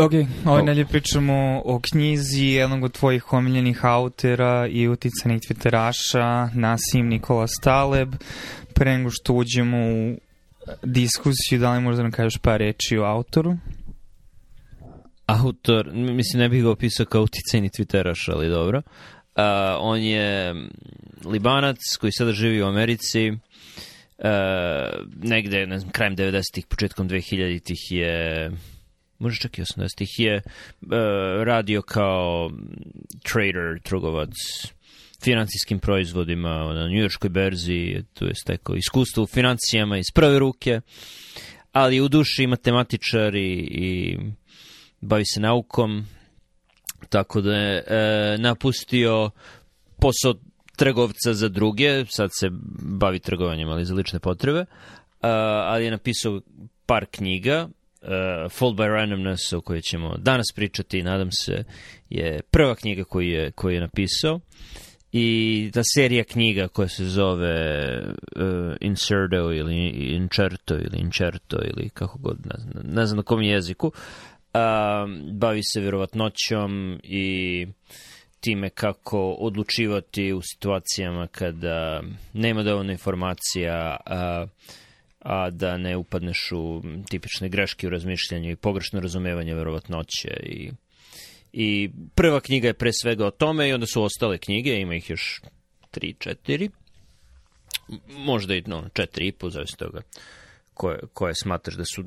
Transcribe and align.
Ok, 0.00 0.12
ovoj 0.46 0.62
nelje 0.62 0.86
pričamo 0.86 1.62
o 1.64 1.80
knjizi 1.90 2.44
jednog 2.44 2.84
od 2.84 2.92
tvojih 2.92 3.32
omiljenih 3.32 3.84
autora 3.84 4.66
i 4.70 4.88
uticanih 4.88 5.40
twitteraša, 5.40 6.48
Nasim 6.54 7.08
Nikola 7.08 7.46
Staleb. 7.46 8.08
Pre 8.74 8.98
nego 8.98 9.10
što 9.10 9.32
uđemo 9.32 9.78
u 9.78 10.16
diskusiju, 10.82 11.58
da 11.58 11.72
li 11.72 11.80
možda 11.80 12.02
nam 12.02 12.12
kažeš 12.12 12.38
par 12.38 12.60
reči 12.60 12.98
o 12.98 13.04
autoru? 13.04 13.56
Autor, 15.26 15.90
mislim 15.92 16.40
ne 16.40 16.48
bih 16.48 16.62
ga 16.62 16.70
opisao 16.70 17.06
kao 17.06 17.22
uticajni 17.22 17.68
twitteraš, 17.68 18.32
ali 18.32 18.48
dobro. 18.48 18.78
Uh, 18.78 19.42
on 19.78 20.02
je 20.02 20.54
libanac 21.24 21.78
koji 22.00 22.12
sada 22.12 22.32
živi 22.32 22.62
u 22.62 22.66
Americi. 22.66 23.30
Uh, 23.30 23.36
negde, 25.22 25.66
ne 25.66 25.78
znam, 25.78 25.92
krajem 25.92 26.16
90-ih, 26.16 26.66
početkom 26.66 27.08
2000-ih 27.08 27.90
je 27.90 28.50
možda 29.18 29.42
čak 29.42 29.58
i 29.58 29.62
80-ih, 29.62 30.08
je 30.18 30.36
uh, 30.36 30.88
radio 31.44 31.82
kao 31.82 32.50
trader, 33.22 33.80
trgovac 33.82 34.32
financijskim 35.22 35.78
proizvodima 35.78 36.74
na 36.74 36.88
njujorskoj 36.88 37.30
berzi, 37.30 38.02
tu 38.14 38.24
je 38.24 38.34
stekao 38.34 38.76
iskustvo 38.76 39.22
u 39.22 39.26
financijama 39.26 39.98
iz 39.98 40.06
prve 40.14 40.38
ruke, 40.38 40.80
ali 41.72 42.00
u 42.00 42.08
duši 42.08 42.46
matematičar 42.46 43.34
i, 43.34 43.52
i 43.70 44.18
bavi 45.00 45.24
se 45.24 45.40
naukom, 45.40 46.06
tako 47.08 47.40
da 47.40 47.56
je 47.56 47.84
e, 47.86 48.38
napustio 48.38 49.30
posao 50.00 50.34
trgovca 50.76 51.34
za 51.34 51.48
druge, 51.48 52.04
sad 52.08 52.30
se 52.40 52.48
bavi 52.82 53.18
trgovanjem, 53.18 53.68
ali 53.68 53.84
za 53.84 53.94
lične 53.94 54.18
potrebe, 54.18 54.64
a, 55.20 55.28
ali 55.66 55.84
je 55.84 55.90
napisao 55.90 56.40
par 56.86 57.06
knjiga, 57.10 57.68
uh, 58.06 58.52
Fall 58.52 58.72
by 58.72 58.88
Randomness 58.88 59.52
o 59.52 59.60
kojoj 59.60 59.80
ćemo 59.80 60.16
danas 60.18 60.46
pričati, 60.54 61.02
nadam 61.02 61.32
se, 61.32 61.64
je 62.10 62.40
prva 62.50 62.74
knjiga 62.74 63.04
koju 63.04 63.28
je, 63.28 63.50
koju 63.50 63.74
je 63.74 63.80
napisao. 63.80 64.40
I 65.12 65.70
ta 65.74 65.80
serija 65.94 66.24
knjiga 66.24 66.68
koja 66.68 66.88
se 66.88 67.04
zove 67.04 67.98
uh, 68.00 68.76
Inserto 68.80 69.52
ili 69.52 69.88
Incerto 69.90 70.74
ili 70.74 70.98
Incerto 70.98 71.58
ili 71.62 71.88
kako 71.88 72.18
god, 72.18 72.38
ne 72.46 72.54
znam, 72.58 72.94
ne 72.94 73.06
znam 73.06 73.16
na 73.16 73.22
kom 73.22 73.42
jeziku, 73.42 73.86
uh, 73.86 73.92
bavi 75.32 75.60
se 75.62 75.80
vjerovatnoćom 75.80 77.00
i 77.02 77.66
time 78.40 78.70
kako 78.70 79.30
odlučivati 79.30 80.32
u 80.32 80.40
situacijama 80.42 81.26
kada 81.26 82.02
nema 82.32 82.62
dovoljno 82.62 82.92
informacija, 82.92 83.96
uh, 84.06 84.48
a 85.26 85.50
da 85.50 85.76
ne 85.76 85.96
upadneš 85.96 86.52
u 86.52 86.82
tipične 87.08 87.48
greške 87.48 87.86
u 87.86 87.90
razmišljanju 87.90 88.50
i 88.50 88.56
pogrešno 88.56 89.00
razumevanje 89.00 89.54
verovatnoće 89.54 90.28
i 90.42 90.70
I 91.52 91.90
prva 92.14 92.40
knjiga 92.40 92.68
je 92.68 92.74
pre 92.74 92.90
svega 92.92 93.26
o 93.26 93.30
tome 93.30 93.68
i 93.68 93.72
onda 93.72 93.86
su 93.86 94.02
ostale 94.02 94.38
knjige, 94.38 94.76
ima 94.76 94.94
ih 94.94 95.10
još 95.10 95.40
3, 95.92 96.36
4, 96.48 96.70
možda 98.08 98.54
i 98.54 98.62
no, 98.66 98.88
4 98.94 99.28
i 99.28 99.32
po, 99.32 99.50
zavisno 99.50 99.76
toga 99.86 100.00
koje, 100.74 100.98
koje 101.12 101.34
smatraš 101.34 101.76
da 101.76 101.84
su 101.84 102.04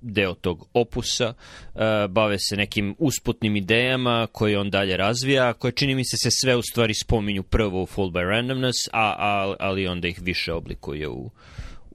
deo 0.00 0.34
tog 0.34 0.68
opusa, 0.72 1.28
uh, 1.28 1.80
bave 2.10 2.38
se 2.38 2.56
nekim 2.56 2.94
usputnim 2.98 3.56
idejama 3.56 4.28
koje 4.32 4.58
on 4.58 4.70
dalje 4.70 4.96
razvija, 4.96 5.52
koje 5.52 5.72
čini 5.72 5.94
mi 5.94 6.04
se 6.04 6.16
se 6.16 6.30
sve 6.30 6.56
u 6.56 6.62
stvari 6.62 6.94
spominju 6.94 7.42
prvo 7.42 7.82
u 7.82 7.86
Full 7.86 8.10
by 8.10 8.28
Randomness, 8.28 8.88
a, 8.92 9.14
a, 9.18 9.54
ali 9.58 9.86
onda 9.86 10.08
ih 10.08 10.18
više 10.22 10.52
oblikuje 10.52 11.08
u, 11.08 11.30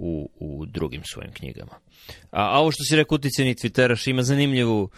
u, 0.01 0.29
u 0.39 0.65
drugim 0.65 1.01
svojim 1.03 1.31
knjigama. 1.33 1.73
A, 2.31 2.55
a 2.55 2.59
ovo 2.59 2.71
što 2.71 2.83
si 2.83 2.95
rekao 2.95 3.15
uticeni 3.15 3.55
Twitteraš 3.55 4.09
ima 4.09 4.23
zanimljivu 4.23 4.89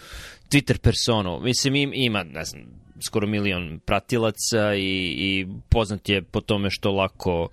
Twitter 0.50 0.78
personu. 0.78 1.40
Mislim, 1.40 1.76
im, 1.76 1.92
ima, 1.94 2.24
ne 2.24 2.46
znam, 2.46 2.64
skoro 3.08 3.28
milion 3.28 3.80
pratilaca 3.86 4.76
i, 4.76 5.16
i 5.18 5.48
poznat 5.70 6.10
je 6.10 6.22
po 6.22 6.42
tome 6.42 6.70
što 6.70 6.92
lako 6.92 7.50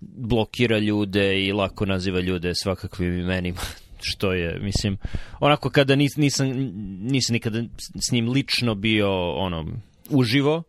blokira 0.00 0.78
ljude 0.78 1.44
i 1.44 1.52
lako 1.52 1.86
naziva 1.86 2.20
ljude 2.20 2.52
svakakvim 2.54 3.18
imenima 3.18 3.60
što 4.10 4.32
je, 4.32 4.58
mislim, 4.58 4.96
onako 5.40 5.70
kada 5.70 5.96
nis, 5.96 6.16
nisam, 6.16 6.48
nisam 7.00 7.32
nikada 7.34 7.62
s 8.08 8.12
njim 8.12 8.28
lično 8.28 8.74
bio 8.74 9.32
ono, 9.32 9.66
uživo, 10.10 10.62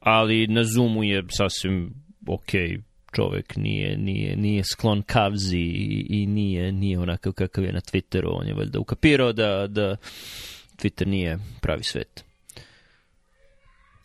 ali 0.00 0.46
na 0.46 0.64
Zoomu 0.64 1.04
je 1.04 1.24
sasvim 1.30 1.94
okej 2.26 2.68
okay 2.68 2.89
čovek 3.12 3.56
nije, 3.56 3.96
nije, 3.96 4.36
nije 4.36 4.64
sklon 4.64 5.02
kavzi 5.02 5.58
i, 5.58 6.06
i 6.08 6.26
nije, 6.26 6.72
nije 6.72 6.98
onakav 6.98 7.32
kakav 7.32 7.64
je 7.64 7.72
na 7.72 7.80
Twitteru. 7.80 8.28
On 8.40 8.46
je 8.46 8.54
valjda 8.54 8.78
ukapirao 8.78 9.32
da, 9.32 9.66
da 9.66 9.96
Twitter 10.76 11.06
nije 11.06 11.38
pravi 11.60 11.82
svet. 11.84 12.24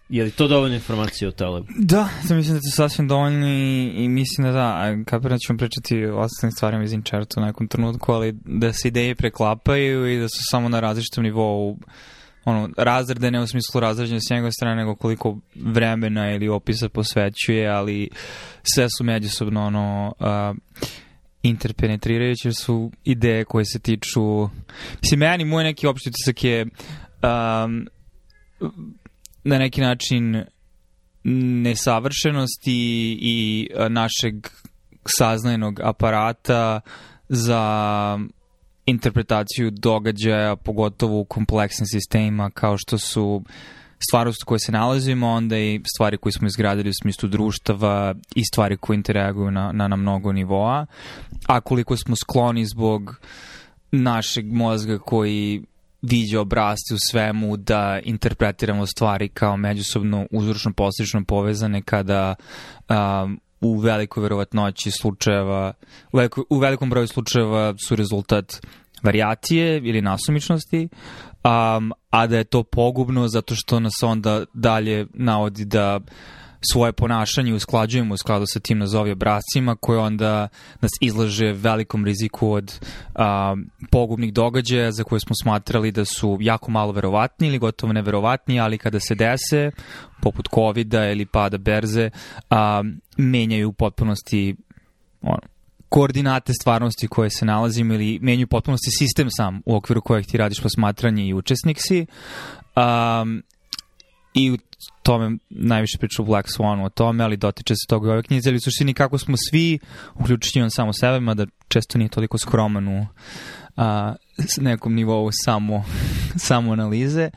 Je 0.10 0.24
li 0.24 0.32
to 0.32 0.48
dovoljno 0.48 0.76
informacije 0.76 1.28
o 1.28 1.32
Talebu? 1.32 1.68
Da, 1.78 2.10
da 2.28 2.36
mislim 2.36 2.54
da 2.54 2.58
je 2.58 2.72
sasvim 2.72 3.08
dovoljno 3.08 3.48
i, 3.48 3.94
i 3.96 4.10
mislim 4.10 4.48
da 4.48 4.52
da, 4.52 4.96
kapiram 5.06 5.36
da 5.36 5.40
ćemo 5.48 5.58
pričati 5.58 6.06
o 6.06 6.18
ostalim 6.18 6.52
stvarima 6.52 6.84
iz 6.84 6.94
Inčerta 6.94 7.42
u 7.42 7.46
nekom 7.46 7.68
trenutku, 7.68 8.12
ali 8.12 8.36
da 8.46 8.74
se 8.74 8.88
ideje 8.88 9.16
preklapaju 9.16 10.08
i 10.08 10.20
da 10.20 10.28
su 10.28 10.38
samo 10.52 10.70
na 10.70 10.80
različitom 10.80 11.24
nivou 11.24 11.78
ono, 12.46 12.70
razrede 12.78 13.32
ne 13.32 13.42
u 13.42 13.48
smislu 13.48 13.80
razređenja 13.80 14.20
s 14.20 14.30
njegove 14.30 14.52
strane, 14.52 14.76
nego 14.76 14.96
koliko 14.96 15.38
vremena 15.56 16.32
ili 16.32 16.50
opisa 16.50 16.90
posvećuje, 16.90 17.70
ali 17.70 18.10
sve 18.76 18.88
su 18.98 19.04
međusobno 19.04 19.66
ono, 19.66 20.14
uh, 20.20 20.58
interpenetrirajuće 21.44 22.52
su 22.52 22.92
ideje 23.04 23.46
koje 23.46 23.66
se 23.66 23.80
tiču 23.80 24.50
mislim, 25.02 25.20
meni 25.20 25.46
moj 25.46 25.64
neki 25.64 25.88
opšti 25.88 26.10
utisak 26.10 26.44
je 26.44 26.62
um, 26.62 27.88
na 29.44 29.58
neki 29.58 29.82
način 29.82 30.44
nesavršenosti 31.64 33.18
i 33.22 33.68
našeg 33.90 34.48
saznajnog 35.06 35.80
aparata 35.84 36.82
za 37.30 38.20
interpretaciju 38.86 39.72
događaja, 39.72 40.56
pogotovo 40.56 41.20
u 41.20 41.26
kompleksnim 41.26 41.88
sistemima 41.88 42.50
kao 42.50 42.78
što 42.78 42.98
su 42.98 43.44
stvarnost 44.08 44.44
u 44.44 44.46
kojoj 44.46 44.60
se 44.60 44.72
nalazimo, 44.72 45.28
onda 45.28 45.58
i 45.58 45.82
stvari 45.96 46.18
koje 46.18 46.34
smo 46.34 46.48
izgradili 46.48 46.90
u 46.90 47.00
smislu 47.02 47.30
društava 47.30 48.16
i 48.36 48.46
stvari 48.46 48.78
koje 48.78 48.96
interaguju 48.96 49.52
na, 49.52 49.72
na, 49.72 49.88
na 49.88 49.96
mnogo 49.96 50.32
nivoa. 50.32 50.86
A 51.48 51.62
koliko 51.62 51.98
smo 51.98 52.16
skloni 52.16 52.66
zbog 52.66 53.20
našeg 53.92 54.54
mozga 54.54 55.00
koji 55.00 55.64
viđa 56.02 56.42
obrazci 56.42 56.94
u 56.94 56.98
svemu 57.12 57.58
da 57.58 58.00
interpretiramo 58.04 58.86
stvari 58.86 59.30
kao 59.30 59.58
međusobno 59.58 60.28
uzročno 60.32 60.74
poslično 60.74 61.24
povezane 61.28 61.82
kada 61.82 62.36
um, 62.90 63.40
u 63.66 63.78
velikoj 63.78 64.24
verovatnoći 64.24 64.92
slučajeva, 64.92 65.74
u, 66.12 66.18
veliko, 66.18 66.44
u 66.50 66.58
velikom 66.58 66.90
broju 66.90 67.08
slučajeva 67.08 67.74
su 67.88 67.96
rezultat 67.96 68.62
varijacije 69.04 69.78
ili 69.84 70.02
nasumičnosti, 70.02 70.88
um, 71.44 71.94
a 72.10 72.28
da 72.28 72.38
je 72.38 72.44
to 72.44 72.64
pogubno 72.64 73.28
zato 73.28 73.56
što 73.56 73.80
nas 73.80 74.04
onda 74.04 74.46
dalje 74.54 75.08
navodi 75.14 75.66
da 75.66 76.00
svoje 76.72 76.92
ponašanje 76.92 77.54
usklađujemo 77.54 78.14
u 78.14 78.18
skladu 78.18 78.46
sa 78.48 78.60
tim 78.60 78.78
nazovi 78.78 79.12
obracima 79.12 79.76
koje 79.76 80.00
onda 80.00 80.48
nas 80.82 80.92
izlaže 81.02 81.52
velikom 81.52 82.06
riziku 82.06 82.52
od 82.52 82.80
a, 83.16 83.56
pogubnih 83.92 84.34
događaja 84.34 84.92
za 84.92 85.04
koje 85.04 85.20
smo 85.20 85.36
smatrali 85.44 85.92
da 85.92 86.06
su 86.06 86.38
jako 86.42 86.72
malo 86.72 86.92
verovatni 86.92 87.48
ili 87.48 87.60
gotovo 87.60 87.94
neverovatni, 87.94 88.60
ali 88.60 88.78
kada 88.78 89.00
se 89.00 89.16
dese, 89.16 89.72
poput 90.22 90.48
covid 90.56 90.94
ili 90.94 91.26
pada 91.26 91.58
berze, 91.58 92.10
a, 92.50 92.84
menjaju 93.18 93.70
u 93.70 93.74
potpunosti 93.74 94.56
ono, 95.22 95.56
koordinate 95.90 96.54
stvarnosti 96.54 97.08
koje 97.08 97.30
se 97.30 97.46
nalazimo 97.46 97.94
ili 97.94 98.20
menju 98.22 98.48
potpunosti 98.48 98.92
sistem 98.92 99.28
sam 99.30 99.62
u 99.66 99.76
okviru 99.76 100.02
kojeg 100.02 100.26
ti 100.26 100.38
radiš 100.38 100.62
posmatranje 100.62 101.28
i 101.28 101.34
učesnik 101.34 101.78
si. 101.80 102.06
Um, 102.76 103.44
I 104.36 104.52
u 104.52 104.58
tome 105.04 105.38
najviše 105.50 105.98
priča 105.98 106.22
u 106.22 106.26
Black 106.26 106.50
Swanu 106.58 106.86
o 106.86 106.90
tome, 106.90 107.24
ali 107.24 107.38
dotiče 107.38 107.76
se 107.76 107.88
toga 107.90 108.10
u 108.10 108.12
ove 108.12 108.24
knjize, 108.24 108.50
ali 108.50 108.58
u 108.58 108.62
suštini 108.62 108.94
kako 108.94 109.18
smo 109.18 109.36
svi, 109.50 109.80
uključujući 110.14 110.62
on 110.62 110.72
samo 110.72 110.94
sebe, 110.94 111.20
mada 111.20 111.46
često 111.68 111.98
nije 111.98 112.10
toliko 112.10 112.38
skroman 112.38 112.88
u 112.88 113.06
a, 113.78 114.16
nekom 114.58 114.94
nivou 114.94 115.30
samo, 115.32 115.84
samo 116.48 116.74
analize, 116.74 117.30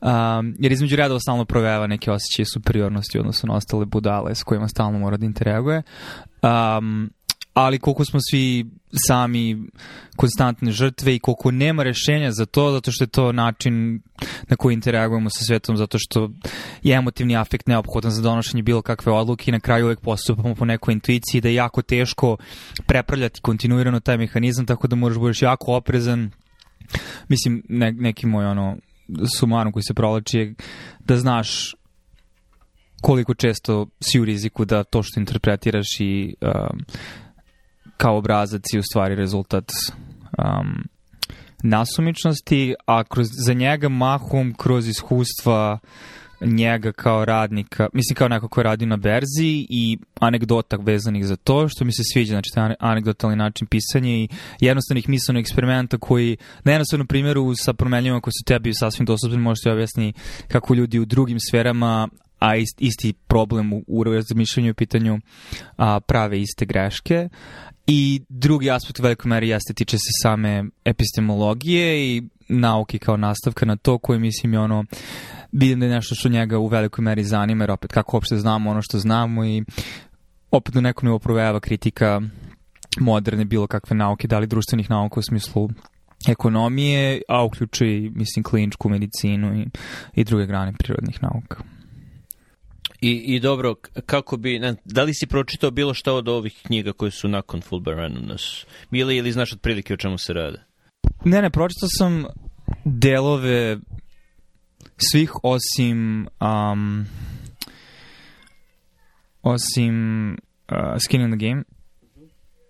um, 0.00 0.54
jer 0.58 0.72
između 0.72 0.96
redova 0.96 1.20
stalno 1.20 1.44
proveva 1.44 1.86
neke 1.86 2.10
osjećaje 2.10 2.46
superiornosti 2.46 3.18
odnosno 3.18 3.46
na 3.46 3.54
ostale 3.54 3.86
budale 3.86 4.34
s 4.34 4.42
kojima 4.42 4.68
stalno 4.68 4.98
mora 4.98 5.16
da 5.16 5.26
interaguje. 5.26 5.82
Um, 6.42 7.10
ali 7.54 7.78
koliko 7.78 8.04
smo 8.04 8.20
svi 8.30 8.66
sami 9.08 9.58
konstantne 10.16 10.72
žrtve 10.72 11.14
i 11.14 11.18
koliko 11.18 11.50
nema 11.50 11.82
rešenja 11.82 12.32
za 12.32 12.46
to, 12.46 12.72
zato 12.72 12.92
što 12.92 13.04
je 13.04 13.08
to 13.08 13.32
način 13.32 14.00
na 14.48 14.56
koji 14.56 14.74
interagujemo 14.74 15.30
sa 15.30 15.44
svetom, 15.44 15.76
zato 15.76 15.98
što 16.00 16.30
je 16.82 16.96
emotivni 16.96 17.36
afekt 17.36 17.66
neophodan 17.66 18.10
za 18.10 18.22
donošenje 18.22 18.62
bilo 18.62 18.82
kakve 18.82 19.12
odluke 19.12 19.44
i 19.48 19.52
na 19.52 19.60
kraju 19.60 19.84
uvek 19.84 20.00
postupamo 20.00 20.54
po 20.54 20.64
nekoj 20.64 20.94
intuiciji 20.94 21.40
da 21.40 21.48
je 21.48 21.54
jako 21.54 21.82
teško 21.82 22.36
prepravljati 22.86 23.40
kontinuirano 23.40 24.00
taj 24.00 24.18
mehanizam, 24.18 24.66
tako 24.66 24.88
da 24.88 24.96
moraš 24.96 25.18
budeš 25.18 25.42
jako 25.42 25.74
oprezan. 25.74 26.30
Mislim, 27.28 27.62
ne, 27.68 27.92
neki 27.92 28.26
moj 28.26 28.46
ono 28.46 28.76
sumarom 29.38 29.72
koji 29.72 29.82
se 29.82 29.94
provlači 29.94 30.38
je 30.38 30.54
da 31.00 31.16
znaš 31.16 31.74
koliko 33.02 33.34
često 33.34 33.86
si 34.00 34.20
u 34.20 34.24
riziku 34.24 34.64
da 34.64 34.84
to 34.84 35.02
što 35.02 35.20
interpretiraš 35.20 35.86
i 36.00 36.34
um, 36.40 36.84
kao 38.02 38.16
obrazac 38.16 38.62
i 38.74 38.78
u 38.78 38.82
stvari 38.82 39.14
rezultat 39.14 39.72
um, 40.38 40.84
nasumičnosti, 41.62 42.74
a 42.86 43.04
kroz, 43.04 43.26
za 43.46 43.52
njega 43.52 43.88
mahom 43.88 44.54
kroz 44.56 44.88
iskustva 44.88 45.78
njega 46.40 46.92
kao 46.92 47.24
radnika, 47.24 47.88
mislim 47.92 48.14
kao 48.14 48.28
neko 48.28 48.48
ko 48.48 48.62
radi 48.62 48.86
na 48.86 48.96
berzi 48.96 49.66
i 49.70 49.98
anegdota 50.20 50.76
vezanih 50.76 51.26
za 51.26 51.36
to, 51.36 51.68
što 51.68 51.84
mi 51.84 51.92
se 51.92 52.02
sviđa, 52.12 52.30
znači 52.30 52.50
taj 52.54 52.74
anegdotalni 52.78 53.36
način 53.36 53.66
pisanja 53.66 54.10
i 54.10 54.28
jednostavnih 54.60 55.08
misalnih 55.08 55.40
eksperimenta 55.40 55.98
koji 55.98 56.36
na 56.64 56.72
jednostavnom 56.72 57.06
primjeru 57.06 57.54
sa 57.56 57.72
promenljivama 57.72 58.20
koji 58.20 58.32
su 58.32 58.44
tebi 58.46 58.74
sasvim 58.74 59.06
dostupni, 59.06 59.38
možete 59.38 59.72
objasni 59.72 60.12
kako 60.48 60.74
ljudi 60.74 60.98
u 60.98 61.04
drugim 61.04 61.38
sferama 61.40 62.08
a 62.42 62.56
isti 62.78 63.12
problem 63.12 63.72
u, 63.72 63.84
u 63.86 64.04
razmišljanju 64.04 64.70
i 64.70 64.74
pitanju 64.74 65.18
a, 65.76 66.00
prave 66.00 66.40
iste 66.40 66.66
greške. 66.66 67.28
I 67.86 68.20
drugi 68.28 68.70
aspekt 68.70 69.00
u 69.00 69.02
velikoj 69.02 69.28
meri 69.28 69.48
jeste 69.48 69.74
tiče 69.74 69.98
se 69.98 70.10
same 70.22 70.64
epistemologije 70.84 72.16
i 72.16 72.22
nauke 72.48 72.98
kao 72.98 73.16
nastavka 73.16 73.66
na 73.66 73.76
to 73.76 73.98
koji 73.98 74.18
mislim 74.18 74.52
je 74.52 74.60
ono 74.60 74.84
vidim 75.52 75.80
da 75.80 75.86
je 75.86 75.92
nešto 75.92 76.14
što 76.14 76.28
njega 76.28 76.58
u 76.58 76.66
velikoj 76.66 77.02
meri 77.02 77.24
zanima 77.24 77.64
jer 77.64 77.70
opet 77.70 77.92
kako 77.92 78.16
uopšte 78.16 78.36
znamo 78.36 78.70
ono 78.70 78.82
što 78.82 78.98
znamo 78.98 79.44
i 79.44 79.64
opet 80.50 80.74
na 80.74 80.80
nekom 80.80 81.06
nivou 81.06 81.18
provejava 81.18 81.60
kritika 81.60 82.20
moderne 83.00 83.44
bilo 83.44 83.66
kakve 83.66 83.96
nauke, 83.96 84.28
da 84.28 84.38
li 84.38 84.46
društvenih 84.46 84.90
nauka 84.90 85.20
u 85.20 85.22
smislu 85.22 85.68
ekonomije, 86.28 87.22
a 87.28 87.44
uključuje 87.44 88.10
mislim 88.10 88.42
kliničku 88.42 88.88
medicinu 88.88 89.60
i, 89.60 89.66
i 90.14 90.24
druge 90.24 90.46
grane 90.46 90.72
prirodnih 90.72 91.22
nauka. 91.22 91.62
I, 93.02 93.34
I 93.34 93.40
dobro, 93.40 93.74
kako 94.06 94.36
bi, 94.36 94.58
ne, 94.58 94.74
da 94.84 95.02
li 95.02 95.14
si 95.14 95.26
pročitao 95.26 95.70
bilo 95.70 95.94
šta 95.94 96.12
od 96.12 96.28
ovih 96.28 96.60
knjiga 96.66 96.92
koje 96.92 97.10
su 97.10 97.28
nakon 97.28 97.60
Fulbright 97.60 97.98
Randomness? 97.98 98.66
Ili, 98.90 99.16
ili 99.16 99.32
znaš 99.32 99.52
otprilike 99.52 99.94
o 99.94 99.96
čemu 99.96 100.18
se 100.18 100.32
rade? 100.32 100.64
Ne, 101.24 101.42
ne, 101.42 101.50
pročitao 101.50 101.88
sam 101.98 102.24
delove 102.84 103.78
svih 105.10 105.32
osim 105.42 106.28
um, 106.40 107.06
osim 109.42 110.28
uh, 110.32 110.98
Skin 111.04 111.20
in 111.20 111.38
the 111.38 111.48
Game. 111.48 111.62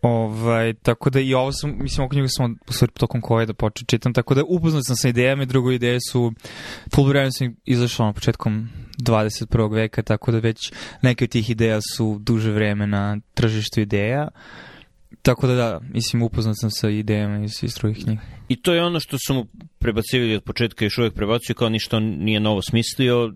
Ovaj, 0.03 0.75
tako 0.75 1.11
da 1.11 1.21
i 1.21 1.35
ovo 1.35 1.53
sam, 1.53 1.77
mislim, 1.79 2.03
ovu 2.03 2.09
knjigu 2.09 2.27
sam 2.31 2.57
stvari 2.69 2.93
tokom 2.93 3.21
koje 3.21 3.47
da 3.47 3.55
počeo 3.55 3.87
čitam, 3.87 4.13
tako 4.13 4.35
da 4.35 4.45
upoznat 4.49 4.87
sam 4.87 4.97
sa 4.97 5.09
idejama 5.09 5.43
i 5.43 5.47
drugo 5.47 5.71
ideje 5.71 5.99
su, 6.11 6.33
Fulbright 6.95 7.39
sam 7.39 7.57
izašao 7.65 8.07
na 8.07 8.13
početkom 8.13 8.69
21. 8.99 9.75
veka, 9.75 10.03
tako 10.03 10.33
da 10.33 10.39
već 10.39 10.73
neke 11.03 11.25
od 11.25 11.31
tih 11.31 11.51
ideja 11.51 11.81
su 11.97 12.19
duže 12.21 12.51
vreme 12.51 12.87
na 12.87 13.19
tržištu 13.35 13.81
ideja. 13.81 14.29
Tako 15.23 15.47
da 15.47 15.55
da, 15.55 15.81
mislim, 15.93 16.23
upoznat 16.23 16.57
sam 16.59 16.71
sa 16.71 16.91
idejama 16.91 17.45
iz, 17.45 17.65
iz 17.65 17.75
drugih 17.75 18.05
knjiga. 18.05 18.21
I 18.49 18.63
to 18.63 18.75
je 18.75 18.83
ono 18.83 19.01
što 19.01 19.17
su 19.27 19.35
mu 19.35 19.47
prebacivali 19.79 20.37
od 20.37 20.43
početka 20.43 20.85
i 20.85 20.87
još 20.87 20.99
uvijek 20.99 21.15
prebacuju, 21.15 21.57
kao 21.57 21.69
ništa 21.69 22.01
nije 22.01 22.41
novo 22.41 22.63
smislio, 22.63 23.33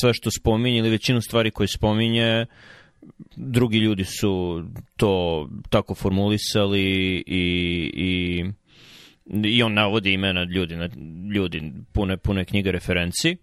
sve 0.00 0.14
što 0.14 0.30
spominje 0.30 0.78
ili 0.78 0.90
većinu 0.90 1.20
stvari 1.20 1.50
koje 1.50 1.68
spominje, 1.68 2.46
drugi 3.36 3.78
ljudi 3.78 4.04
su 4.04 4.62
to 4.96 5.48
tako 5.70 5.94
formulisali 5.94 6.82
i, 7.26 7.92
i, 7.94 8.44
i 9.44 9.62
on 9.62 9.74
navodi 9.74 10.12
imena 10.12 10.44
ljudi, 10.44 10.78
ljudi 11.34 11.72
pune, 11.92 12.16
pune 12.16 12.44
knjige 12.44 12.72
referenci 12.72 13.36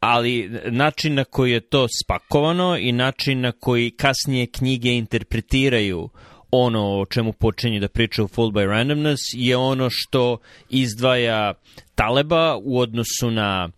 ali 0.00 0.50
način 0.70 1.14
na 1.14 1.24
koji 1.24 1.52
je 1.52 1.60
to 1.60 1.86
spakovano 2.04 2.76
i 2.76 2.92
način 2.92 3.40
na 3.40 3.52
koji 3.52 3.90
kasnije 3.90 4.46
knjige 4.46 4.88
interpretiraju 4.88 6.08
ono 6.50 7.00
o 7.00 7.06
čemu 7.06 7.32
počinje 7.32 7.80
da 7.80 7.88
priča 7.88 8.24
u 8.24 8.28
Full 8.28 8.50
by 8.50 8.66
Randomness 8.66 9.20
je 9.32 9.56
ono 9.56 9.88
što 9.90 10.38
izdvaja 10.70 11.54
Taleba 11.94 12.56
u 12.62 12.78
odnosu 12.78 13.30
na 13.30 13.68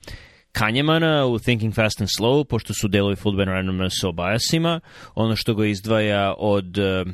Kanjemana 0.58 1.26
u 1.26 1.38
Thinking 1.38 1.74
Fast 1.74 2.00
and 2.00 2.08
Slow, 2.18 2.44
pošto 2.44 2.74
su 2.74 2.88
delovi 2.88 3.16
Full 3.16 3.36
by 3.36 3.44
Randomness 3.44 4.04
o 4.04 4.12
ono 5.14 5.36
što 5.36 5.54
ga 5.54 5.66
izdvaja 5.66 6.34
od 6.38 6.78
uh, 6.78 7.12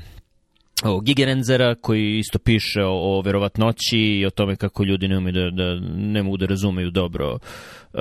o 0.84 1.00
Gigerenzera 1.00 1.74
koji 1.74 2.18
isto 2.18 2.38
piše 2.38 2.82
o, 2.84 3.18
o 3.18 3.20
verovatnoći 3.20 3.98
i 3.98 4.26
o 4.26 4.30
tome 4.30 4.56
kako 4.56 4.84
ljudi 4.84 5.08
ne, 5.08 5.18
ume 5.18 5.32
da, 5.32 5.50
da, 5.50 5.80
ne 5.96 6.22
mogu 6.22 6.36
da 6.36 6.46
razumeju 6.46 6.90
dobro 6.90 7.32
uh, 7.34 8.00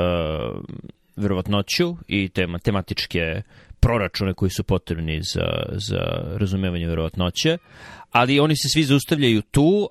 verovatnoću 1.16 1.96
i 2.08 2.30
te 2.30 2.48
matematičke 2.48 3.42
proračune 3.80 4.34
koji 4.34 4.50
su 4.50 4.64
potrebni 4.64 5.22
za, 5.34 5.48
za 5.72 6.02
razumevanje 6.38 6.88
verovatnoće, 6.88 7.58
ali 8.12 8.40
oni 8.40 8.56
se 8.56 8.68
svi 8.74 8.84
zaustavljaju 8.84 9.42
tu, 9.42 9.90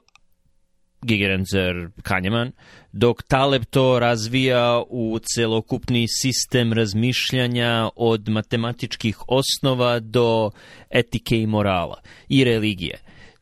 Gigerenzer, 1.03 1.89
Kanjeman, 2.03 2.53
dok 2.93 3.23
Taleb 3.23 3.65
to 3.65 3.99
razvija 3.99 4.83
u 4.89 5.19
celokupni 5.19 6.07
sistem 6.09 6.73
razmišljanja 6.73 7.91
od 7.97 8.29
matematičkih 8.29 9.19
osnova 9.29 10.01
do 10.01 10.51
etike 10.91 11.41
i 11.41 11.47
morala 11.47 12.01
i 12.29 12.45
religije 12.45 12.99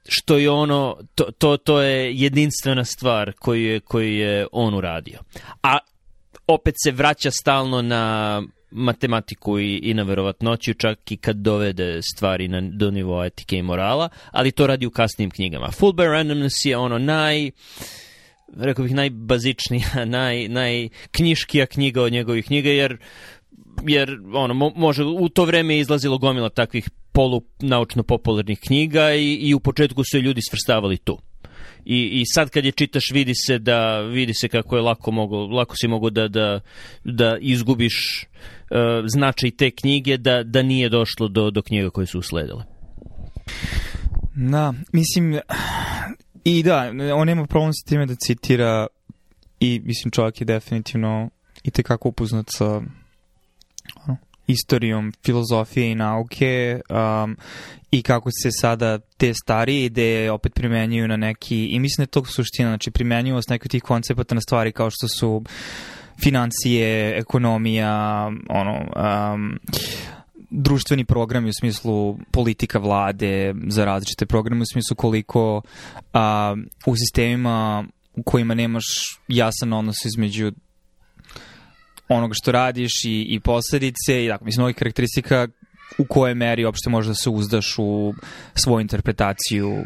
što 0.09 0.39
je 0.39 0.51
ono, 0.51 0.97
to, 1.15 1.25
to, 1.39 1.57
to 1.57 1.81
je 1.81 2.15
jedinstvena 2.15 2.85
stvar 2.85 3.33
koju 3.33 3.65
je, 3.65 3.81
koju 3.81 4.17
je 4.17 4.47
on 4.53 4.75
uradio. 4.75 5.19
A 5.63 5.79
opet 6.47 6.75
se 6.85 6.91
vraća 6.91 7.31
stalno 7.31 7.83
na 7.83 8.43
matematiku 8.71 9.59
i, 9.59 9.81
i 9.83 9.95
na 9.95 10.03
verovatnoću, 10.03 10.75
čak 10.75 11.13
i 11.13 11.17
kad 11.17 11.37
dovede 11.37 12.01
stvari 12.03 12.49
na, 12.49 12.61
do 12.61 12.91
nivoa 12.91 13.27
etike 13.27 13.57
i 13.57 13.63
morala, 13.63 14.09
ali 14.31 14.53
to 14.53 14.67
radi 14.67 14.87
u 14.87 14.91
kasnim 14.91 15.31
knjigama. 15.31 15.71
Fulbright 15.71 16.13
Randomness 16.13 16.65
je 16.65 16.77
ono 16.77 16.99
naj 16.99 17.51
rekao 18.57 18.83
bih 18.83 18.95
najbazičnija, 18.95 20.05
naj, 20.17 20.49
najknjiškija 20.49 21.67
knjiga 21.67 22.03
od 22.03 22.13
njegovih 22.13 22.45
knjiga, 22.45 22.71
jer 22.71 22.99
jer 23.87 24.19
ono, 24.35 24.55
mo, 24.55 24.73
može, 24.77 25.05
u 25.05 25.29
to 25.29 25.45
vreme 25.45 25.75
je 25.75 25.81
izlazilo 25.81 26.19
gomila 26.19 26.49
takvih 26.49 26.91
polu 27.13 27.43
naučno 27.61 28.03
popularnih 28.03 28.61
knjiga 28.61 29.15
i, 29.15 29.35
i 29.35 29.55
u 29.55 29.61
početku 29.61 30.05
su 30.05 30.17
je 30.17 30.23
ljudi 30.23 30.41
svrstavali 30.51 30.97
tu 30.97 31.19
i, 31.87 32.21
i 32.21 32.23
sad 32.27 32.51
kad 32.51 32.65
je 32.65 32.73
čitaš 32.73 33.11
vidi 33.13 33.33
se 33.35 33.59
da 33.59 34.01
vidi 34.01 34.35
se 34.35 34.49
kako 34.49 34.77
je 34.77 34.83
lako 34.83 35.11
mogo, 35.11 35.47
lako 35.47 35.77
si 35.77 35.89
mogo 35.89 36.11
da, 36.11 36.29
da, 36.29 36.61
da 37.05 37.37
izgubiš 37.41 38.27
uh, 38.71 38.79
značaj 39.07 39.51
te 39.51 39.71
knjige 39.71 40.17
da, 40.17 40.43
da 40.43 40.63
nije 40.63 40.89
došlo 40.89 41.29
do, 41.29 41.51
do 41.51 41.63
knjiga 41.63 41.91
koje 41.91 42.07
su 42.07 42.19
usledile. 42.19 42.65
Da, 44.35 44.75
mislim 44.93 45.41
i 46.49 46.63
da, 46.63 46.93
on 47.15 47.27
nema 47.27 47.47
problem 47.47 47.73
sa 47.73 47.89
time 47.89 48.07
da 48.07 48.15
citira 48.15 48.87
i 49.61 49.81
mislim 49.85 50.11
čovjek 50.11 50.41
je 50.41 50.45
definitivno 50.45 51.31
i 51.63 51.71
tekako 51.71 52.09
upoznat 52.09 52.47
sa 52.49 52.83
ono, 54.05 54.17
istorijom 54.47 55.13
filozofije 55.25 55.91
i 55.91 55.95
nauke 55.95 56.81
um, 56.91 57.37
i 57.91 58.03
kako 58.03 58.31
se 58.43 58.51
sada 58.51 58.99
te 58.99 59.35
starije 59.35 59.85
ideje 59.85 60.33
opet 60.33 60.55
primenjuju 60.55 61.09
na 61.09 61.17
neki, 61.17 61.67
i 61.67 61.81
mislim 61.81 61.97
da 61.97 62.03
je 62.03 62.23
to 62.23 62.25
suština, 62.25 62.69
znači 62.69 62.91
primenjuju 62.91 63.41
nekih 63.49 63.71
tih 63.71 63.83
koncepata 63.83 64.35
na 64.35 64.41
stvari 64.41 64.73
kao 64.73 64.91
što 64.91 65.09
su 65.09 65.43
financije, 66.23 67.19
ekonomija, 67.19 68.31
ono, 68.49 68.79
um, 69.35 69.59
društveni 70.51 71.05
programi 71.05 71.49
u 71.49 71.53
smislu 71.61 72.19
politika 72.31 72.79
vlade 72.79 73.55
za 73.69 73.85
različite 73.85 74.27
programe 74.27 74.63
u 74.63 74.73
smislu 74.73 74.97
koliko 74.97 75.63
a, 76.13 76.57
u 76.87 76.97
sistemima 76.97 77.85
u 78.17 78.23
kojima 78.23 78.55
nemaš 78.55 78.85
jasan 79.29 79.73
odnos 79.73 80.05
između 80.05 80.53
onoga 82.09 82.35
što 82.35 82.53
radiš 82.53 83.05
i, 83.05 83.27
i 83.29 83.41
posledice 83.41 84.25
i 84.25 84.29
tako, 84.29 84.45
mislim, 84.45 84.65
ovih 84.65 84.77
karakteristika 84.77 85.49
u 85.99 86.05
kojoj 86.05 86.35
meri 86.35 86.65
uopšte 86.65 86.91
možeš 86.91 87.09
da 87.09 87.15
se 87.15 87.31
uzdaš 87.31 87.75
u 87.79 88.15
svoju 88.55 88.81
interpretaciju 88.81 89.85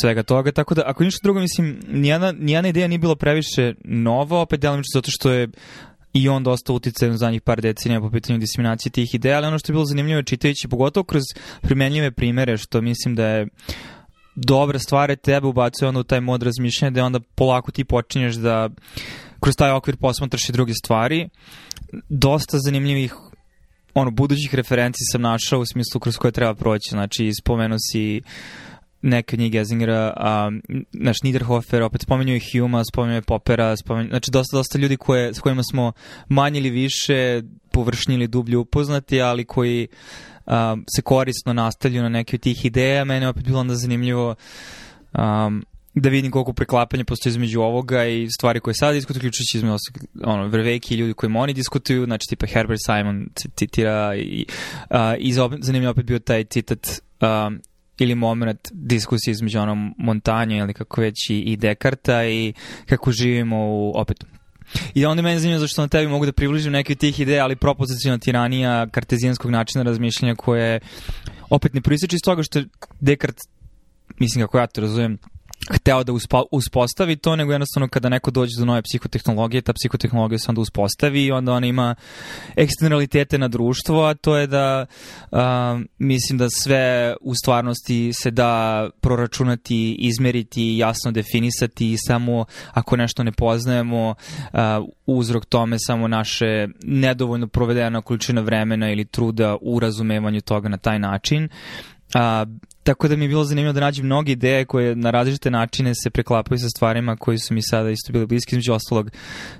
svega 0.00 0.22
toga, 0.22 0.52
tako 0.52 0.74
da 0.74 0.82
ako 0.86 1.04
ništa 1.04 1.20
drugo, 1.22 1.40
mislim, 1.40 1.80
nijena, 1.88 2.32
nijena 2.32 2.68
ideja 2.68 2.88
nije 2.88 2.98
bila 2.98 3.16
previše 3.16 3.74
nova, 3.84 4.40
opet 4.40 4.60
delimično 4.60 4.98
zato 5.00 5.10
što 5.10 5.30
je 5.30 5.48
i 6.12 6.28
on 6.28 6.44
dosta 6.44 6.72
uticajan 6.72 7.14
u 7.14 7.18
zadnjih 7.18 7.42
par 7.42 7.60
decenija 7.60 8.00
po 8.00 8.10
pitanju 8.10 8.38
diseminacije 8.38 8.92
tih 8.92 9.14
ideja, 9.14 9.36
ali 9.36 9.46
ono 9.46 9.58
što 9.58 9.72
je 9.72 9.74
bilo 9.74 9.84
zanimljivo 9.84 10.18
je 10.18 10.24
čitajući, 10.24 10.68
pogotovo 10.68 11.04
kroz 11.04 11.22
primenljive 11.60 12.10
primere, 12.10 12.56
što 12.56 12.80
mislim 12.80 13.14
da 13.14 13.26
je 13.26 13.46
dobra 14.36 14.78
stvar 14.78 15.10
je 15.10 15.16
tebe 15.16 15.46
ubacuje 15.46 15.88
onda 15.88 16.00
u 16.00 16.04
taj 16.04 16.20
mod 16.20 16.42
razmišljanja 16.42 16.90
da 16.90 17.04
onda 17.04 17.20
polako 17.34 17.72
ti 17.72 17.84
počinješ 17.84 18.34
da 18.34 18.70
kroz 19.40 19.54
taj 19.58 19.70
okvir 19.70 19.96
posmatraš 19.96 20.48
i 20.48 20.52
druge 20.52 20.72
stvari. 20.74 21.28
Dosta 22.08 22.58
zanimljivih 22.58 23.14
ono, 23.94 24.10
budućih 24.10 24.54
referenci 24.54 24.98
sam 25.12 25.20
našao 25.20 25.60
u 25.60 25.66
smislu 25.66 26.00
kroz 26.00 26.16
koje 26.16 26.32
treba 26.32 26.54
proći. 26.54 26.88
Znači, 26.90 27.30
spomenuo 27.40 27.78
si 27.92 28.02
neke 28.14 28.26
od 29.32 29.38
njih 29.38 29.52
Gezingera, 29.52 30.12
a, 30.16 30.50
naš 30.92 31.16
Niederhofer, 31.22 31.82
opet 31.82 32.02
spomenuo 32.02 32.34
i 32.34 32.40
Huma, 32.40 32.84
spomenuo 32.84 33.18
i 33.18 33.22
Popera, 33.22 33.76
spomenuo, 33.76 34.08
znači 34.08 34.30
dosta, 34.30 34.56
dosta 34.56 34.78
ljudi 34.78 34.96
koje, 34.96 35.34
s 35.34 35.40
kojima 35.40 35.62
smo 35.62 35.92
manje 36.28 36.60
ili 36.60 36.70
više 36.70 37.42
površnji 37.72 38.14
ili 38.14 38.28
dublje 38.28 38.56
upoznati, 38.56 39.20
ali 39.20 39.44
koji 39.44 39.88
a, 40.46 40.76
se 40.96 41.02
korisno 41.02 41.52
nastavljaju 41.52 42.02
na 42.02 42.08
neke 42.08 42.36
od 42.36 42.40
tih 42.40 42.64
ideja. 42.64 43.04
Mene 43.04 43.28
opet 43.28 43.44
bilo 43.44 43.60
onda 43.60 43.74
zanimljivo 43.74 44.34
um, 45.12 45.64
da 45.94 46.08
vidim 46.08 46.30
koliko 46.30 46.52
preklapanja 46.52 47.04
postoji 47.04 47.30
između 47.30 47.60
ovoga 47.60 48.04
i 48.06 48.28
stvari 48.30 48.60
koje 48.60 48.74
sada 48.74 48.92
diskutuju, 48.92 49.20
ključujući 49.20 49.58
između 49.58 49.76
ono, 50.24 50.48
Vrveki 50.48 50.94
i 50.94 50.98
ljudi 50.98 51.14
koji 51.14 51.32
oni 51.36 51.52
diskutuju, 51.52 52.04
znači 52.04 52.26
tipa 52.28 52.46
Herbert 52.46 52.80
Simon 52.86 53.28
citira 53.54 54.16
i, 54.16 54.46
uh, 54.90 54.96
i 55.18 55.32
zanimljivo 55.60 55.90
opet 55.90 56.04
bio 56.04 56.18
taj 56.18 56.44
citat 56.44 56.88
um, 57.20 57.60
ili 57.98 58.14
moment 58.14 58.60
diskusije 58.72 59.32
između 59.32 59.58
ono 59.58 59.92
Montanja 59.98 60.56
ili 60.56 60.74
kako 60.74 61.00
već 61.00 61.30
i, 61.30 61.40
i 61.40 61.56
Dekarta 61.56 62.24
i 62.24 62.52
kako 62.86 63.12
živimo 63.12 63.56
u 63.58 63.92
opet. 63.94 64.24
I 64.94 65.06
onda 65.06 65.22
meni 65.22 65.38
zanimljivo 65.38 65.60
zašto 65.60 65.82
na 65.82 65.88
tebi 65.88 66.08
mogu 66.08 66.26
da 66.26 66.32
približim 66.32 66.72
neke 66.72 66.92
od 66.92 66.98
tih 66.98 67.20
ideja, 67.20 67.44
ali 67.44 67.56
propozicijona 67.56 68.18
tiranija 68.18 68.86
kartezijanskog 68.86 69.50
načina 69.50 69.84
razmišljanja 69.84 70.34
koje 70.34 70.80
opet 71.50 71.74
ne 71.74 71.80
proističe 71.80 72.16
iz 72.16 72.22
toga 72.24 72.42
što 72.42 72.62
Dekart, 73.00 73.36
mislim 74.18 74.44
kako 74.44 74.58
ja 74.58 74.66
to 74.66 74.80
razumijem, 74.80 75.18
hteo 75.70 76.04
da 76.04 76.12
uspo, 76.12 76.44
uspostavi 76.50 77.16
to, 77.16 77.36
nego 77.36 77.52
jednostavno 77.52 77.88
kada 77.88 78.08
neko 78.08 78.30
dođe 78.30 78.52
do 78.58 78.64
nove 78.64 78.82
psihotehnologije, 78.82 79.62
ta 79.62 79.72
psihotehnologija 79.72 80.38
se 80.38 80.46
onda 80.48 80.60
uspostavi 80.60 81.24
i 81.24 81.32
onda 81.32 81.52
ona 81.52 81.66
ima 81.66 81.94
eksternalitete 82.56 83.38
na 83.38 83.48
društvo, 83.48 84.04
a 84.04 84.14
to 84.14 84.36
je 84.36 84.46
da 84.46 84.86
uh, 85.30 85.38
mislim 85.98 86.38
da 86.38 86.50
sve 86.50 87.14
u 87.20 87.34
stvarnosti 87.34 88.12
se 88.12 88.30
da 88.30 88.90
proračunati, 89.00 89.96
izmeriti, 89.98 90.76
jasno 90.76 91.12
definisati 91.12 91.92
i 91.92 91.96
samo 91.98 92.44
ako 92.72 92.96
nešto 92.96 93.22
ne 93.22 93.32
poznajemo, 93.32 94.10
uh, 94.10 94.58
uzrok 95.06 95.44
tome 95.44 95.76
samo 95.78 96.08
naše 96.08 96.68
nedovoljno 96.82 97.46
provedena 97.46 98.02
količina 98.02 98.40
vremena 98.40 98.90
ili 98.90 99.04
truda 99.04 99.56
u 99.60 99.80
razumevanju 99.80 100.40
toga 100.40 100.68
na 100.68 100.76
taj 100.76 100.98
način. 100.98 101.48
A, 102.14 102.46
tako 102.86 103.08
da 103.08 103.16
mi 103.16 103.24
je 103.24 103.28
bilo 103.28 103.44
zanimljivo 103.44 103.72
da 103.72 103.80
nađem 103.80 104.06
mnoge 104.06 104.32
ideje 104.32 104.64
koje 104.64 104.96
na 104.96 105.10
različite 105.10 105.50
načine 105.50 105.92
se 105.94 106.10
preklapaju 106.10 106.58
sa 106.58 106.68
stvarima 106.68 107.16
koji 107.16 107.38
su 107.38 107.54
mi 107.54 107.62
sada 107.62 107.90
isto 107.90 108.12
bili 108.12 108.26
bliski, 108.26 108.54
između 108.54 108.72
ostalog 108.72 109.10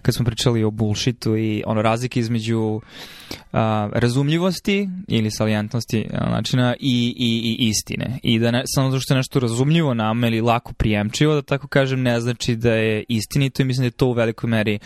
kad 0.03 0.15
smo 0.15 0.25
pričali 0.25 0.65
o 0.65 0.71
bullshitu 0.71 1.37
i 1.37 1.63
ono 1.67 1.83
razlike 1.83 2.21
između 2.21 2.81
a, 3.53 3.89
razumljivosti 3.93 4.89
ili 5.09 5.31
salijentnosti 5.31 6.07
načina 6.13 6.75
i, 6.81 7.15
i, 7.17 7.57
i 7.59 7.69
istine. 7.69 8.19
I 8.23 8.39
da 8.39 8.51
ne, 8.51 8.63
samo 8.67 8.91
zato 8.91 9.01
što 9.01 9.15
je 9.15 9.19
nešto 9.19 9.41
razumljivo 9.41 9.95
nama 9.95 10.27
ili 10.27 10.41
lako 10.41 10.73
prijemčivo, 10.73 11.35
da 11.35 11.43
tako 11.43 11.69
kažem, 11.69 12.03
ne 12.03 12.21
znači 12.21 12.57
da 12.57 12.73
je 12.73 13.05
istinito 13.09 13.63
i 13.63 13.65
mislim 13.65 13.83
da 13.83 13.87
je 13.87 13.91
to 13.91 14.07
u 14.07 14.13
velikoj 14.13 14.51
meri 14.51 14.79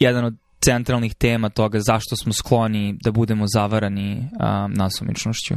jedan 0.00 0.24
od 0.24 0.34
centralnih 0.60 1.14
tema 1.14 1.48
toga 1.48 1.80
zašto 1.80 2.16
smo 2.16 2.32
skloni 2.32 2.98
da 3.04 3.10
budemo 3.10 3.44
zavarani 3.46 4.28
a, 4.40 4.68
nasumičnošću. 4.70 5.54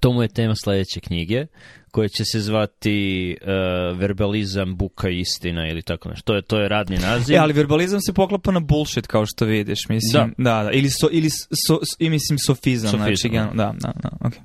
To 0.00 0.12
mu 0.12 0.22
je 0.22 0.28
tema 0.28 0.54
sledeće 0.54 1.00
knjige, 1.00 1.46
koja 1.90 2.08
će 2.08 2.24
se 2.24 2.40
zvati 2.40 3.36
uh, 3.40 3.98
verbalizam, 3.98 4.76
buka, 4.76 5.08
istina 5.08 5.68
ili 5.68 5.82
tako 5.82 6.08
nešto. 6.08 6.22
To 6.24 6.34
je, 6.34 6.42
to 6.42 6.60
je 6.60 6.68
radni 6.68 6.98
naziv. 6.98 7.36
E, 7.36 7.38
ali 7.38 7.52
verbalizam 7.52 8.00
se 8.00 8.12
poklapa 8.12 8.52
na 8.52 8.60
bullshit, 8.60 9.06
kao 9.06 9.26
što 9.26 9.44
vidiš. 9.44 9.78
Mislim, 9.88 10.34
da. 10.38 10.50
da, 10.50 10.62
da. 10.62 10.70
Ili, 10.72 10.90
so, 10.90 11.08
ili 11.12 11.30
so, 11.30 11.78
i 11.98 12.10
mislim 12.10 12.38
sofizam. 12.38 12.90
sofizam 12.90 13.06
znači, 13.06 13.28
da, 13.28 13.64
da, 13.64 13.74
da, 13.78 13.92
da 14.02 14.10
okay. 14.20 14.40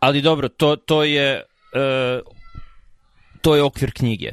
Ali 0.00 0.22
dobro, 0.22 0.48
to, 0.48 0.76
to 0.76 1.04
je... 1.04 1.42
Uh, 1.74 2.34
to 3.44 3.56
je 3.56 3.62
okvir 3.62 3.92
knjige. 3.92 4.32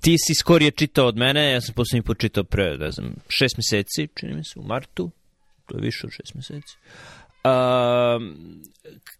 Ti 0.00 0.16
si 0.18 0.34
skorije 0.34 0.70
čitao 0.70 1.06
od 1.06 1.16
mene, 1.16 1.52
ja 1.52 1.60
sam 1.60 1.74
poslednji 1.74 2.02
put 2.02 2.18
čitao 2.18 2.44
pre, 2.44 2.76
ne 2.78 2.90
znam, 2.90 3.14
šest 3.28 3.56
meseci, 3.56 4.08
čini 4.14 4.34
mi 4.34 4.44
se, 4.44 4.58
u 4.58 4.62
martu, 4.62 5.10
to 5.66 5.76
je 5.76 5.82
više 5.82 6.06
od 6.06 6.12
šest 6.12 6.34
meseci. 6.34 6.76
Uh, 7.44 8.22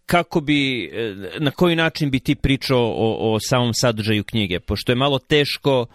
kako 0.05 0.41
bi, 0.41 0.85
e, 0.93 1.15
na 1.39 1.51
koji 1.51 1.75
način 1.75 2.11
bi 2.11 2.19
ti 2.19 2.35
pričao 2.35 2.81
o, 2.81 3.33
o 3.33 3.39
samom 3.39 3.73
sadržaju 3.73 4.23
knjige, 4.23 4.59
pošto 4.59 4.91
je 4.91 4.95
malo 4.95 5.19
teško 5.19 5.85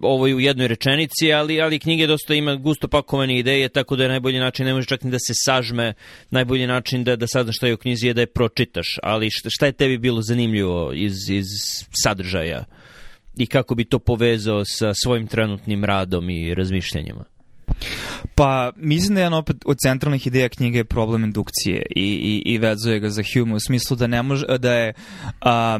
ovo 0.00 0.26
je 0.26 0.34
u 0.34 0.40
jednoj 0.40 0.68
rečenici, 0.68 1.32
ali, 1.32 1.60
ali 1.60 1.78
knjige 1.78 2.06
dosta 2.06 2.34
ima 2.34 2.54
gusto 2.54 2.88
pakovane 2.88 3.38
ideje, 3.38 3.68
tako 3.68 3.96
da 3.96 4.02
je 4.02 4.08
najbolji 4.08 4.38
način, 4.38 4.66
ne 4.66 4.74
može 4.74 4.86
čak 4.86 5.02
ni 5.02 5.10
da 5.10 5.18
se 5.18 5.32
sažme, 5.44 5.94
najbolji 6.30 6.66
način 6.66 7.04
da, 7.04 7.16
da 7.16 7.26
saznaš 7.26 7.56
šta 7.56 7.66
je 7.66 7.74
u 7.74 7.76
knjizi 7.76 8.06
je 8.06 8.14
da 8.14 8.20
je 8.20 8.26
pročitaš, 8.26 8.98
ali 9.02 9.28
šta, 9.30 9.66
je 9.66 9.72
tebi 9.72 9.98
bilo 9.98 10.22
zanimljivo 10.22 10.92
iz, 10.94 11.30
iz 11.30 11.46
sadržaja? 12.02 12.64
I 13.36 13.46
kako 13.46 13.74
bi 13.74 13.84
to 13.84 13.98
povezao 13.98 14.64
sa 14.64 14.94
svojim 14.94 15.26
trenutnim 15.26 15.84
radom 15.84 16.30
i 16.30 16.54
razmišljanjima? 16.54 17.24
Pa, 18.34 18.72
mislim 18.76 19.14
da 19.14 19.20
je 19.20 19.24
jedan 19.24 19.38
opet 19.38 19.56
od 19.64 19.76
centralnih 19.82 20.26
ideja 20.26 20.48
knjige 20.48 20.78
je 20.78 20.84
problem 20.84 21.24
indukcije 21.24 21.82
i, 21.96 22.00
i, 22.00 22.52
i 22.52 22.58
vezuje 22.58 23.00
ga 23.00 23.08
za 23.08 23.22
Hume 23.32 23.54
u 23.54 23.60
smislu 23.60 23.96
da 23.96 24.06
ne 24.06 24.22
može, 24.22 24.58
da 24.58 24.72
je 24.72 24.92
a, 25.40 25.78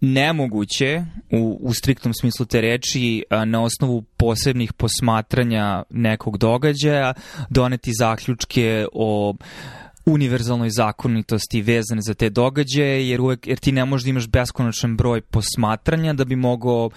nemoguće 0.00 1.04
u, 1.30 1.58
u 1.60 1.74
striktnom 1.74 2.14
smislu 2.14 2.46
te 2.46 2.60
reči 2.60 3.24
a, 3.30 3.44
na 3.44 3.62
osnovu 3.62 4.02
posebnih 4.02 4.72
posmatranja 4.72 5.82
nekog 5.90 6.38
događaja 6.38 7.14
doneti 7.50 7.92
zaključke 7.98 8.86
o 8.92 9.34
univerzalnoj 10.08 10.70
zakonitosti 10.70 11.62
vezane 11.62 12.02
za 12.02 12.14
te 12.14 12.30
događaje, 12.30 13.08
jer, 13.08 13.20
uvek, 13.20 13.46
jer 13.46 13.58
ti 13.58 13.72
ne 13.72 13.84
možeš 13.84 14.04
da 14.04 14.10
imaš 14.10 14.28
beskonačan 14.28 14.96
broj 14.96 15.20
posmatranja 15.20 16.12
da 16.12 16.24
bi 16.24 16.36
mogao 16.36 16.90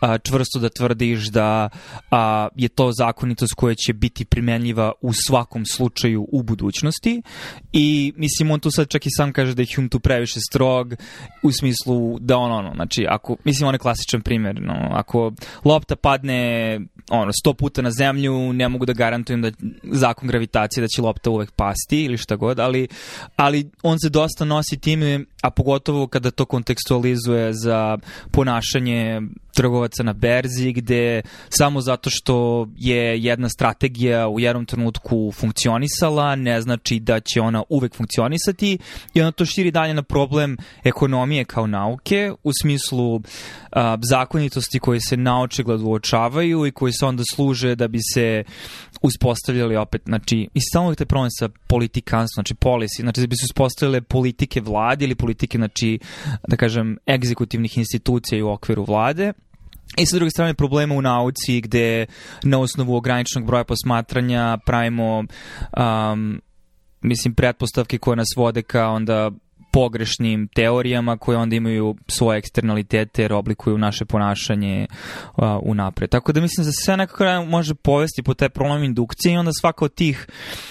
a, 0.00 0.18
čvrsto 0.18 0.58
da 0.58 0.68
tvrdiš 0.68 1.26
da 1.26 1.68
a, 2.10 2.48
je 2.56 2.68
to 2.68 2.90
zakonitost 2.92 3.54
koja 3.54 3.74
će 3.74 3.92
biti 3.92 4.24
primenljiva 4.24 4.92
u 5.00 5.12
svakom 5.12 5.66
slučaju 5.66 6.26
u 6.32 6.42
budućnosti. 6.42 7.22
I 7.72 8.12
mislim 8.16 8.50
on 8.50 8.60
tu 8.60 8.70
sad 8.70 8.88
čak 8.88 9.06
i 9.06 9.10
sam 9.16 9.32
kaže 9.32 9.54
da 9.54 9.62
je 9.62 9.66
Hume 9.74 9.88
tu 9.88 10.00
previše 10.00 10.40
strog 10.40 10.94
u 11.42 11.52
smislu 11.52 12.18
da 12.18 12.36
on 12.36 12.52
ono, 12.52 12.74
znači 12.74 13.06
ako, 13.08 13.36
mislim 13.44 13.68
on 13.68 13.74
je 13.74 13.78
klasičan 13.78 14.22
primjer, 14.22 14.62
no, 14.62 14.74
ako 14.92 15.32
lopta 15.64 15.96
padne 15.96 16.80
ono, 17.10 17.32
sto 17.40 17.54
puta 17.54 17.82
na 17.82 17.90
zemlju, 17.90 18.52
ne 18.52 18.68
mogu 18.68 18.86
da 18.86 18.92
garantujem 18.92 19.42
da 19.42 19.50
zakon 19.92 20.28
gravitacije 20.28 20.80
da 20.82 20.88
će 20.88 21.02
lopta 21.02 21.30
uvek 21.30 21.50
pasti 21.50 22.02
ili 22.04 22.18
šta 22.18 22.36
god, 22.36 22.53
ali, 22.60 22.88
ali 23.36 23.70
on 23.82 23.98
se 23.98 24.08
dosta 24.10 24.44
nosi 24.44 24.76
time, 24.76 25.24
a 25.42 25.50
pogotovo 25.50 26.06
kada 26.06 26.30
to 26.30 26.46
kontekstualizuje 26.46 27.52
za 27.52 27.98
ponašanje 28.30 29.20
trgovaca 29.54 30.02
na 30.02 30.12
berzi 30.12 30.72
gde 30.72 31.22
samo 31.48 31.80
zato 31.80 32.10
što 32.10 32.68
je 32.76 33.22
jedna 33.22 33.48
strategija 33.48 34.28
u 34.28 34.40
jednom 34.40 34.66
trenutku 34.66 35.32
funkcionisala 35.32 36.36
ne 36.36 36.60
znači 36.60 37.00
da 37.00 37.20
će 37.20 37.40
ona 37.40 37.62
uvek 37.68 37.94
funkcionisati 37.94 38.78
i 39.14 39.20
ona 39.20 39.32
to 39.32 39.44
širi 39.44 39.70
dalje 39.70 39.94
na 39.94 40.02
problem 40.02 40.56
ekonomije 40.84 41.44
kao 41.44 41.66
nauke 41.66 42.32
u 42.42 42.50
smislu 42.62 43.20
a, 43.72 43.96
zakonitosti 44.10 44.78
koje 44.78 45.00
se 45.00 45.16
naočigled 45.16 45.80
uočavaju 45.80 46.66
i 46.66 46.72
koji 46.72 46.92
se 46.92 47.06
onda 47.06 47.22
služe 47.34 47.74
da 47.74 47.88
bi 47.88 47.98
se 48.14 48.44
uspostavljali 49.02 49.76
opet, 49.76 50.02
znači, 50.04 50.48
i 50.54 50.60
samo 50.72 50.94
taj 50.94 51.06
problem 51.06 51.30
sa 51.30 51.48
politikanstvom, 51.66 52.42
znači 52.42 52.54
policy, 52.54 53.00
znači 53.00 53.20
da 53.20 53.26
bi 53.26 53.36
se 53.36 53.44
uspostavljale 53.44 54.00
politike 54.00 54.60
vlade 54.60 55.04
ili 55.04 55.14
politike, 55.14 55.58
znači, 55.58 55.98
da 56.48 56.56
kažem, 56.56 56.98
egzekutivnih 57.08 57.78
institucija 57.78 58.44
u 58.44 58.52
okviru 58.52 58.84
vlade, 58.84 59.32
I 59.96 60.06
sa 60.06 60.16
druge 60.16 60.30
strane 60.30 60.54
problema 60.54 60.94
u 60.94 61.02
nauci 61.02 61.60
gde 61.60 62.06
na 62.42 62.58
osnovu 62.58 62.96
ograničenog 62.96 63.46
broja 63.46 63.64
posmatranja 63.64 64.58
pravimo 64.66 65.18
um, 65.18 66.40
mislim 67.00 67.34
pretpostavke 67.34 67.98
koje 67.98 68.16
nas 68.16 68.28
vode 68.36 68.62
ka 68.62 68.88
onda 68.88 69.30
pogrešnim 69.74 70.48
teorijama 70.54 71.16
koje 71.16 71.38
onda 71.38 71.56
imaju 71.56 71.96
svoje 72.08 72.38
eksternalitete 72.38 73.22
jer 73.22 73.32
oblikuju 73.32 73.78
naše 73.78 74.04
ponašanje 74.04 74.86
uh, 75.36 75.44
unapred. 75.62 76.10
Tako 76.10 76.32
da 76.32 76.40
mislim 76.40 76.66
da 76.66 76.72
se 76.72 76.84
sve 76.84 76.96
nekako 76.96 77.44
može 77.48 77.74
povesti 77.74 78.22
po 78.22 78.34
taj 78.34 78.48
problem 78.48 78.84
indukcije 78.84 79.32
i 79.32 79.36
onda 79.36 79.52
svaka 79.60 79.84
od 79.84 79.94
tih, 79.94 80.26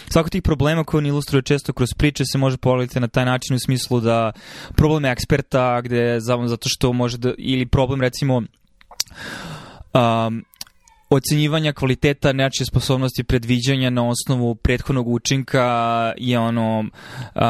svaka 0.09 0.25
od 0.25 0.31
tih 0.31 0.41
problema 0.41 0.83
koje 0.83 0.99
on 0.99 1.05
ilustruje 1.05 1.41
često 1.41 1.73
kroz 1.73 1.89
priče 1.97 2.23
se 2.25 2.37
može 2.37 2.57
pogledati 2.57 2.99
na 2.99 3.07
taj 3.07 3.25
način 3.25 3.55
u 3.55 3.59
smislu 3.59 3.99
da 3.99 4.31
problem 4.75 5.05
eksperta 5.05 5.81
gde 5.81 6.19
zato 6.19 6.69
što 6.69 6.93
može 6.93 7.17
da, 7.17 7.33
ili 7.37 7.65
problem 7.65 8.01
recimo 8.01 8.41
um, 9.93 10.45
ocenjivanja 11.09 11.73
kvaliteta 11.73 12.33
nečije 12.33 12.65
sposobnosti 12.65 13.23
predviđanja 13.23 13.89
na 13.89 14.07
osnovu 14.07 14.55
prethodnog 14.55 15.07
učinka 15.07 16.13
je 16.17 16.39
ono 16.39 16.79
uh, 16.79 17.41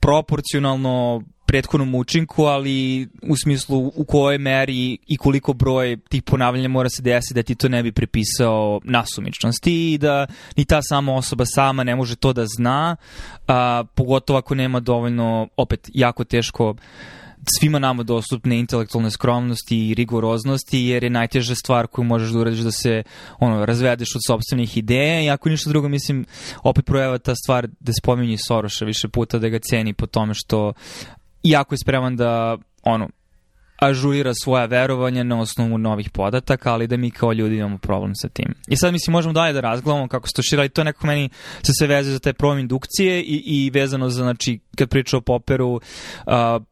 proporcionalno 0.00 1.22
prethodnom 1.50 1.94
učinku, 1.94 2.44
ali 2.44 3.08
u 3.22 3.36
smislu 3.36 3.92
u 3.96 4.04
kojoj 4.04 4.38
meri 4.38 4.98
i 5.06 5.16
koliko 5.16 5.52
broj 5.52 5.96
tih 6.08 6.22
ponavljanja 6.22 6.68
mora 6.68 6.88
se 6.88 7.02
desiti 7.02 7.34
da 7.34 7.42
ti 7.42 7.54
to 7.54 7.68
ne 7.68 7.82
bi 7.82 7.92
prepisao 7.92 8.80
nasumičnosti 8.84 9.92
i 9.92 9.98
da 9.98 10.26
ni 10.56 10.64
ta 10.64 10.82
sama 10.82 11.14
osoba 11.14 11.44
sama 11.46 11.84
ne 11.84 11.96
može 11.96 12.16
to 12.16 12.32
da 12.32 12.46
zna, 12.46 12.96
a, 13.48 13.84
pogotovo 13.94 14.38
ako 14.38 14.54
nema 14.54 14.80
dovoljno, 14.80 15.48
opet, 15.56 15.90
jako 15.94 16.24
teško 16.24 16.74
svima 17.58 17.78
nama 17.78 18.02
dostupne 18.02 18.58
intelektualne 18.58 19.10
skromnosti 19.10 19.88
i 19.88 19.94
rigoroznosti, 19.94 20.78
jer 20.78 21.04
je 21.04 21.10
najteža 21.10 21.54
stvar 21.54 21.86
koju 21.86 22.04
možeš 22.04 22.30
da 22.30 22.38
uradiš 22.38 22.60
da 22.60 22.72
se 22.72 23.02
ono, 23.38 23.66
razvedeš 23.66 24.08
od 24.14 24.20
sobstvenih 24.26 24.76
ideja 24.76 25.22
i 25.22 25.30
ako 25.30 25.48
ništa 25.48 25.70
drugo, 25.70 25.88
mislim, 25.88 26.24
opet 26.62 26.84
projeva 26.84 27.18
ta 27.18 27.34
stvar 27.34 27.68
da 27.80 27.92
spominje 27.92 28.36
Soroša 28.46 28.84
više 28.84 29.08
puta 29.08 29.38
da 29.38 29.48
ga 29.48 29.58
ceni 29.58 29.92
po 29.92 30.06
tome 30.06 30.34
što 30.34 30.72
jako 31.42 31.74
je 31.74 31.78
spreman 31.78 32.16
da 32.16 32.56
ono, 32.82 33.08
ažurira 33.80 34.32
svoja 34.34 34.64
verovanja 34.64 35.22
na 35.22 35.40
osnovu 35.40 35.78
novih 35.78 36.10
podataka, 36.10 36.72
ali 36.72 36.86
da 36.86 36.96
mi 36.96 37.10
kao 37.10 37.32
ljudi 37.32 37.56
imamo 37.56 37.78
problem 37.78 38.12
sa 38.14 38.28
tim. 38.28 38.54
I 38.68 38.76
sad 38.76 38.92
mislim 38.92 39.12
možemo 39.12 39.32
dalje 39.32 39.52
da 39.52 39.60
razgledamo 39.60 40.08
kako 40.08 40.28
se 40.28 40.32
to 40.34 40.42
šira, 40.42 40.62
ali 40.62 40.68
to 40.68 40.84
nekako 40.84 41.06
meni 41.06 41.28
se 41.62 41.72
sve 41.78 41.86
vezuje 41.86 42.12
za 42.12 42.18
taj 42.18 42.32
problem 42.32 42.58
indukcije 42.58 43.22
i, 43.22 43.42
i 43.46 43.70
vezano 43.70 44.10
za, 44.10 44.22
znači, 44.22 44.60
kad 44.76 44.88
priča 44.88 45.16
o 45.16 45.20
Popperu, 45.20 45.68
uh, 45.74 45.80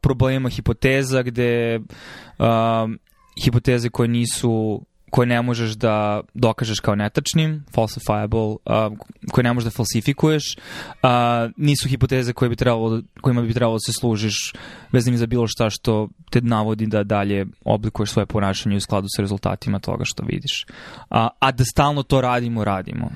problema 0.01 0.49
hipoteza 0.49 1.21
gde 1.21 1.79
uh, 1.79 2.45
hipoteze 3.43 3.89
koje 3.89 4.07
nisu 4.07 4.85
koje 5.11 5.25
ne 5.25 5.41
možeš 5.41 5.71
da 5.71 6.21
dokažeš 6.33 6.79
kao 6.79 6.95
netačnim, 6.95 7.65
falsifiable, 7.73 8.39
uh, 8.39 8.57
koje 9.31 9.43
ne 9.43 9.53
možeš 9.53 9.65
da 9.65 9.71
falsifikuješ, 9.71 10.43
uh, 10.57 11.09
nisu 11.57 11.89
hipoteze 11.89 12.33
koje 12.33 12.49
bi 12.49 12.55
trebalo, 12.55 13.01
kojima 13.21 13.41
bi 13.41 13.53
trebalo 13.53 13.75
da 13.75 13.79
se 13.79 13.99
služiš 13.99 14.53
vezim 14.91 15.17
za 15.17 15.25
bilo 15.25 15.47
šta 15.47 15.69
što 15.69 16.09
te 16.31 16.41
navodi 16.41 16.85
da 16.85 17.03
dalje 17.03 17.45
oblikuješ 17.65 18.09
svoje 18.09 18.25
ponašanje 18.25 18.75
u 18.75 18.81
skladu 18.81 19.07
sa 19.15 19.21
rezultatima 19.21 19.79
toga 19.79 20.05
što 20.05 20.23
vidiš. 20.23 20.65
A, 21.09 21.27
a 21.39 21.51
da 21.51 21.63
stalno 21.65 22.03
to 22.03 22.21
radimo, 22.21 22.63
radimo. 22.63 23.11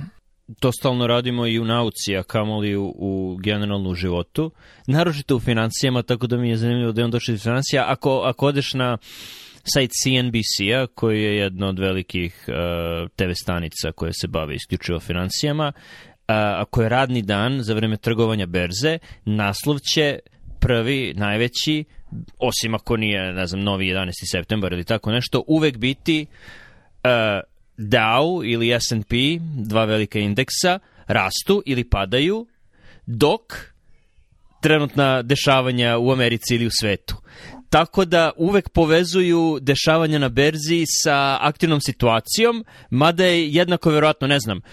To 0.60 0.72
stalno 0.72 1.08
radimo 1.08 1.48
i 1.48 1.60
u 1.60 1.66
nauci, 1.66 2.18
a 2.18 2.24
kamoli 2.24 2.76
u, 2.76 2.94
u 2.98 3.38
generalnu 3.38 3.94
životu. 3.94 4.52
Naročito 4.88 5.36
u 5.36 5.40
financijama, 5.40 6.02
tako 6.02 6.28
da 6.28 6.38
mi 6.38 6.50
je 6.50 6.58
zanimljivo 6.58 6.92
da 6.92 7.02
je 7.02 7.06
on 7.06 7.12
došao 7.12 7.34
iz 7.34 7.44
financija. 7.44 7.86
Ako, 7.88 8.22
ako 8.26 8.46
odeš 8.46 8.74
na 8.74 8.94
uh, 8.94 9.53
sajt 9.64 9.92
CNBC-a, 10.04 10.88
koji 10.96 11.24
je 11.24 11.38
jedna 11.38 11.68
od 11.68 11.80
velikih 11.80 12.46
uh, 12.48 13.10
TV 13.16 13.32
stanica 13.44 13.92
koja 13.92 14.14
se 14.14 14.28
bave 14.28 14.56
isključivo 14.56 15.00
financijama, 15.00 15.72
ako 16.28 16.82
je 16.82 16.90
radni 16.90 17.22
dan 17.22 17.62
za 17.62 17.74
vreme 17.74 17.98
trgovanja 17.98 18.46
berze, 18.46 18.98
naslov 19.26 19.80
će 19.80 20.20
prvi, 20.60 21.14
najveći, 21.18 21.84
osim 22.38 22.76
ako 22.76 22.98
nije, 22.98 23.34
ne 23.34 23.48
znam, 23.48 23.62
novi 23.62 23.86
11. 23.86 24.12
septembar 24.32 24.74
ili 24.74 24.84
tako 24.84 25.12
nešto, 25.12 25.44
uvek 25.48 25.78
biti 25.78 26.26
uh, 26.26 27.10
Dow 27.78 28.52
ili 28.52 28.80
S&P, 28.80 29.16
dva 29.56 29.86
velika 29.86 30.20
indeksa, 30.20 30.80
rastu 31.08 31.64
ili 31.66 31.90
padaju, 31.90 32.48
dok 33.06 33.42
trenutna 34.62 35.22
dešavanja 35.22 35.98
u 35.98 36.12
Americi 36.12 36.56
ili 36.56 36.66
u 36.66 36.72
svetu. 36.80 37.16
Tako 37.74 38.06
da 38.06 38.32
uvek 38.38 38.70
povezuju 38.70 39.60
dešavanja 39.62 40.20
na 40.20 40.30
berzi 40.30 40.84
sa 41.04 41.38
aktivnom 41.42 41.82
situacijom, 41.82 42.66
mada 42.90 43.26
je 43.26 43.50
jednako 43.50 43.90
verovatno, 43.90 44.28
ne 44.28 44.40
znam, 44.40 44.58
uh, 44.58 44.64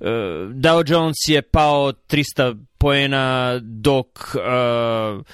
uh, 0.00 0.06
Dow 0.50 0.92
Jones 0.92 1.16
je 1.28 1.42
pao 1.42 1.92
300 1.92 2.56
poena 2.78 3.58
dok 3.62 4.06
uh, 4.34 5.24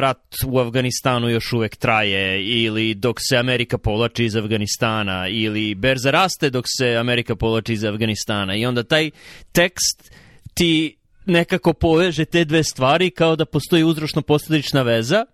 rat 0.00 0.34
u 0.46 0.58
Afganistanu 0.58 1.28
još 1.28 1.52
uvek 1.52 1.76
traje 1.76 2.44
ili 2.44 2.94
dok 2.94 3.16
se 3.28 3.36
Amerika 3.36 3.78
povlači 3.78 4.24
iz 4.24 4.36
Afganistana 4.36 5.28
ili 5.28 5.74
berza 5.74 6.10
raste 6.10 6.50
dok 6.50 6.64
se 6.78 6.96
Amerika 6.96 7.36
povlači 7.36 7.72
iz 7.72 7.84
Afganistana. 7.84 8.56
I 8.56 8.66
onda 8.66 8.82
taj 8.82 9.10
tekst 9.52 10.12
ti 10.54 10.96
nekako 11.26 11.72
poveže 11.72 12.24
te 12.24 12.44
dve 12.44 12.64
stvari 12.64 13.10
kao 13.10 13.36
da 13.36 13.44
postoji 13.44 13.84
uzročno-posledična 13.84 14.82
veza. 14.82 15.24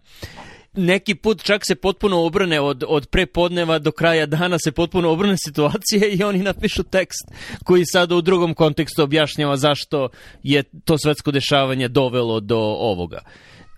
Neki 0.75 1.14
put 1.14 1.42
čak 1.42 1.62
se 1.66 1.75
potpuno 1.75 2.20
obrane 2.20 2.61
od, 2.61 2.85
od 2.88 3.06
prepodneva 3.06 3.78
do 3.78 3.92
kraja 3.92 4.26
dana 4.26 4.59
se 4.59 4.73
potpuno 4.73 5.11
obrane 5.11 5.37
situacije 5.44 6.11
i 6.11 6.23
oni 6.23 6.38
napišu 6.38 6.82
tekst 6.82 7.28
koji 7.64 7.85
sada 7.87 8.16
u 8.16 8.20
drugom 8.20 8.54
kontekstu 8.54 9.02
objašnjava 9.02 9.56
zašto 9.56 10.09
je 10.42 10.62
to 10.85 10.99
svetsko 10.99 11.31
dešavanje 11.31 11.88
dovelo 11.88 12.40
do 12.40 12.59
ovoga. 12.59 13.20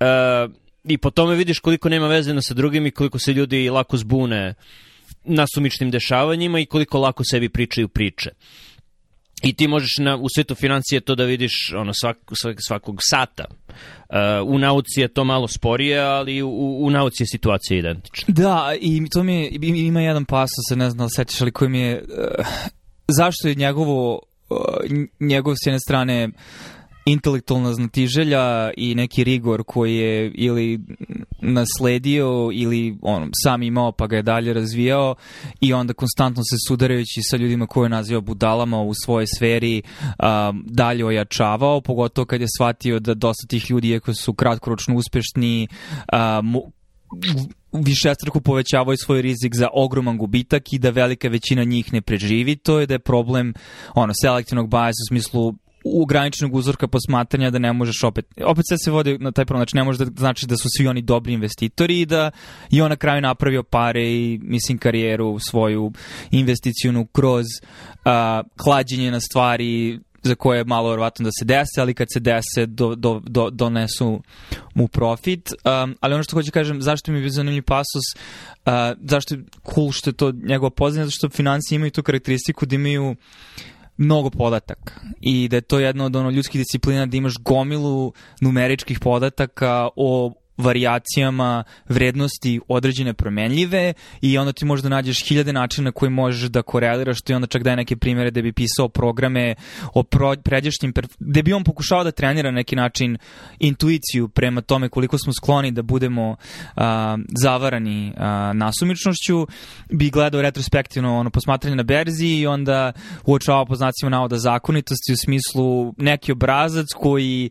E, 0.01 0.05
I 0.85 0.99
po 0.99 1.11
tome 1.11 1.35
vidiš 1.35 1.59
koliko 1.59 1.89
nema 1.89 2.09
veze 2.09 2.35
sa 2.41 2.55
drugim 2.55 2.87
i 2.87 2.91
koliko 2.91 3.19
se 3.19 3.33
ljudi 3.33 3.71
lako 3.71 3.97
zbune 3.97 4.55
na 5.25 5.47
sumičnim 5.55 5.91
dešavanjima 5.91 6.61
i 6.61 6.67
koliko 6.67 6.99
lako 6.99 7.25
sebi 7.25 7.49
pričaju 7.49 7.89
priče. 7.89 8.31
I 9.43 9.53
ti 9.53 9.69
možeš 9.69 9.91
na, 9.99 10.17
u 10.17 10.27
svetu 10.35 10.55
financije 10.55 11.01
to 11.01 11.15
da 11.15 11.25
vidiš 11.25 11.53
ono, 11.77 11.93
svak, 11.95 12.19
svak, 12.43 12.57
svakog 12.61 12.99
sata. 13.11 13.45
Uh, 13.49 14.55
u 14.55 14.59
nauci 14.59 15.01
je 15.01 15.09
to 15.09 15.25
malo 15.25 15.49
sporije, 15.49 16.01
ali 16.01 16.43
u, 16.43 16.79
u 16.81 16.91
nauci 16.91 17.23
je 17.23 17.27
situacija 17.27 17.79
identična. 17.79 18.35
Da, 18.35 18.75
i 18.81 19.09
to 19.11 19.23
mi 19.23 19.35
je, 19.35 19.51
ima 19.63 20.01
jedan 20.01 20.25
pasos, 20.25 20.77
ne 20.77 20.91
znam 20.91 21.07
da 21.07 21.11
sećaš, 21.11 21.41
ali 21.41 21.53
koji 21.53 21.69
mi 21.71 21.81
je... 21.81 22.05
Uh, 22.39 22.47
zašto 23.09 23.49
je 23.49 23.55
njegovo, 23.55 24.21
uh, 24.51 24.59
njegov 25.21 25.55
s 25.55 25.67
jedne 25.67 25.81
strane 25.81 26.29
intelektualna 27.07 27.73
znatiželja 27.73 28.71
i 28.77 28.95
neki 28.95 29.25
rigor 29.25 29.65
koji 29.67 29.97
je 29.97 30.33
ili 30.35 30.81
nasledio 31.41 32.51
ili 32.53 32.99
on 33.03 33.31
sam 33.45 33.63
imao 33.63 33.93
pa 33.93 34.07
ga 34.07 34.17
je 34.17 34.23
dalje 34.23 34.53
razvijao 34.53 35.15
i 35.61 35.73
onda 35.73 35.95
konstantno 35.95 36.43
se 36.43 36.57
sudarajući 36.69 37.21
sa 37.23 37.37
ljudima 37.37 37.67
koje 37.67 37.85
je 37.87 37.91
nazivao 37.91 38.21
budalama 38.21 38.81
u 38.81 38.95
svojoj 38.95 39.27
sferi 39.37 39.83
um, 39.83 40.65
dalje 40.67 41.07
ojačavao, 41.07 41.81
pogotovo 41.81 42.25
kad 42.25 42.41
je 42.41 42.47
shvatio 42.59 42.99
da 42.99 43.15
dosta 43.15 43.47
tih 43.49 43.71
ljudi, 43.71 43.89
iako 43.89 44.15
su 44.15 44.35
kratkoročno 44.35 44.95
uspešni, 44.95 45.69
um, 46.13 46.57
višestruko 47.73 48.41
povećavaju 48.41 48.97
svoj 48.97 49.23
rizik 49.23 49.55
za 49.55 49.69
ogroman 49.73 50.19
gubitak 50.19 50.73
i 50.73 50.79
da 50.79 50.91
velika 50.91 51.29
većina 51.29 51.65
njih 51.65 51.93
ne 51.93 52.01
preživi, 52.01 52.57
to 52.57 52.81
je 52.81 52.87
da 52.87 52.95
je 52.95 52.99
problem 52.99 53.55
ono, 53.95 54.13
selektivnog 54.23 54.69
bajasa 54.69 55.03
u 55.07 55.09
smislu 55.09 55.55
ograničenog 55.85 56.55
uzorka 56.55 56.89
posmatranja 56.89 57.51
da 57.51 57.59
ne 57.59 57.73
možeš 57.73 58.05
opet, 58.05 58.27
opet 58.45 58.65
sve 58.69 58.79
se 58.79 58.91
vodi 58.91 59.19
na 59.19 59.33
taj 59.33 59.45
problem, 59.45 59.61
znači 59.61 59.77
ne 59.77 59.85
može 59.85 60.05
da 60.05 60.11
znači 60.17 60.47
da 60.47 60.57
su 60.57 60.69
svi 60.77 60.89
oni 60.89 61.03
dobri 61.03 61.33
investitori 61.33 62.01
i 62.01 62.07
da 62.07 62.31
i 62.71 62.83
on 62.83 62.89
na 62.91 62.97
kraju 62.97 63.21
napravio 63.21 63.63
pare 63.63 64.13
i 64.13 64.41
mislim 64.43 64.79
karijeru 64.79 65.39
svoju 65.39 65.93
investicijunu 66.31 67.07
kroz 67.07 67.45
uh, 67.45 68.13
klađenje 68.57 69.11
na 69.11 69.21
stvari 69.21 70.01
za 70.23 70.35
koje 70.35 70.59
je 70.59 70.65
malo 70.65 70.91
verovatno 70.91 71.25
da 71.25 71.31
se 71.39 71.45
dese, 71.45 71.81
ali 71.81 71.95
kad 71.95 72.09
se 72.13 72.21
dese 72.21 72.67
do, 72.67 72.95
do, 72.95 73.21
do, 73.25 73.51
donesu 73.51 74.23
mu 74.75 74.89
profit. 74.89 75.53
Um, 75.53 75.97
ali 76.01 76.15
ono 76.15 76.23
što 76.23 76.37
hoću 76.37 76.47
da 76.47 76.53
kažem, 76.53 76.83
zašto 76.83 77.13
mi 77.13 77.19
je 77.19 77.21
bio 77.21 77.31
zanimljiv 77.31 77.63
pasus, 77.63 78.07
uh, 78.15 78.73
zašto 79.01 79.35
je 79.35 79.45
cool 79.75 79.93
što 79.93 80.11
je 80.11 80.15
to 80.15 80.33
njegova 80.33 80.71
poznanja, 80.71 81.05
zato 81.05 81.17
što 81.17 81.29
financije 81.29 81.77
imaju 81.77 81.91
tu 81.91 82.03
karakteristiku 82.03 82.67
da 82.67 82.75
imaju 82.75 83.11
uh, 83.11 83.17
mnogo 84.03 84.31
podataka 84.31 84.93
i 85.21 85.49
da 85.49 85.57
je 85.57 85.61
to 85.61 85.79
jedna 85.79 86.05
od 86.05 86.17
ono 86.17 86.31
ljudskih 86.31 86.61
disciplina 86.61 87.07
da 87.07 87.17
imaš 87.17 87.35
gomilu 87.39 88.13
numeričkih 88.41 89.01
podataka 89.01 89.89
o 89.97 90.33
varijacijama 90.57 91.65
vrednosti 91.89 92.61
određene 92.69 93.15
promenljive 93.15 93.95
i 94.21 94.39
onda 94.39 94.53
ti 94.53 94.65
možda 94.65 94.89
nađeš 94.89 95.29
hiljade 95.29 95.53
načina 95.53 95.93
koji 95.93 96.11
možeš 96.11 96.51
da 96.51 96.63
koreliraš 96.63 97.23
to 97.23 97.33
i 97.33 97.37
onda 97.37 97.47
čak 97.47 97.63
daje 97.63 97.77
neke 97.77 97.97
primere 97.97 98.31
da 98.31 98.43
bi 98.43 98.53
pisao 98.53 98.89
programe 98.89 99.55
o 99.95 100.03
pro, 100.03 100.35
pređašnjim, 100.45 100.93
gde 101.19 101.43
bi 101.43 101.53
on 101.53 101.65
pokušao 101.65 102.05
da 102.05 102.11
trenira 102.11 102.51
na 102.51 102.57
neki 102.57 102.77
način 102.77 103.19
intuiciju 103.59 104.29
prema 104.29 104.61
tome 104.61 104.89
koliko 104.89 105.19
smo 105.19 105.33
skloni 105.33 105.71
da 105.71 105.83
budemo 105.83 106.37
a, 106.77 107.17
zavarani 107.39 108.13
a, 108.17 108.53
nasumičnošću, 108.55 109.47
bi 109.91 110.11
gledao 110.11 110.43
retrospektivno 110.43 111.19
ono 111.19 111.31
posmatranje 111.31 111.77
na 111.77 111.83
berzi 111.83 112.27
i 112.27 112.47
onda 112.47 112.93
uočavao 113.27 113.67
po 113.67 113.75
znacima 113.75 114.11
navoda 114.11 114.39
zakonitosti 114.39 115.13
u 115.13 115.17
smislu 115.17 115.95
neki 115.97 116.33
obrazac 116.33 116.87
koji 116.97 117.51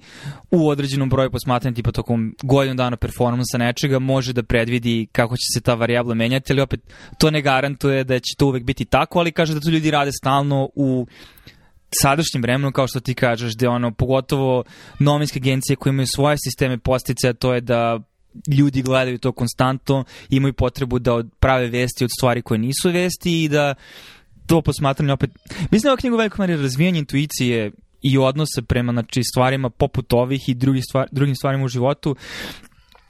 u 0.52 0.70
određenom 0.70 1.10
broju 1.10 1.32
posmatranja 1.32 1.76
tipa 1.76 1.92
tokom 1.92 2.36
godinu 2.44 2.76
dana 2.76 2.98
performansa 3.02 3.58
nečega 3.58 4.00
može 4.00 4.34
da 4.34 4.44
predvidi 4.44 5.08
kako 5.12 5.38
će 5.38 5.48
se 5.54 5.62
ta 5.62 5.74
varijabla 5.74 6.16
menjati, 6.16 6.54
ali 6.54 6.62
opet 6.62 6.80
to 7.18 7.32
ne 7.32 7.42
garantuje 7.42 8.04
da 8.04 8.20
će 8.20 8.36
to 8.38 8.48
uvek 8.48 8.64
biti 8.64 8.86
tako, 8.86 9.20
ali 9.20 9.32
kaže 9.32 9.54
da 9.54 9.60
to 9.60 9.70
ljudi 9.70 9.92
rade 9.92 10.12
stalno 10.12 10.70
u 10.76 11.08
sadašnjem 12.02 12.42
vremenu, 12.42 12.72
kao 12.72 12.88
što 12.88 13.00
ti 13.00 13.14
kažeš, 13.14 13.54
da 13.54 13.70
ono, 13.70 13.92
pogotovo 13.92 14.64
novinske 15.00 15.40
agencije 15.40 15.76
koje 15.76 15.92
imaju 15.92 16.08
svoje 16.16 16.38
sisteme 16.46 16.78
postice, 16.78 17.34
to 17.34 17.54
je 17.54 17.62
da 17.62 18.00
ljudi 18.58 18.82
gledaju 18.82 19.18
to 19.18 19.32
konstantno, 19.32 20.04
imaju 20.30 20.54
potrebu 20.54 21.00
da 21.00 21.24
prave 21.40 21.68
vesti 21.68 22.04
od 22.04 22.10
stvari 22.18 22.42
koje 22.42 22.58
nisu 22.58 22.90
vesti 22.90 23.44
i 23.44 23.50
da 23.50 23.76
to 24.48 24.62
posmatranje 24.62 25.14
opet... 25.14 25.30
Mislim 25.72 25.82
da 25.82 25.90
ova 25.90 25.98
knjiga 25.98 26.16
u 26.16 26.18
velikoj 26.18 26.48
meri 26.48 26.62
razvijanje 26.62 27.00
intuicije 27.00 27.72
i 28.02 28.18
odnose 28.18 28.62
prema 28.62 28.92
znači, 28.92 29.22
stvarima 29.24 29.70
poput 29.70 30.14
ovih 30.14 30.50
i 30.50 30.54
drugih 30.54 30.84
stvar, 30.90 31.08
drugim 31.12 31.36
stvarima 31.36 31.64
u 31.66 31.68
životu 31.68 32.16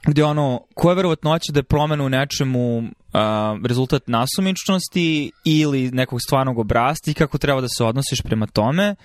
gde 0.08 0.24
ono, 0.24 0.62
koja 0.74 0.92
je 0.92 0.96
verovatnoća 0.96 1.52
da 1.52 1.60
je 1.60 1.64
promena 1.64 2.04
u 2.04 2.10
nečemu 2.10 2.78
uh, 2.78 2.84
rezultat 3.66 4.08
nasumičnosti 4.08 5.32
ili 5.46 5.92
nekog 5.92 6.22
stvarnog 6.22 6.60
obrasta 6.60 7.12
i 7.12 7.14
kako 7.14 7.38
treba 7.38 7.62
da 7.62 7.68
se 7.68 7.84
odnosiš 7.84 8.22
prema 8.22 8.48
tome. 8.48 8.96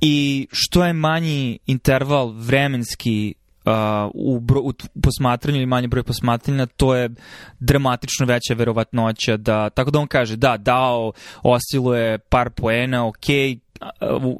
I 0.00 0.46
što 0.52 0.84
je 0.84 0.92
manji 0.92 1.58
interval 1.66 2.32
vremenski 2.36 3.34
uh, 3.64 3.72
u, 4.14 4.40
bro, 4.40 4.60
u 4.60 4.72
posmatranju 5.02 5.56
ili 5.56 5.66
manje 5.66 5.88
broj 5.88 6.02
posmatranja, 6.02 6.66
to 6.66 6.94
je 6.94 7.10
dramatično 7.58 8.26
veća 8.26 8.54
verovatnoća 8.54 9.36
da, 9.36 9.70
tako 9.70 9.90
da 9.90 9.98
on 9.98 10.06
kaže, 10.06 10.36
da, 10.36 10.56
dao, 10.56 11.12
osciluje 11.42 12.18
par 12.18 12.50
poena, 12.50 13.06
ok, 13.06 13.26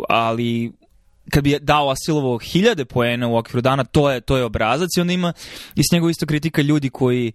ali 0.09 0.73
kad 1.31 1.45
bi 1.45 1.59
dao 1.61 1.91
Asilovo 1.91 2.39
hiljade 2.39 2.85
poena 2.85 3.29
u 3.29 3.37
okviru 3.37 3.61
dana, 3.61 3.85
to 3.85 4.11
je, 4.11 4.21
to 4.21 4.37
je 4.37 4.45
obrazac 4.45 4.89
i 4.97 5.01
onda 5.01 5.13
ima 5.13 5.33
i 5.75 5.83
s 5.83 5.93
njegove 5.93 6.11
isto 6.11 6.27
kritika 6.27 6.63
ljudi 6.63 6.91
koji 6.91 7.33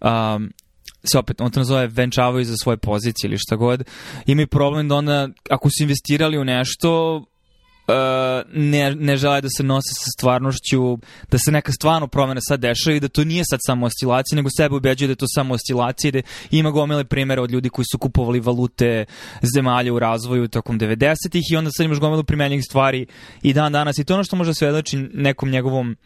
um, 0.00 0.52
se 1.04 1.18
opet, 1.18 1.40
on 1.40 1.50
to 1.50 1.60
nazove 1.60 1.86
venčavaju 1.86 2.44
za 2.44 2.56
svoje 2.56 2.76
pozicije 2.76 3.28
ili 3.28 3.38
šta 3.38 3.56
god, 3.56 3.84
imaju 4.26 4.46
problem 4.46 4.88
da 4.88 4.94
onda, 4.94 5.28
ako 5.50 5.68
su 5.68 5.82
investirali 5.82 6.38
u 6.38 6.44
nešto, 6.44 7.22
ne, 8.52 8.94
ne 8.94 9.16
žele 9.16 9.40
da 9.40 9.48
se 9.56 9.62
nose 9.62 9.92
sa 10.04 10.10
stvarnošću, 10.18 10.98
da 11.30 11.38
se 11.38 11.52
neka 11.52 11.72
stvarno 11.72 12.06
promena 12.06 12.40
sad 12.40 12.60
dešava 12.60 12.96
i 12.96 13.00
da 13.00 13.08
to 13.08 13.24
nije 13.24 13.44
sad 13.50 13.60
samo 13.66 13.86
oscilacija, 13.86 14.36
nego 14.36 14.48
sebe 14.56 14.76
ubeđuje 14.76 15.08
da 15.08 15.12
je 15.12 15.16
to 15.16 15.26
samo 15.28 15.54
oscilacija 15.54 16.10
da 16.10 16.20
ima 16.50 16.70
gomile 16.70 17.04
primjera 17.04 17.42
od 17.42 17.50
ljudi 17.50 17.68
koji 17.68 17.84
su 17.92 17.98
kupovali 17.98 18.40
valute 18.40 19.04
zemalja 19.54 19.92
u 19.92 19.98
razvoju 19.98 20.48
tokom 20.48 20.80
90-ih 20.80 21.44
i 21.52 21.56
onda 21.56 21.70
sad 21.70 21.86
imaš 21.86 21.98
gomilu 21.98 22.24
primenjenih 22.24 22.64
stvari 22.64 23.06
i 23.42 23.52
dan 23.52 23.72
danas. 23.72 23.98
I 23.98 24.04
to 24.04 24.14
ono 24.14 24.24
što 24.24 24.36
može 24.36 24.54
svedoči 24.54 24.96
nekom 25.14 25.50
njegovom 25.50 25.96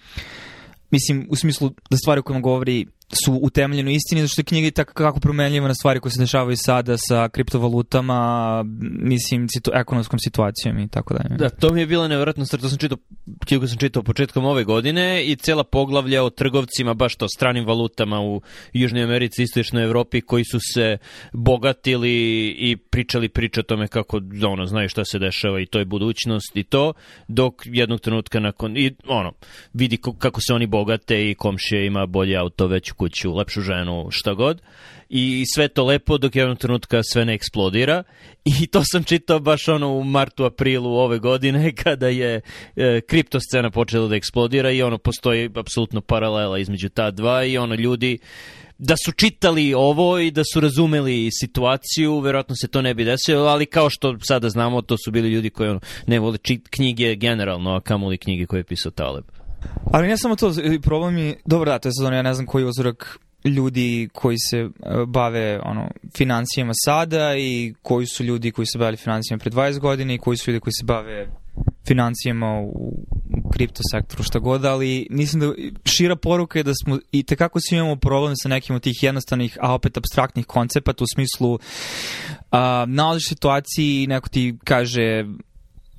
mislim, 0.93 1.27
u 1.31 1.37
smislu 1.37 1.71
da 1.91 1.97
stvari 1.97 2.19
o 2.19 2.23
kojima 2.23 2.41
govori 2.41 2.87
su 3.25 3.39
utemeljene 3.43 3.91
u 3.91 3.95
istini, 3.95 4.21
zato 4.21 4.33
što 4.33 4.41
je 4.41 4.45
knjiga 4.45 4.69
i 4.69 4.71
tako 4.71 4.93
kako 4.95 5.21
promenljiva 5.21 5.69
na 5.69 5.75
stvari 5.75 6.01
koje 6.01 6.13
se 6.13 6.21
dešavaju 6.21 6.57
sada 6.57 6.97
sa 6.99 7.29
kriptovalutama, 7.29 8.65
mislim, 8.83 9.49
situ, 9.49 9.71
ekonomskom 9.75 10.19
situacijom 10.19 10.79
i 10.79 10.89
tako 10.89 11.15
dalje. 11.15 11.37
Da, 11.37 11.49
to 11.49 11.73
mi 11.73 11.81
je 11.81 11.87
bila 11.87 12.09
nevjerojatna 12.09 12.45
stvar, 12.45 12.61
to 12.61 12.69
sam 12.69 12.79
čitao, 12.79 12.99
knjigu 13.47 13.67
sam 13.67 13.79
čitao 13.79 14.03
početkom 14.03 14.45
ove 14.45 14.65
godine 14.65 15.25
i 15.25 15.37
cela 15.37 15.65
poglavlja 15.65 16.23
o 16.23 16.31
trgovcima, 16.31 16.95
baš 16.95 17.17
to, 17.17 17.29
stranim 17.29 17.67
valutama 17.67 18.21
u 18.21 18.41
Južnoj 18.73 19.03
Americi, 19.03 19.43
Istočnoj 19.43 19.85
Evropi, 19.85 20.21
koji 20.21 20.45
su 20.45 20.59
se 20.75 20.99
bogatili 21.33 22.13
i 22.59 22.77
pričali 22.77 23.29
priče 23.29 23.61
o 23.61 23.63
tome 23.63 23.89
kako, 23.89 24.21
ono, 24.53 24.67
znaju 24.67 24.89
šta 24.89 25.05
se 25.05 25.19
dešava 25.19 25.61
i 25.61 25.67
to 25.67 25.79
je 25.79 25.85
budućnost 25.85 26.57
i 26.57 26.63
to, 26.63 26.93
dok 27.29 27.55
jednog 27.65 28.01
trenutka 28.01 28.41
nakon, 28.41 28.77
i 28.77 28.95
ono, 29.07 29.33
vidi 29.73 29.99
kako 30.19 30.41
se 30.41 30.55
oni 30.55 30.67
bogate 30.67 31.31
i 31.31 31.35
komšija 31.35 31.85
ima 31.85 32.07
bolje 32.07 32.37
auto, 32.37 32.67
veću 32.67 32.95
kuću, 33.03 33.35
lepšu 33.35 33.61
ženu, 33.61 34.07
šta 34.11 34.35
god. 34.35 34.63
I 35.09 35.45
sve 35.55 35.69
to 35.69 35.85
lepo 35.85 36.19
dok 36.19 36.37
jednog 36.37 36.59
trenutka 36.59 37.03
sve 37.03 37.25
ne 37.25 37.35
eksplodira. 37.35 38.03
I 38.45 38.67
to 38.67 38.83
sam 38.85 39.05
čitao 39.05 39.41
baš 39.41 39.69
ono 39.69 39.93
u 39.93 40.05
martu, 40.05 40.45
aprilu 40.45 40.95
ove 40.95 41.19
godine 41.19 41.73
kada 41.83 42.09
je 42.09 42.41
e, 42.77 43.01
kripto 43.01 43.41
scena 43.41 43.71
počela 43.71 44.09
da 44.09 44.17
eksplodira 44.17 44.71
i 44.71 44.83
ono 44.83 44.99
postoji 44.99 45.51
apsolutno 45.55 46.01
paralela 46.01 46.59
između 46.59 46.89
ta 46.89 47.11
dva 47.11 47.45
i 47.45 47.59
ono 47.59 47.75
ljudi 47.75 48.19
da 48.79 48.95
su 49.05 49.13
čitali 49.13 49.75
ovo 49.75 50.19
i 50.19 50.31
da 50.31 50.43
su 50.53 50.61
razumeli 50.61 51.29
situaciju, 51.41 52.21
verovatno 52.21 52.55
se 52.57 52.69
to 52.69 52.83
ne 52.83 52.95
bi 52.95 53.05
desilo, 53.05 53.47
ali 53.47 53.67
kao 53.67 53.91
što 53.91 54.17
sada 54.29 54.49
znamo, 54.49 54.83
to 54.83 54.97
su 55.05 55.11
bili 55.11 55.29
ljudi 55.29 55.51
koji 55.51 55.71
ono, 55.71 55.81
ne 56.07 56.19
vole 56.19 56.39
čit 56.39 56.69
knjige 56.69 57.15
generalno, 57.15 57.75
a 57.75 57.81
kamoli 57.81 58.19
knjige 58.19 58.47
koje 58.47 58.61
je 58.61 58.65
pisao 58.65 58.93
Taleb. 58.93 59.42
Ali 59.93 60.09
ne 60.09 60.19
samo 60.19 60.37
to, 60.37 60.53
problem 60.83 61.19
je, 61.19 61.35
dobro 61.45 61.71
da, 61.71 61.79
to 61.79 61.89
je 61.89 61.93
sad 61.93 62.13
ja 62.13 62.23
ne 62.23 62.35
znam 62.35 62.47
koji 62.47 62.65
uzorak 62.65 63.19
ljudi 63.45 64.09
koji 64.13 64.37
se 64.39 64.59
e, 64.59 64.69
bave 65.07 65.61
ono 65.65 65.89
financijama 66.17 66.73
sada 66.85 67.37
i 67.37 67.75
koji 67.83 68.07
su 68.07 68.25
ljudi 68.25 68.51
koji 68.51 68.67
se 68.67 68.79
bavili 68.79 68.97
financijama 68.97 69.41
pre 69.41 69.51
20 69.51 69.79
godina 69.79 70.15
i 70.15 70.19
koji 70.19 70.37
su 70.37 70.51
ljudi 70.51 70.61
koji 70.61 70.73
se 70.73 70.85
bave 70.85 71.27
financijama 71.87 72.61
u 72.61 73.07
kripto 73.53 73.81
sektoru, 73.91 74.23
šta 74.23 74.39
god, 74.39 74.65
ali 74.65 75.07
mislim 75.11 75.41
da 75.41 75.53
šira 75.85 76.17
poruka 76.17 76.59
je 76.59 76.63
da 76.63 76.73
smo 76.85 76.99
i 77.13 77.23
tekako 77.23 77.59
svi 77.61 77.77
imamo 77.77 77.97
problem 77.97 78.37
sa 78.37 78.49
nekim 78.49 78.77
od 78.77 78.83
tih 78.83 79.03
jednostavnih, 79.03 79.59
a 79.61 79.75
opet 79.75 79.97
abstraktnih 79.97 80.47
koncepata 80.47 81.05
u 81.05 81.07
smislu 81.15 81.59
a, 82.51 82.85
nalaziš 82.89 83.29
situaciji 83.29 84.07
neko 84.07 84.29
ti 84.29 84.55
kaže 84.65 85.25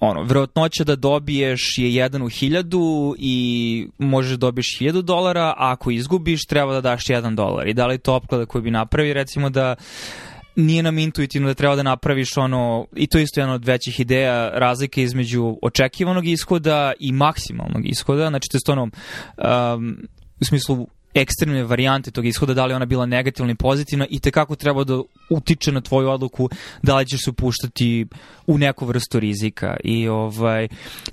ono, 0.04 0.24
verovatnoća 0.24 0.84
da 0.84 0.96
dobiješ 0.96 1.78
je 1.78 1.96
jedan 1.96 2.22
u 2.22 2.30
hiljadu 2.30 3.16
i 3.20 3.88
možeš 3.98 4.32
da 4.32 4.38
dobiješ 4.38 4.78
hiljadu 4.80 5.02
dolara, 5.02 5.44
a 5.44 5.72
ako 5.72 5.92
izgubiš 5.92 6.46
treba 6.46 6.74
da 6.74 6.82
daš 6.82 7.10
jedan 7.10 7.36
dolar. 7.36 7.68
I 7.68 7.74
da 7.74 7.88
li 7.88 7.98
to 7.98 8.16
opklada 8.16 8.46
koju 8.46 8.62
bi 8.62 8.72
napravi, 8.72 9.13
recimo 9.13 9.50
da 9.50 9.76
nije 10.56 10.84
nam 10.84 10.98
intuitivno 10.98 11.48
da 11.48 11.54
treba 11.54 11.76
da 11.76 11.84
napraviš 11.84 12.38
ono, 12.38 12.88
i 12.96 13.08
to 13.08 13.18
je 13.18 13.24
isto 13.24 13.39
jedna 13.39 13.54
od 13.54 13.66
većih 13.66 14.00
ideja, 14.00 14.50
razlike 14.50 15.04
između 15.04 15.58
očekivanog 15.62 16.28
ishoda 16.28 16.94
i 17.00 17.12
maksimalnog 17.12 17.86
ishoda, 17.86 18.28
znači 18.28 18.50
to 18.52 18.58
je 18.58 18.60
stvarno 18.60 18.84
um, 18.84 19.98
u 20.42 20.46
smislu 20.46 20.88
ekstremne 21.13 21.63
varijante 21.63 22.12
tog 22.12 22.26
ishoda, 22.26 22.54
da 22.54 22.65
li 22.65 22.73
ona 22.73 22.86
bila 22.86 23.06
negativna 23.06 23.49
ili 23.49 23.56
pozitivna 23.56 24.06
i 24.10 24.19
tekako 24.19 24.56
treba 24.56 24.84
da 24.84 25.02
utiče 25.30 25.71
na 25.71 25.82
tvoju 25.82 26.10
odluku 26.10 26.49
da 26.82 26.97
li 26.97 27.06
ćeš 27.06 27.23
se 27.23 27.30
upuštati 27.30 28.06
u 28.47 28.58
neku 28.58 28.86
vrstu 28.86 29.19
rizika. 29.19 29.78
I 29.84 30.08
ovaj, 30.08 30.67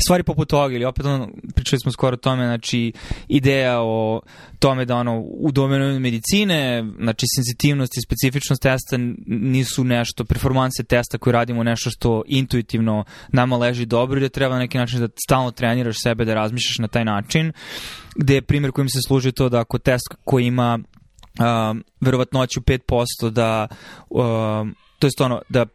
stvari 0.05 0.23
poput 0.23 0.49
toga 0.49 0.75
ili 0.75 0.85
opet 0.85 1.07
ono, 1.07 1.29
pričali 1.55 1.81
smo 1.81 1.93
skoro 1.93 2.15
o 2.15 2.17
tome, 2.17 2.45
znači 2.45 2.93
ideja 3.29 3.81
o 3.81 4.21
tome 4.59 4.85
da 4.85 4.97
ono 4.97 5.21
u 5.21 5.53
domenu 5.53 6.01
medicine, 6.01 6.85
znači 6.99 7.27
senzitivnost 7.37 7.97
i 7.97 8.01
specifičnost 8.01 8.63
testa 8.63 8.97
nisu 9.27 9.85
nešto, 9.85 10.25
performanse 10.25 10.83
testa 10.83 11.19
koje 11.19 11.33
radimo 11.33 11.63
nešto 11.63 11.91
što 11.91 12.23
intuitivno 12.27 13.05
nama 13.33 13.57
leži 13.57 13.87
dobro 13.87 14.19
i 14.19 14.21
da 14.21 14.29
treba 14.29 14.55
na 14.55 14.61
neki 14.61 14.79
način 14.79 15.01
da 15.01 15.09
stalno 15.27 15.51
treniraš 15.51 16.03
sebe, 16.03 16.25
da 16.25 16.35
razmišljaš 16.35 16.79
na 16.79 16.89
taj 16.89 17.05
način, 17.05 17.53
gde 18.17 18.35
je 18.35 18.43
primjer 18.43 18.73
kojim 18.73 18.89
se 18.89 18.99
služi 19.07 19.33
to 19.33 19.49
da 19.49 19.61
ako 19.61 19.79
test 19.79 20.15
koji 20.25 20.47
ima 20.47 20.79
uh, 20.79 21.81
verovatnoću 22.01 22.61
5% 22.61 23.31
da 23.31 23.69
uh, 24.11 24.21
to 24.99 25.07
je 25.07 25.11
ono 25.21 25.43
da 25.49 25.67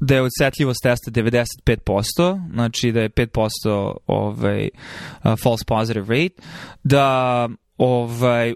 da 0.00 0.14
je 0.14 0.22
odsetljivost 0.22 0.80
testa 0.82 1.10
95%, 1.10 2.52
znači 2.52 2.92
da 2.92 3.00
je 3.00 3.10
5% 3.10 3.96
ovaj, 4.06 4.68
uh, 5.24 5.34
false 5.42 5.64
positive 5.66 6.06
rate, 6.08 6.42
da 6.84 7.48
ovaj, 7.78 8.54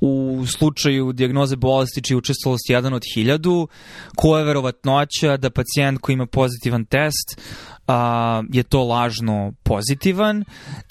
u 0.00 0.44
slučaju 0.46 1.12
dijagnoze 1.12 1.56
bolesti 1.56 2.02
čiji 2.02 2.16
učestvalost 2.16 2.64
1 2.68 2.94
od 2.94 3.02
1000, 3.16 3.66
koja 4.16 4.38
je 4.38 4.44
verovatnoća 4.44 5.36
da 5.36 5.50
pacijent 5.50 6.00
koji 6.00 6.14
ima 6.14 6.26
pozitivan 6.26 6.84
test 6.84 7.40
a, 7.86 8.42
je 8.52 8.62
to 8.62 8.84
lažno 8.84 9.52
pozitivan 9.62 10.44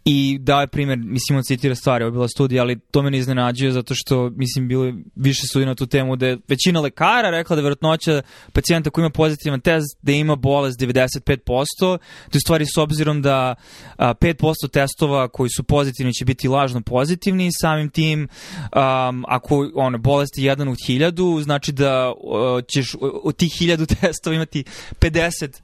i 0.06 0.38
dao 0.42 0.62
je 0.62 0.68
primjer, 0.68 0.98
mislim 0.98 1.38
on 1.38 1.44
citira 1.44 1.76
stvari, 1.76 2.04
ovo 2.04 2.08
je 2.08 2.12
bila 2.12 2.28
studija, 2.28 2.62
ali 2.62 2.80
to 2.80 3.02
me 3.02 3.12
ne 3.12 3.18
iznenađuje 3.18 3.72
zato 3.72 3.94
što, 3.98 4.30
mislim, 4.30 4.68
bilo 4.68 4.94
više 5.16 5.48
studija 5.48 5.68
na 5.68 5.76
tu 5.76 5.86
temu 5.86 6.16
da 6.16 6.28
je 6.28 6.38
većina 6.48 6.80
lekara 6.80 7.30
rekla 7.30 7.56
da 7.56 7.60
je 7.60 7.64
verovatnoća 7.64 8.22
pacijenta 8.54 8.90
koji 8.90 9.04
ima 9.04 9.10
pozitivan 9.10 9.62
test 9.62 9.98
da 10.02 10.12
ima 10.12 10.36
bolest 10.36 10.80
95%, 10.80 11.66
to 11.80 11.98
je 12.34 12.42
stvari 12.42 12.66
s 12.66 12.78
obzirom 12.78 13.22
da 13.22 13.56
a, 13.98 14.14
5% 14.14 14.70
testova 14.74 15.28
koji 15.28 15.50
su 15.50 15.64
pozitivni 15.64 16.14
će 16.14 16.26
biti 16.26 16.48
lažno 16.48 16.82
pozitivni 16.82 17.50
samim 17.62 17.90
tim 17.90 18.22
um, 18.22 19.26
ako 19.28 19.72
ono, 19.76 19.98
bolest 19.98 20.38
je 20.38 20.56
1 20.56 20.70
od 20.70 20.78
1000, 20.88 21.44
znači 21.44 21.72
da 21.72 22.12
uh, 22.12 22.64
ćeš 22.74 22.96
od 23.24 23.36
tih 23.36 23.52
1000 23.52 23.96
testova 24.02 24.36
imati 24.36 24.64
50 25.00 25.62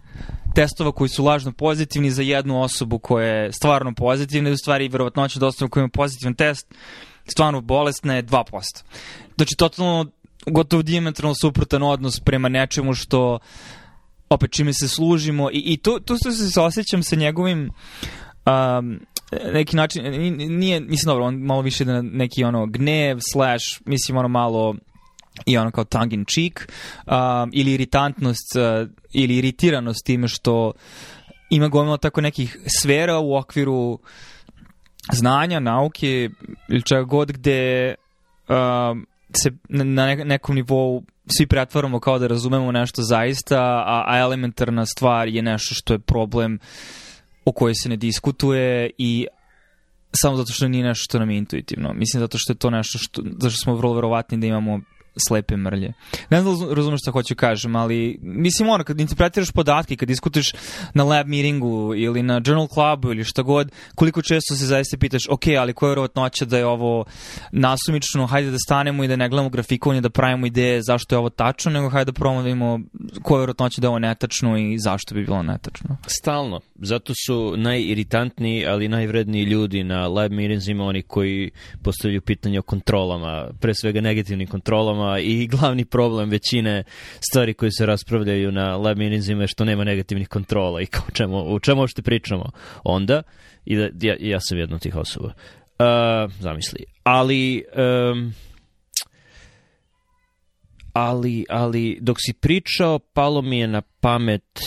testova 0.58 0.91
koji 0.91 1.10
su 1.10 1.26
lažno 1.26 1.52
pozitivni 1.52 2.12
za 2.12 2.22
jednu 2.22 2.62
osobu 2.62 3.00
koja 3.00 3.28
je 3.28 3.54
stvarno 3.54 3.93
pozitivna 3.93 4.50
i 4.50 4.54
u 4.54 4.58
stvari 4.58 4.88
verovatnoća 4.88 5.39
da 5.39 5.48
osoba 5.48 5.70
koja 5.70 5.82
ima 5.82 5.89
pozitivan 5.89 6.34
test 6.34 6.74
stvarno 7.28 7.62
bolesna 7.62 8.15
je 8.15 8.24
2%. 8.24 8.84
Znači, 9.36 9.56
totalno 9.58 10.06
gotovo 10.46 10.82
diametralno 10.82 11.36
suprotan 11.41 11.84
odnos 11.84 12.20
prema 12.20 12.50
nečemu 12.50 12.93
što 12.93 13.39
opet 14.30 14.52
čime 14.52 14.74
se 14.74 14.88
služimo 14.88 15.50
i, 15.50 15.63
i 15.65 15.78
tu, 15.78 16.00
tu 16.00 16.17
se 16.17 16.62
osjećam 16.62 17.04
sa 17.04 17.15
njegovim 17.15 17.70
um, 18.46 19.00
neki 19.54 19.76
način, 19.76 20.04
nije, 20.38 20.80
mislim 20.80 21.06
dobro, 21.06 21.26
on 21.26 21.36
malo 21.36 21.62
više 21.62 21.86
da 21.86 22.02
neki 22.02 22.43
ono 22.43 22.65
gnev 22.65 23.17
slash, 23.32 23.65
mislim 23.86 24.17
ono 24.17 24.28
malo 24.28 24.76
i 25.45 25.58
ono 25.58 25.71
kao 25.71 25.84
tongue 25.84 26.15
in 26.15 26.26
cheek 26.26 26.71
uh, 27.06 27.13
ili 27.54 27.73
iritantnost 27.73 28.56
uh, 28.56 28.89
ili 29.13 29.36
iritiranost 29.36 30.06
time 30.06 30.28
što 30.28 30.73
ima 31.50 31.67
gomila 31.67 31.97
tako 31.97 32.21
nekih 32.21 32.58
sfera 32.82 33.19
u 33.19 33.36
okviru 33.36 34.00
znanja, 35.12 35.60
nauke 35.60 36.30
ili 36.69 36.82
čega 36.82 37.04
god 37.04 37.32
gde 37.32 37.95
uh, 38.47 38.97
se 39.43 39.52
na 39.69 40.15
nekom 40.15 40.56
nivou 40.56 41.04
svi 41.38 41.47
pretvaramo 41.47 42.00
kao 42.00 42.19
da 42.19 42.28
razumemo 42.28 42.71
nešto 42.71 43.02
zaista, 43.02 43.60
a, 43.62 44.04
a 44.08 44.19
elementarna 44.19 44.86
stvar 44.86 45.28
je 45.28 45.41
nešto 45.41 45.76
što 45.76 45.93
je 45.93 46.00
problem 46.00 46.60
o 47.45 47.52
kojoj 47.52 47.76
se 47.76 47.89
ne 47.89 47.95
diskutuje 47.95 48.89
i 48.97 49.28
samo 50.12 50.36
zato 50.36 50.54
što 50.54 50.67
nije 50.67 50.84
nešto 50.84 51.04
što 51.04 51.19
nam 51.19 51.30
je 51.30 51.38
intuitivno. 51.38 51.93
Mislim 51.93 52.19
zato 52.19 52.38
što 52.38 52.54
je 52.54 52.58
to 52.58 52.69
nešto 52.69 52.97
što, 52.97 53.21
zato 53.39 53.50
što 53.50 53.63
smo 53.63 53.76
vrlo 53.76 53.93
verovatni 53.93 54.38
da 54.38 54.47
imamo 54.47 54.80
slepe 55.28 55.58
mrlje. 55.58 55.94
Ne 56.30 56.42
znam 56.42 56.60
da 56.60 56.76
razumeš 56.76 57.02
šta 57.02 57.12
hoću 57.12 57.36
kažem, 57.36 57.76
ali 57.76 58.20
mislim 58.22 58.70
ono, 58.70 58.84
kad 58.84 59.00
interpretiraš 59.00 59.52
podatke, 59.52 59.96
kad 59.96 60.08
diskutiš 60.08 60.54
na 60.94 61.04
lab 61.04 61.28
meetingu 61.28 61.96
ili 61.96 62.24
na 62.24 62.42
journal 62.46 62.68
clubu 62.68 63.12
ili 63.12 63.24
šta 63.24 63.42
god, 63.42 63.72
koliko 63.96 64.22
često 64.22 64.56
se 64.56 64.66
zaista 64.66 64.98
pitaš, 64.98 65.24
ok, 65.30 65.44
ali 65.60 65.74
koja 65.74 65.88
je 65.88 65.92
vjerovatnoća 65.92 66.46
da 66.46 66.58
je 66.58 66.66
ovo 66.66 67.06
nasumično, 67.52 68.26
hajde 68.26 68.52
da 68.52 68.58
stanemo 68.58 69.04
i 69.04 69.08
da 69.08 69.16
ne 69.16 69.30
gledamo 69.30 69.50
grafikovanje, 69.50 70.02
da 70.02 70.10
pravimo 70.10 70.46
ideje 70.46 70.82
zašto 70.82 71.16
je 71.16 71.20
ovo 71.20 71.30
tačno, 71.30 71.72
nego 71.72 71.90
hajde 71.90 72.12
da 72.12 72.14
probamo 72.14 72.42
da 72.44 72.48
koja 73.22 73.38
je 73.38 73.42
vjerovatnoća 73.42 73.82
da 73.82 73.86
je 73.86 73.90
ovo 73.90 74.00
netačno 74.00 74.58
i 74.58 74.80
zašto 74.80 75.16
bi 75.16 75.26
bilo 75.26 75.44
netačno. 75.44 75.98
Stalno. 76.08 76.60
Zato 76.76 77.14
su 77.26 77.58
najiritantniji, 77.58 78.66
ali 78.66 78.88
najvredniji 78.88 79.44
ljudi 79.44 79.84
na 79.84 80.08
lab 80.08 80.32
meetingsima 80.32 80.84
oni 80.84 81.02
koji 81.02 81.52
postavljaju 81.84 82.22
pitanje 82.22 82.60
o 82.60 82.62
kontrolama, 82.62 83.48
pre 83.60 83.74
svega 83.74 84.02
negativnim 84.02 84.48
kontrolama 84.48 85.07
i 85.20 85.48
glavni 85.48 85.86
problem 85.86 86.30
većine 86.30 86.84
stvari 87.32 87.54
koje 87.54 87.72
se 87.72 87.86
raspravljaju 87.86 88.52
na 88.52 88.78
lab 88.78 88.98
meetingsima 88.98 89.41
je 89.41 89.48
što 89.48 89.65
nema 89.65 89.84
negativnih 89.84 90.28
kontrola 90.28 90.82
i 90.82 90.86
kao 90.86 91.06
čemu, 91.13 91.56
u 91.56 91.60
čemu 91.60 91.82
uopšte 91.82 92.02
pričamo 92.02 92.52
onda 92.84 93.22
i 93.65 93.76
da, 93.76 93.89
ja, 94.02 94.15
ja 94.20 94.39
sam 94.39 94.58
jedna 94.58 94.76
od 94.76 94.82
tih 94.82 94.96
osoba. 94.96 95.34
Uh, 95.80 96.32
zamisli. 96.39 96.86
Ali... 97.04 97.63
Um, 98.12 98.34
ali, 100.93 101.46
ali 101.50 101.98
dok 102.02 102.17
si 102.20 102.34
pričao, 102.34 103.00
palo 103.00 103.41
mi 103.41 103.60
je 103.60 103.67
na 103.67 103.82
pamet 103.82 104.60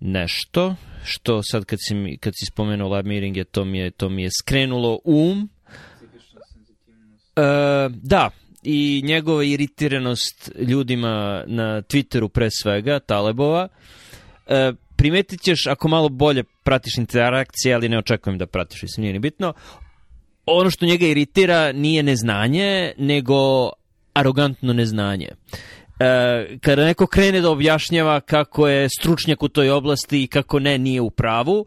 nešto, 0.00 0.74
što 1.04 1.42
sad 1.42 1.64
kad 1.64 1.78
si, 1.88 2.16
kad 2.20 2.32
si 2.36 2.46
spomenuo 2.46 2.88
lab 2.88 3.06
meetinge, 3.06 3.44
to 3.44 3.64
mi 3.64 3.78
je, 3.78 3.90
to 3.90 4.08
mi 4.08 4.22
je 4.22 4.28
skrenulo 4.40 4.98
um. 5.04 5.50
Uh, 7.36 7.92
da, 8.02 8.30
i 8.62 9.02
njegova 9.04 9.44
iritiranost 9.44 10.50
ljudima 10.58 11.44
na 11.46 11.82
Twitteru 11.82 12.28
pre 12.28 12.48
svega, 12.50 12.98
Talebova, 12.98 13.68
uh, 14.46 14.76
primetit 14.96 15.40
ćeš 15.40 15.66
ako 15.66 15.88
malo 15.88 16.08
bolje 16.08 16.44
pratiš 16.64 16.98
interakcije, 16.98 17.74
ali 17.74 17.88
ne 17.88 17.98
očekujem 17.98 18.38
da 18.38 18.46
pratiš, 18.46 18.82
mislim, 18.82 19.02
nije 19.02 19.12
ni 19.12 19.18
bitno. 19.18 19.52
Ono 20.46 20.70
što 20.70 20.86
njega 20.86 21.06
iritira 21.06 21.72
nije 21.72 22.02
neznanje, 22.02 22.92
nego 22.98 23.70
arogantno 24.14 24.72
neznanje. 24.72 25.28
E, 26.00 26.58
kada 26.60 26.84
neko 26.84 27.06
krene 27.06 27.40
da 27.40 27.50
objašnjava 27.50 28.20
kako 28.20 28.68
je 28.68 28.88
stručnjak 28.98 29.42
u 29.42 29.48
toj 29.48 29.70
oblasti 29.70 30.22
i 30.22 30.26
kako 30.26 30.58
ne 30.58 30.78
nije 30.78 31.00
u 31.00 31.10
pravu, 31.10 31.66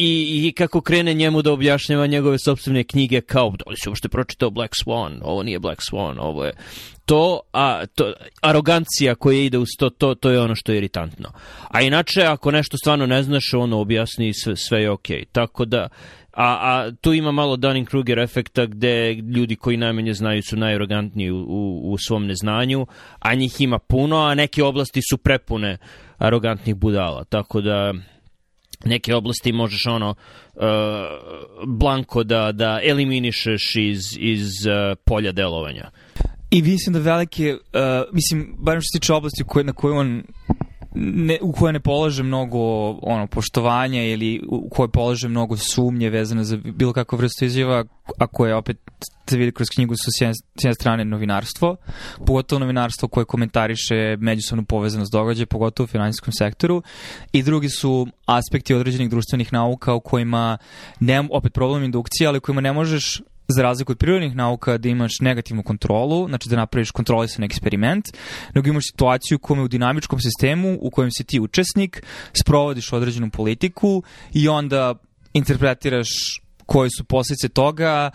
i, 0.00 0.48
i 0.48 0.52
kako 0.52 0.80
krene 0.80 1.14
njemu 1.14 1.42
da 1.42 1.52
objašnjava 1.52 2.06
njegove 2.06 2.38
sobstvene 2.38 2.84
knjige 2.84 3.20
kao 3.20 3.50
da 3.50 3.70
li 3.70 3.76
si 3.76 3.88
uopšte 3.88 4.08
pročitao 4.08 4.50
Black 4.50 4.74
Swan, 4.84 5.18
ovo 5.22 5.42
nije 5.42 5.58
Black 5.58 5.80
Swan, 5.92 6.16
ovo 6.18 6.44
je 6.44 6.52
to, 7.06 7.40
a 7.52 7.86
to, 7.94 8.12
arogancija 8.42 9.14
koja 9.14 9.40
ide 9.40 9.58
uz 9.58 9.68
to, 9.78 9.90
to, 9.90 10.14
to 10.14 10.30
je 10.30 10.40
ono 10.40 10.54
što 10.54 10.72
je 10.72 10.78
iritantno. 10.78 11.28
A 11.68 11.80
inače, 11.82 12.22
ako 12.22 12.50
nešto 12.50 12.76
stvarno 12.76 13.06
ne 13.06 13.22
znaš, 13.22 13.54
ono 13.54 13.80
objasni 13.80 14.32
sve, 14.34 14.56
sve 14.56 14.82
je 14.82 14.90
okej. 14.90 15.20
Okay. 15.20 15.24
Tako 15.32 15.64
da, 15.64 15.88
a, 16.32 16.58
a 16.60 16.90
tu 17.00 17.12
ima 17.12 17.32
malo 17.32 17.56
Dunning-Kruger 17.56 18.22
efekta 18.22 18.66
gde 18.66 19.14
ljudi 19.14 19.56
koji 19.56 19.76
najmanje 19.76 20.14
znaju 20.14 20.42
su 20.42 20.56
najarogantniji 20.56 21.30
u, 21.30 21.38
u, 21.38 21.92
u 21.92 21.98
svom 21.98 22.26
neznanju, 22.26 22.86
a 23.18 23.34
njih 23.34 23.60
ima 23.60 23.78
puno, 23.78 24.16
a 24.16 24.34
neke 24.34 24.64
oblasti 24.64 25.00
su 25.10 25.18
prepune 25.18 25.78
arogantnih 26.18 26.74
budala. 26.74 27.24
Tako 27.24 27.60
da 27.60 27.94
neke 28.84 29.14
oblasti 29.14 29.52
možeš 29.52 29.86
ono 29.86 30.14
uh, 30.54 30.62
blanko 31.66 32.24
da, 32.24 32.52
da 32.52 32.80
eliminišeš 32.84 33.76
iz, 33.76 34.00
iz 34.18 34.48
uh, 34.66 34.98
polja 35.04 35.32
delovanja. 35.32 35.90
I 36.50 36.62
mislim 36.62 36.92
da 36.92 36.98
velike, 36.98 37.52
uh, 37.52 37.60
mislim, 38.12 38.54
barem 38.58 38.80
što 38.80 38.86
se 38.86 39.00
tiče 39.00 39.12
oblasti 39.12 39.44
koje, 39.46 39.64
na 39.64 39.72
koje 39.72 39.98
on 39.98 40.22
ne, 40.94 41.38
u 41.40 41.52
koje 41.52 41.72
ne 41.72 41.80
polaže 41.80 42.22
mnogo 42.22 42.58
ono 42.90 43.26
poštovanja 43.26 44.02
ili 44.02 44.42
u 44.48 44.68
koje 44.68 44.88
polaže 44.88 45.28
mnogo 45.28 45.56
sumnje 45.56 46.10
vezane 46.10 46.44
za 46.44 46.56
bilo 46.56 46.92
kakvu 46.92 47.16
vrstu 47.16 47.44
izjava, 47.44 47.84
a 48.18 48.26
koje 48.26 48.54
opet 48.54 48.78
se 49.30 49.36
vidi 49.36 49.52
kroz 49.52 49.68
knjigu 49.74 49.94
su 49.94 50.10
s 50.18 50.20
jedne, 50.20 50.34
s 50.34 50.64
jedne 50.64 50.74
strane 50.74 51.04
novinarstvo, 51.04 51.76
pogotovo 52.26 52.58
novinarstvo 52.58 53.08
koje 53.08 53.24
komentariše 53.24 54.16
međusobnu 54.18 54.64
povezanost 54.64 55.12
događaja, 55.12 55.46
pogotovo 55.46 55.84
u 55.84 55.86
finansijskom 55.86 56.32
sektoru, 56.32 56.82
i 57.32 57.42
drugi 57.42 57.68
su 57.68 58.06
aspekti 58.26 58.74
određenih 58.74 59.10
društvenih 59.10 59.52
nauka 59.52 59.94
u 59.94 60.00
kojima, 60.00 60.58
ne, 61.00 61.28
opet 61.30 61.52
problem 61.52 61.84
indukcije, 61.84 62.28
ali 62.28 62.38
u 62.38 62.40
kojima 62.40 62.60
ne 62.60 62.72
možeš 62.72 63.22
za 63.50 63.62
razliku 63.62 63.92
od 63.92 63.98
prirodnih 63.98 64.36
nauka 64.36 64.78
da 64.78 64.88
imaš 64.88 65.20
negativnu 65.20 65.62
kontrolu, 65.62 66.28
znači 66.28 66.48
da 66.48 66.56
napraviš 66.56 66.90
kontrolisan 66.90 67.44
eksperiment, 67.44 68.04
nego 68.54 68.68
imaš 68.68 68.84
situaciju 68.92 69.36
u 69.36 69.38
kome 69.38 69.62
u 69.62 69.68
dinamičkom 69.68 70.20
sistemu 70.20 70.78
u 70.80 70.90
kojem 70.90 71.10
si 71.10 71.24
ti 71.24 71.40
učesnik, 71.40 72.02
sprovodiš 72.32 72.92
određenu 72.92 73.30
politiku 73.30 74.02
i 74.32 74.48
onda 74.48 74.94
interpretiraš 75.32 76.08
koje 76.66 76.90
su 76.90 77.04
posljedice 77.04 77.48
toga, 77.48 78.10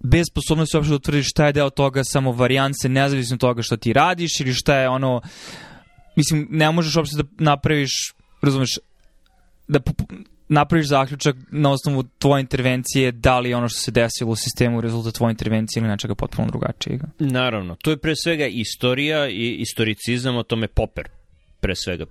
bez 0.00 0.24
sposobnosti 0.30 0.76
uopšte 0.76 0.90
da 0.90 0.96
utvrdiš 0.96 1.30
šta 1.30 1.46
je 1.46 1.52
deo 1.52 1.70
toga 1.70 2.04
samo 2.04 2.32
varijance, 2.32 2.88
nezavisno 2.88 3.34
od 3.34 3.40
toga 3.40 3.62
što 3.62 3.76
ti 3.76 3.92
radiš 3.92 4.40
ili 4.40 4.54
šta 4.54 4.76
je 4.76 4.88
ono, 4.88 5.20
mislim, 6.16 6.48
ne 6.50 6.70
možeš 6.70 6.96
uopšte 6.96 7.16
da 7.16 7.28
napraviš, 7.38 8.14
razumeš, 8.42 8.78
da 9.68 9.80
napraviš 10.48 10.86
zaključak 10.86 11.36
na 11.50 11.70
osnovu 11.70 12.04
tvoje 12.18 12.40
intervencije 12.40 13.12
da 13.12 13.38
li 13.38 13.54
ono 13.54 13.68
što 13.68 13.80
se 13.80 13.90
desilo 13.90 14.30
u 14.30 14.36
sistemu 14.36 14.80
rezultat 14.80 15.14
tvoje 15.14 15.30
intervencije 15.30 15.80
ili 15.80 15.88
nečega 15.88 16.14
potpuno 16.14 16.48
drugačijeg. 16.48 17.00
Naravno, 17.18 17.76
to 17.82 17.90
je 17.90 17.96
pre 17.96 18.16
svega 18.16 18.46
istorija 18.46 19.28
i 19.28 19.56
istoricizam, 19.58 20.36
o 20.36 20.42
tome 20.42 20.68
Popper 20.68 21.08
pre 21.60 21.74
svega 21.74 22.04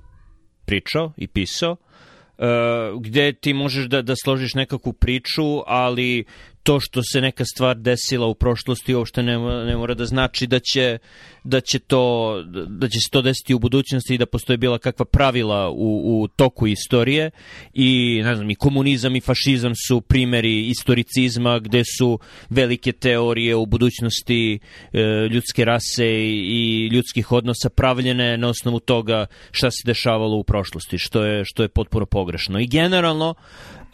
pričao 0.66 1.12
i 1.18 1.28
pisao, 1.28 1.72
uh, 1.72 3.02
gde 3.02 3.34
ti 3.34 3.54
možeš 3.54 3.86
da, 3.86 4.02
da 4.02 4.16
složiš 4.16 4.54
nekakvu 4.54 4.94
priču, 4.94 5.62
ali 5.66 6.26
to 6.66 6.80
što 6.80 7.02
se 7.04 7.22
neka 7.22 7.46
stvar 7.46 7.78
desila 7.78 8.28
u 8.28 8.36
prošlosti 8.36 8.96
uopšte 8.96 9.24
ne, 9.24 9.38
ne 9.66 9.78
mora 9.78 9.94
da 9.94 10.06
znači 10.06 10.48
da 10.48 10.60
će, 10.60 10.98
da 11.44 11.62
će 11.62 11.80
to 11.80 12.44
da 12.68 12.88
će 12.90 13.00
se 13.00 13.10
to 13.12 13.22
desiti 13.22 13.54
u 13.54 13.60
budućnosti 13.60 14.16
i 14.16 14.18
da 14.18 14.26
postoje 14.26 14.58
bila 14.58 14.78
kakva 14.78 15.06
pravila 15.06 15.70
u, 15.70 16.22
u 16.22 16.28
toku 16.28 16.68
istorije. 16.68 17.32
I 17.74 18.22
ne 18.24 18.36
znam 18.36 18.50
i 18.50 18.56
komunizam 18.56 19.16
i 19.16 19.22
fašizam 19.22 19.74
su 19.88 20.02
primeri 20.02 20.68
istoricizma 20.68 21.60
gde 21.60 21.84
su 21.98 22.20
velike 22.50 22.92
teorije 22.92 23.56
u 23.56 23.66
budućnosti 23.66 24.60
e, 24.94 25.00
ljudske 25.32 25.66
rase 25.66 26.08
i 26.08 26.90
ljudskih 26.92 27.32
odnosa 27.32 27.70
pravljene 27.70 28.38
na 28.38 28.48
osnovu 28.48 28.80
toga 28.80 29.26
šta 29.52 29.72
se 29.72 29.82
dešavalo 29.86 30.38
u 30.38 30.44
prošlosti 30.44 30.98
što 30.98 31.26
je 31.26 31.46
što 31.46 31.64
je 31.64 31.70
potpuno 31.70 32.06
pogrešno. 32.06 32.60
I 32.60 32.68
generalno 32.68 33.36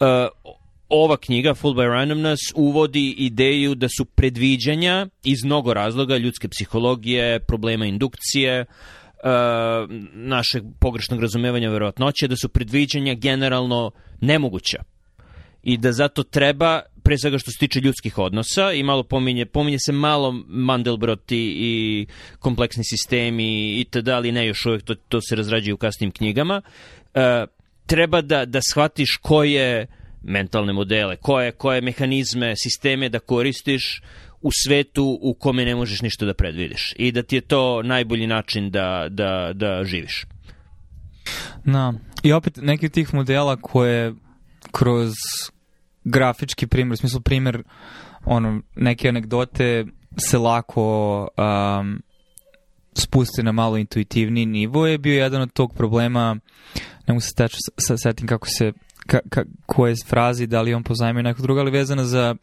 e, 0.00 0.28
ova 0.92 1.16
knjiga, 1.16 1.54
Full 1.54 1.74
by 1.74 1.88
Randomness, 1.88 2.40
uvodi 2.54 3.14
ideju 3.18 3.74
da 3.74 3.88
su 3.88 4.04
predviđanja 4.04 5.06
iz 5.24 5.44
mnogo 5.44 5.74
razloga, 5.74 6.16
ljudske 6.16 6.48
psihologije, 6.48 7.40
problema 7.40 7.86
indukcije, 7.86 8.64
Uh, 9.24 9.28
našeg 10.12 10.62
pogrešnog 10.80 11.20
razumevanja 11.20 11.70
verovatnoće, 11.70 12.28
da 12.28 12.36
su 12.36 12.48
predviđanja 12.48 13.14
generalno 13.14 13.90
nemoguća 14.20 14.82
i 15.62 15.76
da 15.76 15.92
zato 15.92 16.22
treba 16.22 16.80
pre 17.02 17.18
svega 17.18 17.38
što 17.38 17.50
se 17.50 17.58
tiče 17.58 17.80
ljudskih 17.80 18.18
odnosa 18.18 18.72
i 18.72 18.82
malo 18.82 19.02
pominje, 19.02 19.46
pominje 19.46 19.78
se 19.78 19.92
malo 19.92 20.32
Mandelbrot 20.46 21.32
i, 21.32 21.54
i 21.56 22.06
kompleksni 22.38 22.84
sistemi 22.84 23.80
i 23.80 23.84
tada, 23.84 24.16
ali 24.16 24.32
ne 24.32 24.46
još 24.46 24.66
uvek, 24.66 24.82
to, 24.82 24.94
to 24.94 25.20
se 25.20 25.36
razrađuje 25.36 25.74
u 25.74 25.76
kasnim 25.78 26.10
knjigama. 26.10 26.62
Uh, 27.14 27.22
treba 27.86 28.20
da, 28.20 28.44
da 28.44 28.60
shvatiš 28.70 29.16
ko 29.22 29.44
je 29.44 29.86
mentalne 30.22 30.72
modele, 30.72 31.16
koje, 31.16 31.52
koje 31.52 31.80
mehanizme, 31.80 32.54
sisteme 32.56 33.08
da 33.08 33.18
koristiš 33.18 34.02
u 34.40 34.50
svetu 34.64 35.18
u 35.22 35.34
kome 35.34 35.64
ne 35.64 35.74
možeš 35.74 36.02
ništa 36.02 36.26
da 36.26 36.34
predvidiš 36.34 36.94
i 36.96 37.12
da 37.12 37.22
ti 37.22 37.36
je 37.36 37.40
to 37.40 37.82
najbolji 37.82 38.26
način 38.26 38.70
da, 38.70 39.06
da, 39.10 39.52
da 39.54 39.84
živiš. 39.84 40.26
Na, 41.64 41.94
i 42.22 42.32
opet 42.32 42.56
neki 42.62 42.86
od 42.86 42.92
tih 42.92 43.14
modela 43.14 43.56
koje 43.56 44.14
kroz 44.72 45.12
grafički 46.04 46.66
primjer, 46.66 46.92
u 46.92 46.96
smislu 46.96 47.20
primjer 47.20 47.62
ono, 48.24 48.62
neke 48.76 49.08
anegdote 49.08 49.84
se 50.18 50.38
lako 50.38 51.20
um, 51.80 52.02
spuste 52.94 53.42
na 53.42 53.52
malo 53.52 53.78
intuitivni 53.78 54.46
nivo 54.46 54.86
je 54.86 54.98
bio 54.98 55.22
jedan 55.22 55.42
od 55.42 55.52
tog 55.52 55.74
problema 55.74 56.36
ne 57.06 57.14
mogu 57.14 57.20
se 57.78 57.96
setim 57.96 58.26
kako 58.26 58.46
se 58.58 58.72
ka, 59.06 59.20
ka, 59.30 59.44
koje 59.66 59.94
frazi, 60.06 60.46
da 60.46 60.62
li 60.62 60.74
on 60.74 60.82
pozajmio 60.82 61.22
neko 61.22 61.42
drugo, 61.42 61.60
ali 61.60 61.70
vezana 61.70 62.04
za 62.04 62.34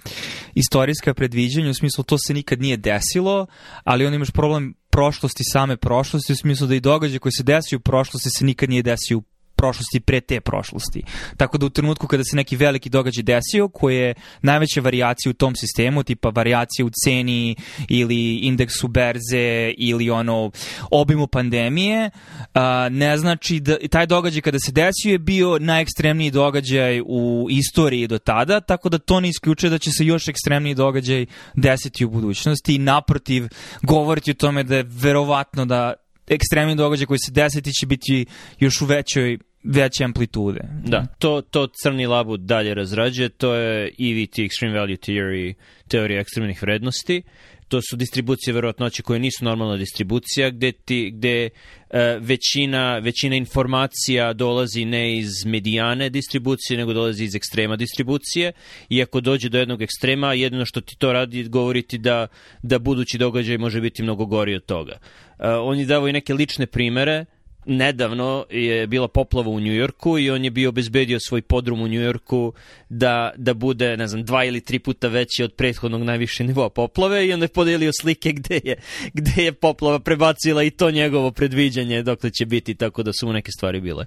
istorijska 0.55 1.13
predviđanja, 1.13 1.69
u 1.69 1.73
smislu 1.73 2.03
to 2.03 2.17
se 2.17 2.33
nikad 2.33 2.61
nije 2.61 2.77
desilo, 2.77 3.47
ali 3.83 4.05
on 4.05 4.13
imaš 4.13 4.31
problem 4.31 4.73
prošlosti, 4.89 5.43
same 5.53 5.77
prošlosti, 5.77 6.33
u 6.33 6.35
smislu 6.35 6.67
da 6.67 6.75
i 6.75 6.79
događaj 6.79 7.19
koji 7.19 7.31
se 7.31 7.43
desio 7.43 7.77
u 7.77 7.79
prošlosti 7.79 8.29
se 8.29 8.45
nikad 8.45 8.69
nije 8.69 8.83
desio 8.83 9.17
u 9.17 9.23
prošlosti 9.59 9.99
pre 9.99 10.21
te 10.21 10.39
prošlosti. 10.41 11.03
Tako 11.37 11.57
da 11.57 11.65
u 11.65 11.69
trenutku 11.69 12.07
kada 12.07 12.23
se 12.23 12.35
neki 12.35 12.55
veliki 12.55 12.89
događaj 12.89 13.23
desio, 13.23 13.67
koji 13.67 13.95
je 13.97 14.13
najveća 14.41 14.81
varijacija 14.81 15.29
u 15.29 15.33
tom 15.33 15.55
sistemu, 15.55 16.03
tipa 16.03 16.29
varijacija 16.29 16.85
u 16.85 16.89
ceni 17.03 17.55
ili 17.87 18.39
indeksu 18.41 18.87
berze 18.87 19.73
ili 19.77 20.09
ono 20.09 20.51
obimu 20.91 21.27
pandemije, 21.27 22.09
a, 22.53 22.89
ne 22.89 23.17
znači 23.17 23.59
da 23.59 23.77
taj 23.91 24.05
događaj 24.05 24.41
kada 24.41 24.59
se 24.59 24.71
desio 24.71 25.11
je 25.11 25.19
bio 25.19 25.59
najekstremniji 25.59 26.31
događaj 26.31 27.01
u 27.05 27.47
istoriji 27.49 28.07
do 28.07 28.19
tada, 28.19 28.61
tako 28.61 28.89
da 28.89 28.97
to 28.97 29.19
ne 29.19 29.29
isključuje 29.29 29.69
da 29.69 29.77
će 29.77 29.91
se 29.91 30.05
još 30.05 30.27
ekstremniji 30.27 30.75
događaj 30.75 31.25
desiti 31.55 32.05
u 32.05 32.09
budućnosti 32.09 32.75
i 32.75 32.77
naprotiv 32.77 33.47
govoriti 33.81 34.31
o 34.31 34.33
tome 34.33 34.63
da 34.63 34.75
je 34.75 34.85
verovatno 34.87 35.65
da 35.65 35.93
ekstremni 36.29 36.75
događaj 36.75 37.05
koji 37.05 37.19
se 37.19 37.31
desiti 37.31 37.73
će 37.73 37.85
biti 37.85 38.25
još 38.59 38.81
u 38.81 38.85
većoj 38.85 39.37
veće 39.63 40.03
amplitude. 40.03 40.59
Da, 40.83 41.05
to, 41.19 41.41
to 41.41 41.67
crni 41.83 42.07
labud 42.07 42.39
dalje 42.39 42.73
razrađuje, 42.73 43.29
to 43.29 43.53
je 43.53 43.83
EVT, 43.85 44.35
Extreme 44.35 44.73
Value 44.73 44.97
Theory, 44.97 45.53
teorija 45.87 46.19
ekstremnih 46.19 46.61
vrednosti. 46.61 47.21
To 47.67 47.81
su 47.81 47.95
distribucije 47.95 48.53
verovatnoće 48.53 49.03
koje 49.03 49.19
nisu 49.19 49.45
normalna 49.45 49.77
distribucija, 49.77 50.49
gde, 50.49 50.71
ti, 50.71 51.11
gde 51.15 51.49
uh, 51.49 51.99
većina, 52.19 52.97
većina 52.97 53.35
informacija 53.35 54.33
dolazi 54.33 54.85
ne 54.85 55.17
iz 55.17 55.45
medijane 55.45 56.09
distribucije, 56.09 56.77
nego 56.77 56.93
dolazi 56.93 57.23
iz 57.23 57.35
ekstrema 57.35 57.75
distribucije. 57.75 58.51
I 58.89 59.01
ako 59.01 59.21
dođe 59.21 59.49
do 59.49 59.59
jednog 59.59 59.81
ekstrema, 59.81 60.33
jedino 60.33 60.65
što 60.65 60.81
ti 60.81 60.95
to 60.97 61.13
radi 61.13 61.43
govoriti 61.43 61.97
da, 61.97 62.27
da 62.63 62.79
budući 62.79 63.17
događaj 63.17 63.57
može 63.57 63.81
biti 63.81 64.03
mnogo 64.03 64.25
gori 64.25 64.55
od 64.55 64.65
toga. 64.65 64.97
Uh, 65.39 65.45
on 65.61 65.79
je 65.79 66.09
i 66.09 66.13
neke 66.13 66.33
lične 66.33 66.65
primere, 66.65 67.25
nedavno 67.69 68.45
je 68.49 68.88
bila 68.88 69.08
poplava 69.08 69.49
u 69.49 69.60
Njujorku 69.60 70.19
i 70.19 70.29
on 70.29 70.43
je 70.43 70.51
bio 70.51 70.69
obezbedio 70.69 71.19
svoj 71.19 71.41
podrum 71.41 71.82
u 71.82 71.88
Njujorku 71.88 72.53
da, 72.89 73.32
da 73.38 73.53
bude, 73.53 73.97
ne 73.97 74.08
znam, 74.08 74.23
dva 74.23 74.43
ili 74.43 74.62
tri 74.62 74.79
puta 74.79 75.08
veći 75.08 75.43
od 75.43 75.53
prethodnog 75.53 76.03
najviše 76.03 76.43
nivoa 76.43 76.69
poplave 76.69 77.27
i 77.27 77.34
onda 77.34 77.43
je 77.43 77.47
podelio 77.47 77.91
slike 78.01 78.32
gde 78.32 78.60
je, 78.63 78.75
gde 79.13 79.43
je 79.43 79.51
poplava 79.51 79.99
prebacila 79.99 80.63
i 80.63 80.69
to 80.69 80.91
njegovo 80.91 81.32
predviđanje 81.32 82.03
dokle 82.03 82.29
će 82.29 82.45
biti, 82.45 82.75
tako 82.75 83.03
da 83.03 83.12
su 83.13 83.27
mu 83.27 83.34
neke 83.34 83.51
stvari 83.51 83.82
bile 83.82 84.05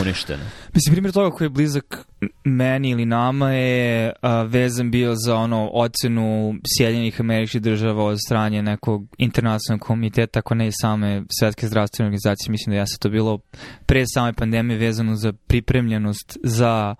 uništene. 0.00 0.42
Mislim, 0.74 0.94
primjer 0.94 1.12
toga 1.12 1.30
koji 1.30 1.46
je 1.46 1.50
blizak 1.50 2.06
meni 2.44 2.90
ili 2.90 3.06
nama 3.06 3.52
je 3.52 4.12
a, 4.22 4.42
vezan 4.42 4.90
bio 4.90 5.14
za 5.14 5.36
ono 5.36 5.70
ocenu 5.72 6.54
Sjedinjenih 6.76 7.20
američkih 7.20 7.62
država 7.62 8.04
od 8.04 8.18
stranje 8.26 8.62
nekog 8.62 9.06
internacionalnog 9.18 9.86
komiteta, 9.86 10.38
ako 10.38 10.54
ne 10.54 10.68
i 10.68 10.72
same 10.72 11.22
svetske 11.40 11.66
zdravstvene 11.66 12.06
organizacije, 12.06 12.50
mislim 12.50 12.72
da 12.72 12.78
ja 12.78 12.86
se 12.86 12.98
to 13.00 13.08
bilo 13.08 13.38
pre 13.86 14.04
same 14.14 14.32
pandemije 14.32 14.78
vezano 14.78 15.16
za 15.16 15.32
pripremljenost 15.32 16.38
za 16.42 16.94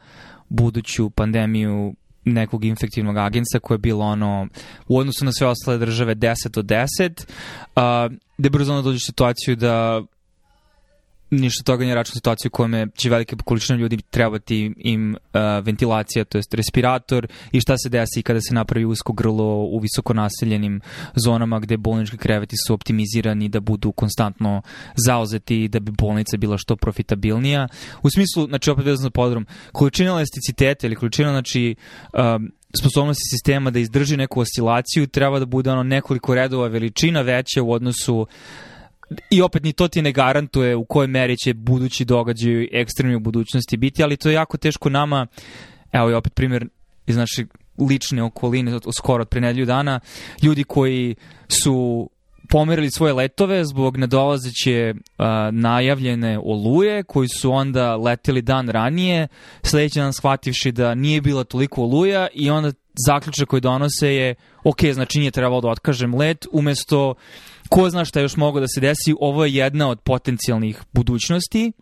buduću 0.49 1.11
pandemiju 1.11 1.95
nekog 2.25 2.65
infektivnog 2.65 3.17
agensa 3.17 3.59
koje 3.63 3.75
je 3.75 3.79
bilo 3.79 4.05
ono 4.05 4.49
u 4.89 4.99
odnosu 4.99 5.25
na 5.25 5.33
sve 5.33 5.47
ostale 5.47 5.79
države 5.79 6.15
10 6.15 6.59
od 6.59 6.67
10 6.67 7.25
uh, 8.09 8.17
gde 8.39 8.51
brzo 8.51 8.73
ono 8.73 8.83
dođe 8.83 8.99
situaciju 8.99 9.57
da 9.57 10.03
ništa 11.31 11.63
toga 11.63 11.85
nije 11.85 11.95
račun 11.95 12.15
situaciju 12.15 12.49
u 12.49 12.57
kojome 12.57 12.87
će 12.95 13.11
velike 13.11 13.37
količine 13.45 13.79
ljudi 13.79 13.99
trebati 14.11 14.75
im 14.77 15.15
uh, 15.15 15.41
ventilacija, 15.65 16.25
to 16.25 16.39
jest 16.39 16.55
respirator 16.55 17.27
i 17.53 17.61
šta 17.61 17.79
se 17.79 17.89
desi 17.89 18.23
kada 18.23 18.41
se 18.41 18.55
napravi 18.55 18.85
usko 18.85 19.13
grlo 19.13 19.65
u 19.65 19.79
visoko 19.79 20.15
naseljenim 20.15 20.81
zonama 21.25 21.61
gde 21.61 21.77
bolnički 21.77 22.17
kreveti 22.17 22.57
su 22.67 22.75
optimizirani 22.75 23.49
da 23.49 23.61
budu 23.61 23.93
konstantno 23.93 24.63
zauzeti 25.07 25.69
da 25.69 25.81
bi 25.81 25.91
bolnica 25.91 26.37
bila 26.37 26.59
što 26.59 26.77
profitabilnija. 26.77 27.69
U 28.03 28.11
smislu, 28.11 28.47
znači 28.47 28.71
opet 28.71 28.85
vezano 28.85 29.03
za 29.03 29.11
podrom, 29.11 29.47
količina 29.73 30.11
elasticiteta 30.11 30.87
ili 30.87 30.97
količina 30.97 31.31
znači 31.31 31.75
um, 32.13 32.53
sposobnosti 32.79 33.23
sistema 33.31 33.71
da 33.71 33.79
izdrži 33.79 34.17
neku 34.17 34.41
oscilaciju 34.41 35.07
treba 35.07 35.39
da 35.39 35.47
bude 35.47 35.71
ono 35.71 35.83
nekoliko 35.83 36.35
redova 36.35 36.69
veličina 36.69 37.21
veća 37.21 37.63
u 37.63 37.73
odnosu 37.73 38.27
i 39.31 39.43
opet 39.43 39.63
ni 39.63 39.73
to 39.73 39.89
ti 39.89 40.03
ne 40.03 40.13
garantuje 40.13 40.77
u 40.77 40.85
kojoj 40.85 41.07
meri 41.07 41.37
će 41.37 41.55
budući 41.55 42.05
događaj 42.05 42.69
ekstremni 42.73 43.17
u 43.17 43.21
budućnosti 43.21 43.77
biti, 43.77 44.03
ali 44.03 44.17
to 44.17 44.29
je 44.29 44.35
jako 44.35 44.57
teško 44.57 44.91
nama, 44.91 45.27
evo 45.93 46.09
je 46.09 46.17
opet 46.17 46.35
primjer 46.35 46.69
iz 47.07 47.17
naše 47.17 47.45
lične 47.91 48.23
okoline, 48.23 48.75
od, 48.75 48.85
skoro 48.97 49.23
od 49.23 49.29
pre 49.29 49.41
nedelju 49.41 49.67
dana, 49.67 50.01
ljudi 50.43 50.65
koji 50.65 51.15
su 51.63 52.11
pomerili 52.51 52.91
svoje 52.91 53.13
letove 53.13 53.65
zbog 53.65 53.97
nadolazeće 53.97 54.95
uh, 54.95 55.25
najavljene 55.53 56.39
oluje 56.39 57.03
koji 57.03 57.29
su 57.29 57.53
onda 57.53 57.97
leteli 57.97 58.43
dan 58.43 58.69
ranije, 58.69 59.29
sledeći 59.63 59.99
dan 59.99 60.13
shvativši 60.13 60.73
da 60.73 60.95
nije 60.95 61.21
bila 61.21 61.45
toliko 61.45 61.83
oluja 61.83 62.29
i 62.35 62.51
onda 62.51 62.73
zaključak 63.07 63.49
koji 63.49 63.61
donose 63.61 64.15
je 64.15 64.35
ok, 64.65 64.85
znači 64.93 65.19
nije 65.19 65.31
trebalo 65.31 65.61
da 65.61 65.69
otkažem 65.69 66.15
let, 66.15 66.47
umesto 66.53 67.15
ko 67.71 67.91
zna 67.91 68.05
šta 68.05 68.21
još 68.21 68.37
mogo 68.37 68.61
da 68.61 68.67
se 68.69 68.81
desi, 68.81 69.15
ovo 69.21 69.45
je 69.45 69.55
jedna 69.55 69.89
od 69.89 70.01
potencijalnih 70.01 70.83
budućnosti 70.93 71.73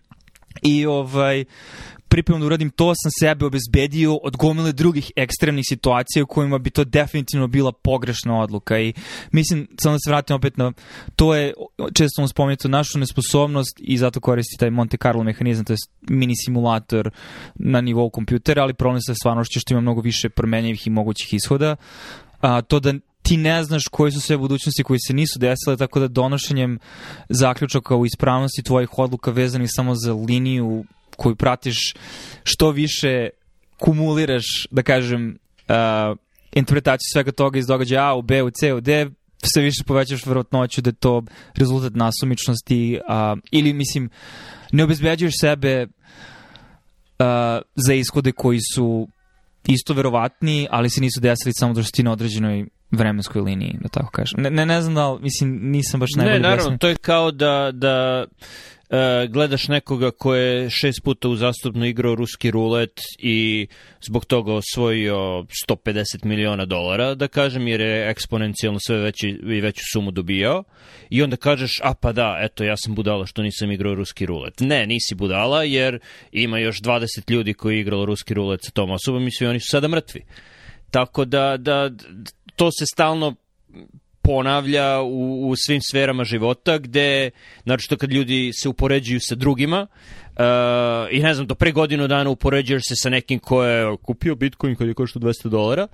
i 0.62 0.86
ovaj 0.86 1.44
pripremno 2.08 2.40
da 2.40 2.46
uradim 2.46 2.70
to, 2.70 2.92
sam 2.96 3.10
sebe 3.20 3.46
obezbedio 3.46 4.16
od 4.16 4.36
gomile 4.36 4.72
drugih 4.72 5.12
ekstremnih 5.16 5.64
situacija 5.68 6.22
u 6.22 6.26
kojima 6.26 6.58
bi 6.58 6.70
to 6.70 6.84
definitivno 6.84 7.46
bila 7.46 7.72
pogrešna 7.72 8.40
odluka 8.40 8.78
i 8.78 8.92
mislim, 9.32 9.68
samo 9.80 9.94
da 9.94 9.98
se 10.04 10.10
vratim 10.10 10.36
opet 10.36 10.56
na 10.56 10.72
to 11.16 11.34
je 11.34 11.52
često 11.94 12.22
vam 12.22 12.28
spomenuto 12.28 12.68
našu 12.68 12.98
nesposobnost 12.98 13.76
i 13.80 13.98
zato 13.98 14.20
koristi 14.20 14.56
taj 14.58 14.70
Monte 14.70 14.96
Carlo 14.96 15.22
mehanizam, 15.22 15.64
to 15.64 15.72
je 15.72 15.76
mini 16.02 16.34
simulator 16.44 17.10
na 17.54 17.80
nivou 17.80 18.10
kompjutera, 18.10 18.62
ali 18.62 18.74
problem 18.74 19.00
sa 19.00 19.14
stvarnošću 19.14 19.60
što 19.60 19.74
ima 19.74 19.80
mnogo 19.80 20.00
više 20.00 20.28
promenjivih 20.28 20.86
i 20.86 20.90
mogućih 20.90 21.34
ishoda. 21.34 21.76
A, 22.40 22.62
to 22.62 22.80
da 22.80 22.94
ti 23.28 23.36
ne 23.36 23.64
znaš 23.64 23.82
koje 23.90 24.12
su 24.12 24.20
sve 24.20 24.36
budućnosti 24.36 24.82
koji 24.82 24.98
se 25.06 25.14
nisu 25.14 25.38
desile, 25.38 25.76
tako 25.76 26.00
da 26.00 26.08
donošenjem 26.08 26.78
zaključaka 27.28 27.96
u 27.96 28.06
ispravnosti 28.06 28.62
tvojih 28.62 28.98
odluka 28.98 29.30
vezanih 29.30 29.68
samo 29.72 29.94
za 29.94 30.14
liniju 30.14 30.84
koju 31.16 31.36
pratiš 31.36 31.94
što 32.42 32.70
više 32.70 33.28
kumuliraš, 33.78 34.44
da 34.70 34.82
kažem, 34.82 35.38
uh, 35.68 36.16
interpretaciju 36.52 37.06
svega 37.12 37.32
toga 37.32 37.58
iz 37.58 37.66
događaja 37.66 38.08
A 38.08 38.14
u 38.14 38.22
B, 38.22 38.42
u 38.42 38.50
C, 38.50 38.74
u 38.74 38.80
D, 38.80 39.10
sve 39.42 39.62
više 39.62 39.84
povećaš 39.86 40.26
verovatnoću 40.26 40.80
da 40.80 40.90
je 40.90 40.94
to 40.94 41.22
rezultat 41.56 41.92
nasumičnosti 41.94 42.98
uh, 42.98 43.38
ili, 43.50 43.72
mislim, 43.72 44.10
ne 44.72 44.84
obezbeđuješ 44.84 45.34
sebe 45.40 45.82
uh, 45.82 47.26
za 47.76 47.94
ishode 47.94 48.32
koji 48.32 48.58
su 48.74 49.08
isto 49.66 49.94
verovatni, 49.94 50.68
ali 50.70 50.90
se 50.90 51.00
nisu 51.00 51.20
desili 51.20 51.52
samo 51.52 51.74
da 51.74 51.82
što 51.82 51.96
ti 51.96 52.02
na 52.02 52.12
određenoj 52.12 52.66
vremenskoj 52.90 53.42
liniji, 53.42 53.78
da 53.80 53.88
tako 53.88 54.10
kažem. 54.10 54.42
Ne, 54.42 54.50
ne, 54.50 54.66
ne 54.66 54.82
znam 54.82 54.94
da 54.94 55.10
li, 55.10 55.20
mislim, 55.22 55.58
nisam 55.62 56.00
baš 56.00 56.10
najbolje 56.16 56.40
Ne, 56.40 56.48
naravno, 56.48 56.78
to 56.78 56.88
je 56.88 56.96
kao 56.96 57.30
da, 57.30 57.70
da 57.72 58.24
uh, 58.88 59.30
gledaš 59.32 59.68
nekoga 59.68 60.10
ko 60.10 60.34
je 60.34 60.70
šest 60.70 61.02
puta 61.04 61.28
uzastupno 61.28 61.86
igrao 61.86 62.14
ruski 62.14 62.50
rulet 62.50 63.00
i 63.18 63.66
zbog 64.06 64.24
toga 64.24 64.52
osvojio 64.52 65.16
150 65.68 66.24
miliona 66.24 66.64
dolara, 66.64 67.14
da 67.14 67.28
kažem, 67.28 67.68
jer 67.68 67.80
je 67.80 68.10
eksponencijalno 68.10 68.78
sve 68.86 68.96
veći, 68.96 69.28
i 69.28 69.60
veću 69.60 69.82
sumu 69.92 70.10
dobijao. 70.10 70.64
I 71.10 71.22
onda 71.22 71.36
kažeš, 71.36 71.80
a 71.82 71.94
pa 71.94 72.12
da, 72.12 72.38
eto, 72.42 72.64
ja 72.64 72.76
sam 72.76 72.94
budala 72.94 73.26
što 73.26 73.42
nisam 73.42 73.72
igrao 73.72 73.94
ruski 73.94 74.26
rulet. 74.26 74.54
Ne, 74.60 74.86
nisi 74.86 75.14
budala, 75.14 75.62
jer 75.62 75.98
ima 76.32 76.58
još 76.58 76.80
20 76.80 77.30
ljudi 77.30 77.54
koji 77.54 77.74
je 77.74 77.80
igralo 77.80 78.04
ruski 78.04 78.34
rulet 78.34 78.64
sa 78.64 78.70
tom 78.70 78.90
osobom 78.90 79.26
i 79.26 79.30
svi 79.30 79.46
oni 79.46 79.60
su 79.60 79.66
sada 79.70 79.88
mrtvi. 79.88 80.24
Tako 80.90 81.24
da, 81.24 81.56
da 81.56 81.90
to 82.58 82.70
se 82.72 82.86
stalno 82.86 83.34
ponavlja 84.22 85.00
u, 85.00 85.48
u 85.48 85.56
svim 85.56 85.80
sferama 85.82 86.24
života 86.24 86.78
gde, 86.78 87.30
naročito 87.64 87.96
kad 87.96 88.12
ljudi 88.12 88.50
se 88.52 88.68
upoređuju 88.68 89.20
sa 89.20 89.34
drugima 89.34 89.86
uh, 89.86 90.44
i 91.10 91.20
ne 91.20 91.34
znam, 91.34 91.46
do 91.46 91.54
pre 91.54 91.72
godinu 91.72 92.08
dana 92.08 92.30
upoređuješ 92.30 92.82
se 92.88 92.96
sa 92.96 93.10
nekim 93.10 93.38
ko 93.38 93.64
je 93.64 93.96
kupio 94.02 94.34
Bitcoin 94.34 94.76
kad 94.76 94.88
je 94.88 94.94
košta 94.94 95.18
200 95.18 95.48
dolara 95.48 95.86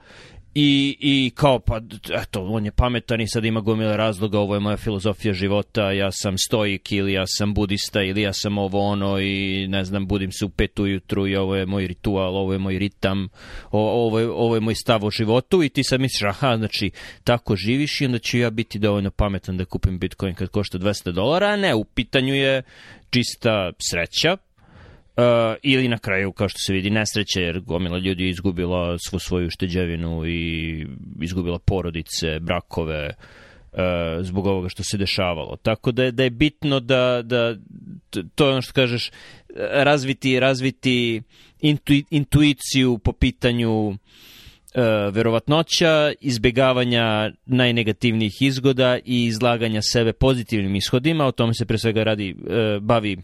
I, 0.54 0.96
I 1.00 1.30
kao, 1.34 1.58
pa, 1.58 1.80
eto, 2.22 2.44
on 2.44 2.64
je 2.64 2.72
pametan 2.72 3.20
i 3.20 3.28
sad 3.28 3.44
ima 3.44 3.60
gomile 3.60 3.96
razloga, 3.96 4.38
ovo 4.38 4.54
je 4.54 4.60
moja 4.60 4.76
filozofija 4.76 5.34
života, 5.34 5.92
ja 5.92 6.12
sam 6.12 6.38
stoik 6.38 6.92
ili 6.92 7.12
ja 7.12 7.24
sam 7.26 7.54
budista 7.54 8.02
ili 8.02 8.22
ja 8.22 8.32
sam 8.32 8.58
ovo 8.58 8.80
ono 8.80 9.20
i 9.20 9.66
ne 9.68 9.84
znam, 9.84 10.06
budim 10.06 10.32
se 10.32 10.44
u 10.44 10.48
pet 10.48 10.78
ujutru 10.78 11.26
i 11.26 11.36
ovo 11.36 11.56
je 11.56 11.66
moj 11.66 11.86
ritual, 11.86 12.36
ovo 12.36 12.52
je 12.52 12.58
moj 12.58 12.78
ritam, 12.78 13.28
o, 13.70 14.06
ovo, 14.06 14.18
je, 14.18 14.30
ovo 14.30 14.54
je 14.54 14.60
moj 14.60 14.74
stav 14.74 15.04
o 15.04 15.10
životu 15.10 15.62
i 15.62 15.68
ti 15.68 15.84
sad 15.84 16.00
misliš, 16.00 16.22
aha, 16.22 16.56
znači, 16.56 16.90
tako 17.24 17.56
živiš 17.56 18.00
i 18.00 18.06
onda 18.06 18.18
ću 18.18 18.38
ja 18.38 18.50
biti 18.50 18.78
dovoljno 18.78 19.10
pametan 19.10 19.56
da 19.56 19.64
kupim 19.64 19.98
Bitcoin 19.98 20.34
kad 20.34 20.48
košta 20.48 20.78
200 20.78 21.12
dolara, 21.12 21.46
a 21.46 21.56
ne, 21.56 21.74
u 21.74 21.84
pitanju 21.84 22.34
je 22.34 22.62
čista 23.10 23.72
sreća, 23.90 24.36
Uh, 25.16 25.24
ili 25.62 25.88
na 25.88 25.98
kraju, 25.98 26.32
kao 26.32 26.48
što 26.48 26.58
se 26.58 26.72
vidi, 26.72 26.90
nesreće, 26.90 27.40
jer 27.40 27.60
gomila 27.60 27.98
ljudi 27.98 28.24
je 28.24 28.30
izgubila 28.30 28.98
svu 28.98 29.18
svoju 29.18 29.50
šteđevinu 29.50 30.26
i 30.26 30.86
izgubila 31.20 31.58
porodice, 31.58 32.40
brakove, 32.40 33.06
uh, 33.72 33.78
zbog 34.20 34.46
ovoga 34.46 34.68
što 34.68 34.82
se 34.84 34.96
dešavalo. 34.96 35.56
Tako 35.56 35.92
da 35.92 36.04
je, 36.04 36.12
da 36.12 36.22
je 36.22 36.30
bitno 36.30 36.80
da, 36.80 37.22
da 37.22 37.56
to 38.34 38.46
je 38.46 38.52
ono 38.52 38.62
što 38.62 38.72
kažeš, 38.72 39.10
razviti, 39.72 40.40
razviti 40.40 41.22
intu, 41.60 41.92
intuiciju 42.10 42.98
po 42.98 43.12
pitanju 43.12 43.88
uh, 43.88 43.96
verovatnoća, 45.12 46.12
izbjegavanja 46.20 47.30
najnegativnijih 47.46 48.32
izgoda 48.40 48.98
i 49.04 49.24
izlaganja 49.24 49.80
sebe 49.82 50.12
pozitivnim 50.12 50.74
ishodima, 50.74 51.26
o 51.26 51.32
tome 51.32 51.54
se 51.54 51.66
pre 51.66 51.78
svega 51.78 52.02
radi, 52.02 52.36
bavi 52.80 53.16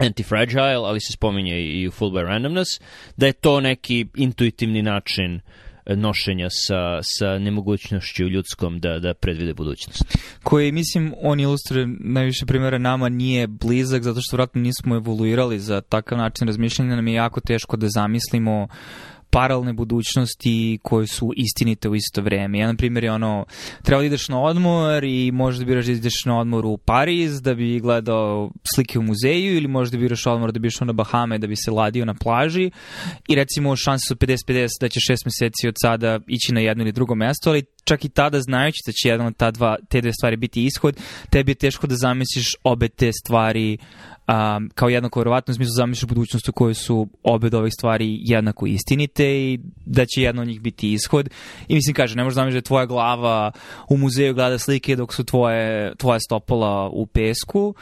Anti-Fragile, 0.00 0.86
ali 0.86 1.00
se 1.00 1.12
spominje 1.12 1.60
i 1.60 1.88
u 1.88 1.90
Full 1.90 2.10
by 2.10 2.22
Randomness, 2.22 2.80
da 3.16 3.26
je 3.26 3.32
to 3.32 3.60
neki 3.60 4.06
intuitivni 4.14 4.82
način 4.82 5.34
uh, 5.34 5.40
nošenja 5.86 6.48
sa, 6.50 6.98
sa 7.02 7.38
nemogućnošću 7.38 8.24
ljudskom 8.24 8.78
da, 8.80 8.98
da 8.98 9.14
predvide 9.14 9.54
budućnost. 9.54 10.18
Koji, 10.42 10.72
mislim, 10.72 11.14
on 11.22 11.40
ilustruje 11.40 11.86
najviše 12.00 12.46
primjera 12.46 12.78
nama 12.78 13.08
nije 13.08 13.46
blizak, 13.46 14.02
zato 14.02 14.20
što 14.22 14.36
vratno 14.36 14.60
nismo 14.60 14.96
evoluirali 14.96 15.58
za 15.58 15.80
takav 15.80 16.18
način 16.18 16.46
razmišljanja, 16.46 16.96
nam 16.96 17.08
je 17.08 17.14
jako 17.14 17.40
teško 17.40 17.76
da 17.76 17.86
zamislimo 17.88 18.62
uh, 18.62 19.19
paralelne 19.30 19.72
budućnosti 19.72 20.78
koje 20.82 21.06
su 21.06 21.32
istinite 21.36 21.88
u 21.88 21.94
isto 21.94 22.22
vreme. 22.22 22.58
Jedan 22.58 22.76
primjer 22.76 23.04
je 23.04 23.12
ono, 23.12 23.44
treba 23.82 24.00
da 24.00 24.06
ideš 24.06 24.28
na 24.28 24.42
odmor 24.42 25.04
i 25.04 25.30
možda 25.32 25.64
biraš 25.64 25.86
da 25.86 25.92
ideš 25.92 26.24
na 26.24 26.38
odmor 26.40 26.66
u 26.66 26.76
Pariz 26.76 27.42
da 27.42 27.54
bi 27.54 27.80
gledao 27.80 28.50
slike 28.74 28.98
u 28.98 29.02
muzeju 29.02 29.56
ili 29.56 29.68
možda 29.68 29.98
biraš 29.98 30.26
odmor 30.26 30.52
da 30.52 30.58
bi 30.58 30.68
na 30.80 30.92
Bahame 30.92 31.38
da 31.38 31.46
bi 31.46 31.56
se 31.56 31.70
ladio 31.70 32.04
na 32.04 32.14
plaži 32.14 32.70
i 33.28 33.34
recimo 33.34 33.76
šanse 33.76 34.02
su 34.08 34.14
50-50 34.14 34.68
da 34.80 34.88
će 34.88 35.00
šest 35.00 35.24
meseci 35.24 35.68
od 35.68 35.74
sada 35.82 36.20
ići 36.28 36.54
na 36.54 36.60
jedno 36.60 36.84
ili 36.84 36.92
drugo 36.92 37.14
mesto, 37.14 37.50
ali 37.50 37.64
čak 37.84 38.04
i 38.04 38.08
tada 38.08 38.40
znajući 38.40 38.78
da 38.86 38.92
će 38.92 39.08
jedan 39.08 39.26
od 39.26 39.36
ta 39.36 39.50
dva, 39.50 39.76
te 39.88 40.00
dve 40.00 40.12
stvari 40.12 40.36
biti 40.36 40.64
ishod, 40.64 40.96
tebi 41.30 41.50
je 41.50 41.54
teško 41.54 41.86
da 41.86 41.96
zamisliš 41.96 42.54
obe 42.64 42.88
te 42.88 43.12
stvari 43.12 43.78
um, 44.30 44.70
kao 44.74 44.88
jednako 44.88 45.20
verovatno 45.20 45.52
u 45.52 45.54
smislu 45.54 45.72
zamisliš 45.74 46.08
budućnost 46.08 46.48
u 46.48 46.52
kojoj 46.52 46.74
su 46.74 47.08
obe 47.22 47.46
od 47.46 47.54
ovih 47.54 47.72
stvari 47.72 48.18
jednako 48.22 48.66
istinite 48.66 49.24
i 49.24 49.60
da 49.86 50.06
će 50.06 50.22
jedno 50.22 50.42
od 50.42 50.48
njih 50.48 50.60
biti 50.60 50.92
ishod. 50.92 51.30
I 51.68 51.74
mislim, 51.74 51.94
kaže, 51.94 52.16
ne 52.16 52.24
možeš 52.24 52.34
zamisliti 52.34 52.54
da 52.54 52.58
je 52.58 52.68
tvoja 52.68 52.86
glava 52.86 53.52
u 53.88 53.96
muzeju 53.96 54.34
gleda 54.34 54.58
slike 54.58 54.96
dok 54.96 55.14
su 55.14 55.24
tvoje, 55.24 55.94
tvoje 55.96 56.20
stopala 56.20 56.88
u 56.88 57.06
pesku. 57.06 57.74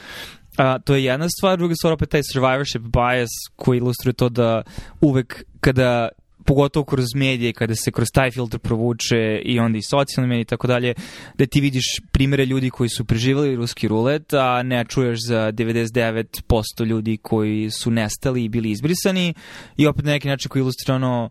A, 0.57 0.79
to 0.79 0.95
je 0.95 1.05
jedna 1.05 1.29
stvar, 1.29 1.59
druga 1.59 1.75
stvar 1.75 1.93
opet 1.93 2.09
taj 2.09 2.21
survivorship 2.33 2.83
bias 2.83 3.31
koji 3.57 3.79
ilustruje 3.79 4.13
to 4.13 4.29
da 4.29 4.63
uvek 5.01 5.45
kada 5.61 6.09
pogotovo 6.49 6.85
kroz 6.85 7.07
medije, 7.15 7.53
kada 7.53 7.75
se 7.75 7.91
kroz 7.91 8.09
taj 8.15 8.31
filtr 8.31 8.59
provuče 8.59 9.43
i 9.45 9.59
onda 9.59 9.79
i 9.79 9.83
socijalne 9.83 10.29
medije 10.29 10.43
i 10.43 10.45
tako 10.45 10.67
dalje, 10.67 10.95
da 11.39 11.47
ti 11.47 11.61
vidiš 11.61 11.85
primere 12.13 12.47
ljudi 12.47 12.71
koji 12.71 12.89
su 12.89 13.05
preživali 13.05 13.57
ruski 13.57 13.89
rulet, 13.89 14.33
a 14.33 14.63
ne 14.63 14.85
čuješ 14.85 15.19
za 15.27 15.53
99% 15.53 16.87
ljudi 16.87 17.17
koji 17.17 17.71
su 17.71 17.91
nestali 17.91 18.45
i 18.45 18.49
bili 18.49 18.71
izbrisani 18.71 19.35
i 19.77 19.87
opet 19.87 20.05
na 20.05 20.13
neki 20.13 20.29
način 20.29 20.49
koji 20.49 20.61
ilustrira 20.61 20.95
ono 20.95 21.31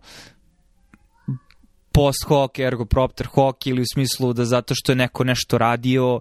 post 1.91 2.24
hoc, 2.28 2.59
ergo 2.59 2.86
propter 2.86 3.28
hoc 3.28 3.65
ili 3.65 3.82
u 3.82 3.89
smislu 3.93 4.34
da 4.34 4.45
zato 4.45 4.76
što 4.76 4.91
je 4.91 4.95
neko 4.95 5.24
nešto 5.24 5.57
radio 5.57 6.20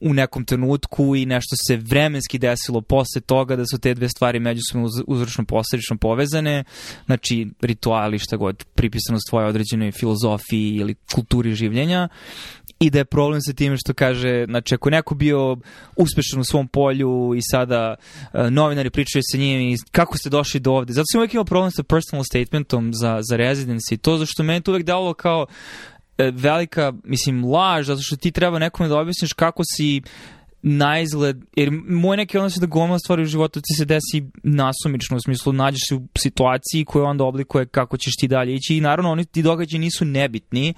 u 0.00 0.14
nekom 0.14 0.44
trenutku 0.44 1.16
i 1.16 1.26
nešto 1.26 1.56
se 1.66 1.76
vremenski 1.76 2.38
desilo 2.38 2.80
posle 2.80 3.20
toga 3.20 3.56
da 3.56 3.66
su 3.66 3.78
te 3.78 3.94
dve 3.94 4.08
stvari 4.08 4.40
međusobno 4.40 4.88
uzročno 5.06 5.44
posledično 5.44 5.96
povezane, 5.96 6.64
znači 7.06 7.48
rituali 7.60 8.18
šta 8.18 8.36
god 8.36 8.64
pripisano 8.64 9.18
svoje 9.28 9.46
određenoj 9.46 9.92
filozofiji 9.92 10.74
ili 10.76 10.94
kulturi 11.14 11.54
življenja 11.54 12.08
i 12.80 12.90
da 12.90 12.98
je 12.98 13.04
problem 13.04 13.40
sa 13.40 13.52
time 13.52 13.76
što 13.76 13.94
kaže, 13.94 14.44
znači 14.48 14.74
ako 14.74 14.90
neko 14.90 15.14
bio 15.14 15.56
uspešan 15.96 16.40
u 16.40 16.44
svom 16.44 16.68
polju 16.68 17.34
i 17.36 17.40
sada 17.42 17.94
uh, 17.94 18.50
novinari 18.50 18.90
pričaju 18.90 19.22
sa 19.32 19.38
njim 19.38 19.60
i 19.60 19.76
kako 19.92 20.18
ste 20.18 20.30
došli 20.30 20.60
do 20.60 20.72
ovde. 20.72 20.92
Zato 20.92 21.04
sam 21.12 21.18
uvijek 21.18 21.34
imao 21.34 21.44
problem 21.44 21.70
sa 21.70 21.82
personal 21.82 22.24
statementom 22.24 22.90
za, 22.94 23.20
za 23.22 23.36
residency. 23.36 23.96
To 24.00 24.18
zašto 24.18 24.42
meni 24.42 24.60
to 24.60 24.70
uvijek 24.70 24.86
dalo 24.86 25.14
kao 25.14 25.46
velika, 26.18 26.92
mislim, 27.04 27.44
laž, 27.44 27.86
zato 27.86 28.02
što 28.02 28.16
ti 28.16 28.30
treba 28.30 28.58
nekome 28.58 28.88
da 28.88 28.98
objasniš 28.98 29.32
kako 29.32 29.62
si 29.76 30.02
na 30.66 30.96
jer 31.56 31.70
moj 31.88 32.16
neki 32.16 32.38
odnos 32.38 32.56
je 32.56 32.60
da 32.60 32.66
gomila 32.66 32.98
stvari 32.98 33.22
u 33.22 33.26
životu 33.26 33.60
ti 33.60 33.74
se 33.78 33.84
desi 33.84 34.30
nasumično, 34.42 35.16
u 35.16 35.20
smislu 35.20 35.52
nađeš 35.52 35.80
se 35.88 35.94
u 35.94 36.08
situaciji 36.18 36.84
koja 36.84 37.04
onda 37.04 37.24
oblikuje 37.24 37.66
kako 37.66 37.96
ćeš 37.96 38.16
ti 38.20 38.28
dalje 38.28 38.54
ići. 38.54 38.76
I 38.76 38.80
naravno 38.80 39.10
oni 39.10 39.24
ti 39.24 39.42
događaji 39.42 39.80
nisu 39.80 40.04
nebitni, 40.04 40.74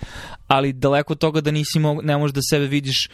ali 0.47 0.73
daleko 0.73 1.13
od 1.13 1.19
toga 1.19 1.41
da 1.41 1.51
nisi 1.51 1.79
mo, 1.79 2.01
ne 2.03 2.17
možeš 2.17 2.35
da 2.35 2.41
sebe 2.51 2.67
vidiš 2.67 3.09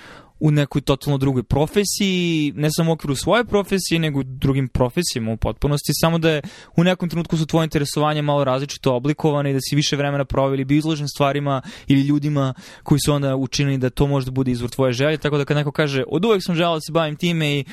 u 0.44 0.50
nekoj 0.50 0.80
totalno 0.80 1.18
drugoj 1.18 1.42
profesiji, 1.42 2.52
ne 2.56 2.68
samo 2.76 2.90
u 2.90 2.94
okviru 2.94 3.16
svoje 3.16 3.44
profesije, 3.44 3.98
nego 3.98 4.20
u 4.20 4.22
drugim 4.22 4.68
profesijama 4.68 5.32
u 5.32 5.36
potpunosti, 5.36 5.92
samo 6.00 6.18
da 6.18 6.30
je 6.30 6.42
u 6.76 6.84
nekom 6.84 7.08
trenutku 7.08 7.36
su 7.36 7.46
tvoje 7.46 7.64
interesovanje 7.64 8.22
malo 8.22 8.44
različito 8.44 8.94
oblikovane 8.94 9.50
i 9.50 9.52
da 9.52 9.58
si 9.60 9.76
više 9.76 9.96
vremena 9.96 10.24
proveli 10.24 10.64
bi 10.64 10.76
izložen 10.76 11.08
stvarima 11.08 11.62
ili 11.86 12.00
ljudima 12.00 12.54
koji 12.82 12.98
su 13.06 13.12
onda 13.12 13.36
učinili 13.36 13.78
da 13.78 13.90
to 13.90 14.06
možda 14.06 14.30
bude 14.30 14.50
izvor 14.50 14.70
tvoje 14.70 14.92
želje, 14.92 15.18
tako 15.18 15.38
da 15.38 15.44
kad 15.44 15.56
neko 15.56 15.72
kaže 15.72 16.04
od 16.08 16.24
uvek 16.24 16.42
sam 16.44 16.54
želao 16.54 16.74
da 16.74 16.80
se 16.80 16.92
bavim 16.92 17.16
time 17.16 17.58
i 17.58 17.64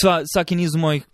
sva, 0.00 0.22
svaki 0.34 0.56
niz 0.56 0.74
mojih 0.74 1.06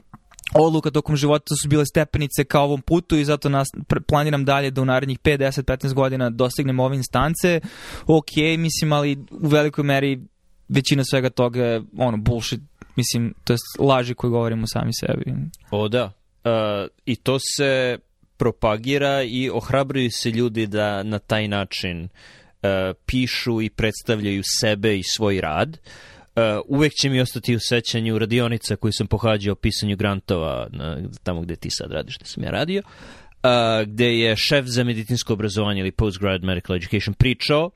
odluka 0.55 0.91
tokom 0.91 1.17
života 1.17 1.55
su 1.63 1.69
bile 1.69 1.87
stepenice 1.87 2.45
kao 2.45 2.65
ovom 2.65 2.83
putu 2.83 3.17
i 3.17 3.25
zato 3.25 3.49
nas, 3.49 3.69
planiram 4.09 4.45
dalje 4.45 4.71
da 4.71 4.83
u 4.83 4.85
narednih 4.85 5.19
5, 5.19 5.39
10, 5.39 5.63
15 5.63 5.95
godina 5.95 6.31
dostignem 6.31 6.81
ove 6.81 6.97
instance. 6.97 7.61
Ok, 8.07 8.37
mislim, 8.59 8.93
ali 8.93 9.19
u 9.31 9.49
velikoj 9.49 9.85
meri 9.85 10.21
većina 10.75 11.05
svega 11.05 11.31
toga 11.31 11.65
je 11.65 11.83
ono 11.99 12.17
bullshit, 12.17 12.61
mislim, 12.97 13.35
to 13.45 13.53
je 13.53 13.57
laži 13.79 14.15
koje 14.15 14.31
govorimo 14.31 14.67
sami 14.67 14.91
sebi. 15.01 15.35
O 15.71 15.89
da, 15.89 16.05
uh, 16.05 16.91
i 17.07 17.17
to 17.17 17.39
se 17.57 17.99
propagira 18.37 19.23
i 19.23 19.51
ohrabruju 19.51 20.11
se 20.11 20.31
ljudi 20.31 20.67
da 20.67 21.03
na 21.03 21.19
taj 21.19 21.49
način 21.49 22.05
uh, 22.05 22.69
pišu 23.07 23.63
i 23.63 23.71
predstavljaju 23.71 24.43
sebe 24.61 24.99
i 24.99 25.03
svoj 25.03 25.41
rad. 25.41 25.79
Uh, 26.37 26.43
uvek 26.69 26.93
će 26.93 27.11
mi 27.11 27.21
ostati 27.21 27.57
u 27.57 27.61
sećanju 27.61 28.19
radionica 28.19 28.77
koju 28.77 28.93
sam 28.93 29.07
pohađao 29.07 29.53
o 29.53 29.57
pisanju 29.57 29.97
grantova 29.97 30.69
na, 30.71 30.99
tamo 31.23 31.41
gde 31.41 31.57
ti 31.57 31.71
sad 31.71 31.93
radiš, 31.93 32.19
gde 32.19 32.27
sam 32.27 32.45
ja 32.45 32.51
radio. 32.51 32.83
Uh, 32.87 33.89
gde 33.89 34.19
je 34.19 34.37
šef 34.37 34.65
za 34.67 34.85
medicinsko 34.85 35.33
obrazovanje 35.33 35.81
ili 35.81 35.91
postgrad 35.91 36.45
medical 36.45 36.77
education 36.77 37.15
pričao 37.15 37.71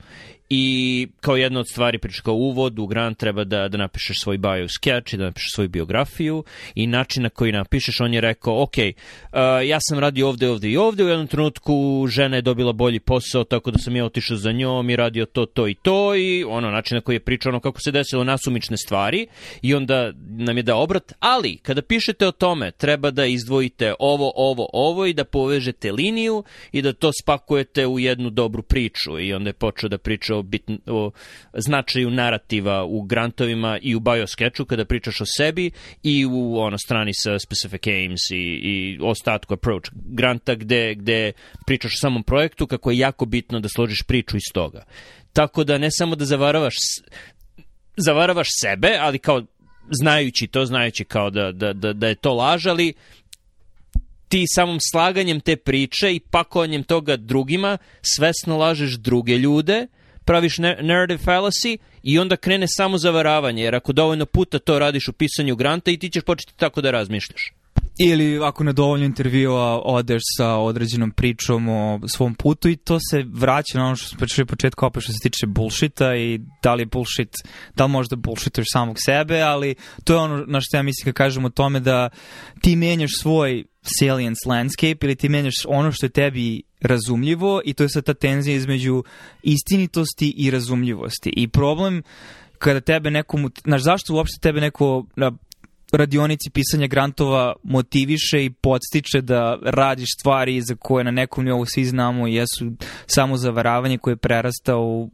I 0.50 1.08
kao 1.20 1.36
jedna 1.36 1.60
od 1.60 1.66
stvari, 1.70 1.98
priča 1.98 2.22
kao 2.22 2.34
uvod, 2.34 2.78
u 2.78 2.86
Grant 2.86 3.18
treba 3.18 3.44
da, 3.44 3.68
da 3.68 3.78
napišeš 3.78 4.16
svoj 4.22 4.38
bio 4.38 4.68
sketch 4.68 5.14
i 5.14 5.16
da 5.16 5.24
napišeš 5.24 5.52
svoju 5.54 5.68
biografiju 5.68 6.44
i 6.74 6.86
način 6.86 7.22
na 7.22 7.28
koji 7.28 7.52
napišeš, 7.52 8.00
on 8.00 8.14
je 8.14 8.20
rekao, 8.20 8.62
ok, 8.62 8.76
uh, 8.76 9.38
ja 9.66 9.78
sam 9.80 9.98
radio 9.98 10.28
ovde, 10.28 10.50
ovde 10.50 10.70
i 10.70 10.76
ovde, 10.76 11.04
u 11.04 11.08
jednom 11.08 11.26
trenutku 11.26 12.06
žena 12.08 12.36
je 12.36 12.42
dobila 12.42 12.72
bolji 12.72 13.00
posao, 13.00 13.44
tako 13.44 13.70
da 13.70 13.78
sam 13.78 13.96
ja 13.96 14.04
otišao 14.04 14.36
za 14.36 14.52
njom 14.52 14.90
i 14.90 14.96
radio 14.96 15.26
to, 15.26 15.46
to 15.46 15.68
i 15.68 15.74
to 15.74 16.14
i 16.14 16.44
ono, 16.44 16.70
način 16.70 16.94
na 16.94 17.00
koji 17.00 17.16
je 17.16 17.20
pričao 17.20 17.50
ono 17.50 17.60
kako 17.60 17.80
se 17.80 17.90
desilo 17.90 18.24
nasumične 18.24 18.76
stvari 18.76 19.26
i 19.62 19.74
onda 19.74 20.12
nam 20.28 20.56
je 20.56 20.62
da 20.62 20.76
obrat, 20.76 21.12
ali 21.18 21.56
kada 21.56 21.82
pišete 21.82 22.26
o 22.26 22.32
tome, 22.32 22.70
treba 22.70 23.10
da 23.10 23.26
izdvojite 23.26 23.94
ovo, 23.98 24.32
ovo, 24.36 24.68
ovo 24.72 25.06
i 25.06 25.14
da 25.14 25.24
povežete 25.24 25.92
liniju 25.92 26.44
i 26.72 26.82
da 26.82 26.92
to 26.92 27.10
spakujete 27.22 27.86
u 27.86 27.98
jednu 27.98 28.30
dobru 28.30 28.62
priču. 28.62 29.20
I 29.20 29.32
onda 29.34 29.48
je 29.48 29.54
počeo 29.54 29.88
da 29.88 29.98
priča 29.98 30.35
o, 30.38 30.42
bitn, 30.42 30.74
o 30.86 31.10
značaju 31.54 32.10
narativa 32.10 32.84
u 32.84 33.02
grantovima 33.02 33.78
i 33.82 33.94
u 33.94 34.00
biosketchu 34.00 34.64
kada 34.64 34.84
pričaš 34.84 35.20
o 35.20 35.24
sebi 35.36 35.70
i 36.02 36.26
u 36.26 36.58
ono 36.58 36.78
strani 36.78 37.12
sa 37.14 37.38
specific 37.38 37.86
aims 37.86 38.30
i, 38.30 38.36
i 38.62 38.98
ostatku 39.02 39.54
approach 39.54 39.90
granta 39.94 40.54
gde, 40.54 40.94
gde 40.94 41.32
pričaš 41.66 41.92
o 41.92 42.00
samom 42.00 42.22
projektu 42.22 42.66
kako 42.66 42.90
je 42.90 42.98
jako 42.98 43.24
bitno 43.24 43.60
da 43.60 43.68
složiš 43.68 44.02
priču 44.06 44.36
iz 44.36 44.52
toga. 44.54 44.84
Tako 45.32 45.64
da 45.64 45.78
ne 45.78 45.88
samo 45.90 46.16
da 46.16 46.24
zavaravaš 46.24 46.74
zavaravaš 47.96 48.48
sebe, 48.60 48.96
ali 49.00 49.18
kao 49.18 49.42
znajući 49.90 50.46
to, 50.46 50.66
znajući 50.66 51.04
kao 51.04 51.30
da, 51.30 51.52
da, 51.52 51.72
da, 51.72 51.92
da 51.92 52.08
je 52.08 52.14
to 52.14 52.34
laž, 52.34 52.66
ali 52.66 52.94
ti 54.28 54.44
samom 54.54 54.78
slaganjem 54.92 55.40
te 55.40 55.56
priče 55.56 56.14
i 56.14 56.20
pakovanjem 56.20 56.82
toga 56.82 57.16
drugima 57.16 57.78
svesno 58.02 58.56
lažeš 58.56 58.92
druge 58.92 59.38
ljude 59.38 59.86
praviš 60.26 60.58
narrative 60.58 61.18
fallacy 61.24 61.78
i 62.02 62.18
onda 62.18 62.36
krene 62.36 62.66
samo 62.68 62.98
zavaravanje, 62.98 63.62
jer 63.62 63.74
ako 63.74 63.92
dovoljno 63.92 64.26
puta 64.26 64.58
to 64.58 64.78
radiš 64.78 65.08
u 65.08 65.12
pisanju 65.12 65.56
granta 65.56 65.90
i 65.90 65.98
ti 65.98 66.10
ćeš 66.10 66.24
početi 66.24 66.56
tako 66.56 66.80
da 66.80 66.90
razmišljaš. 66.90 67.52
Ili 67.98 68.40
ako 68.44 68.64
na 68.64 68.72
dovoljno 68.72 69.06
intervjua 69.06 69.80
odeš 69.84 70.22
sa 70.36 70.56
određenom 70.56 71.10
pričom 71.10 71.68
o 71.68 72.00
svom 72.08 72.34
putu 72.34 72.68
i 72.68 72.76
to 72.76 72.98
se 73.10 73.24
vraća 73.32 73.78
na 73.78 73.86
ono 73.86 73.96
što 73.96 74.08
smo 74.08 74.18
pričali 74.18 74.46
početku 74.46 74.86
opet 74.86 75.02
što 75.02 75.12
se 75.12 75.18
tiče 75.22 75.46
bullshita 75.46 76.16
i 76.16 76.40
da 76.62 76.74
li 76.74 76.82
je 76.82 76.86
bullshit, 76.86 77.34
da 77.74 77.84
li 77.84 77.90
možda 77.90 78.16
bullshituješ 78.16 78.66
samog 78.72 78.96
sebe, 79.04 79.40
ali 79.40 79.74
to 80.04 80.12
je 80.12 80.18
ono 80.18 80.44
na 80.46 80.60
što 80.60 80.76
ja 80.76 80.82
mislim 80.82 81.04
kad 81.04 81.14
kažem 81.14 81.44
o 81.44 81.50
tome 81.50 81.80
da 81.80 82.08
ti 82.60 82.76
menjaš 82.76 83.10
svoj 83.22 83.64
salience 83.98 84.48
landscape 84.48 84.98
ili 85.06 85.16
ti 85.16 85.28
menjaš 85.28 85.54
ono 85.68 85.92
što 85.92 86.06
je 86.06 86.10
tebi 86.10 86.62
razumljivo 86.80 87.60
i 87.64 87.74
to 87.74 87.82
je 87.82 87.88
sad 87.88 88.04
ta 88.04 88.14
tenzija 88.14 88.56
između 88.56 89.04
istinitosti 89.42 90.34
i 90.36 90.50
razumljivosti. 90.50 91.32
I 91.36 91.48
problem 91.48 92.02
kada 92.58 92.80
tebe 92.80 93.10
nekom, 93.10 93.52
znaš 93.64 93.82
zašto 93.82 94.14
uopšte 94.14 94.38
tebe 94.40 94.60
neko 94.60 95.06
radionici 95.92 96.50
pisanja 96.50 96.86
grantova 96.86 97.54
motiviše 97.62 98.44
i 98.44 98.50
podstiče 98.50 99.20
da 99.20 99.58
radiš 99.62 100.08
stvari 100.20 100.60
za 100.60 100.74
koje 100.74 101.04
na 101.04 101.10
nekom 101.10 101.44
nivou 101.44 101.64
svi 101.66 101.84
znamo 101.84 102.26
jesu 102.26 102.72
samo 103.06 103.36
zavaravanje 103.36 103.98
koje 103.98 104.16
prerasta 104.16 104.76
u 104.76 105.10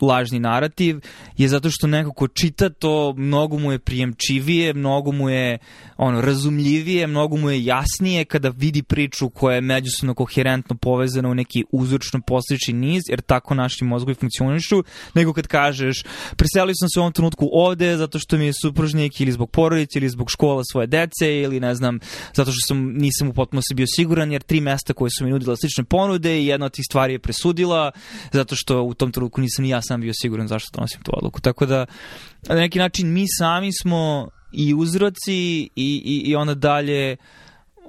lažni 0.00 0.38
narativ 0.38 1.00
je 1.36 1.48
zato 1.48 1.70
što 1.70 1.86
neko 1.86 2.12
ko 2.12 2.28
čita 2.28 2.68
to 2.68 3.14
mnogo 3.16 3.58
mu 3.58 3.72
je 3.72 3.78
prijemčivije, 3.78 4.74
mnogo 4.74 5.12
mu 5.12 5.30
je 5.30 5.58
ono 5.96 6.20
razumljivije, 6.20 7.06
mnogo 7.06 7.36
mu 7.36 7.50
je 7.50 7.64
jasnije 7.64 8.24
kada 8.24 8.48
vidi 8.48 8.82
priču 8.82 9.28
koja 9.28 9.54
je 9.54 9.60
međusobno 9.60 10.14
koherentno 10.14 10.76
povezana 10.76 11.28
u 11.28 11.34
neki 11.34 11.64
uzročno 11.72 12.20
posljednični 12.26 12.74
niz, 12.74 13.02
jer 13.08 13.20
tako 13.20 13.54
naši 13.54 13.84
mozgovi 13.84 14.14
funkcionišu, 14.14 14.84
nego 15.14 15.32
kad 15.32 15.46
kažeš 15.46 16.02
preselio 16.36 16.74
sam 16.80 16.88
se 16.88 17.00
u 17.00 17.02
ovom 17.02 17.12
trenutku 17.12 17.48
ovde 17.52 17.96
zato 17.96 18.18
što 18.18 18.36
mi 18.36 18.46
je 18.46 18.52
supružnik 18.62 19.20
ili 19.20 19.32
zbog 19.32 19.50
porodice 19.50 19.98
ili 19.98 20.08
zbog 20.08 20.30
škola 20.30 20.62
svoje 20.72 20.86
dece 20.86 21.40
ili 21.40 21.60
ne 21.60 21.74
znam, 21.74 21.98
zato 22.34 22.50
što 22.52 22.60
sam 22.66 22.92
nisam 22.92 23.28
u 23.28 23.32
potpunosti 23.32 23.74
bio 23.74 23.86
siguran 23.86 24.32
jer 24.32 24.42
tri 24.42 24.60
mesta 24.60 24.92
koje 24.92 25.10
su 25.18 25.24
mi 25.24 25.30
nudila 25.30 25.56
slične 25.56 25.84
ponude 25.84 26.40
i 26.40 26.46
jedna 26.46 26.66
od 26.66 26.72
tih 26.72 26.84
stvari 26.90 27.12
je 27.12 27.18
presudila 27.18 27.90
zato 28.32 28.56
što 28.56 28.82
u 28.82 28.94
tom 28.94 29.12
trenutku 29.12 29.40
nisam 29.40 29.62
ni 29.62 29.68
ja 29.68 29.82
sam 29.88 30.00
bio 30.00 30.12
siguran 30.14 30.48
zašto 30.48 30.70
donosim 30.74 31.02
tu 31.02 31.12
odluku. 31.14 31.40
Tako 31.40 31.66
da, 31.66 31.86
na 32.48 32.54
neki 32.54 32.78
način, 32.78 33.12
mi 33.12 33.24
sami 33.38 33.72
smo 33.72 34.28
i 34.52 34.74
uzroci 34.74 35.34
i, 35.62 35.68
i, 35.76 36.22
i 36.24 36.36
onda 36.36 36.54
dalje 36.54 37.16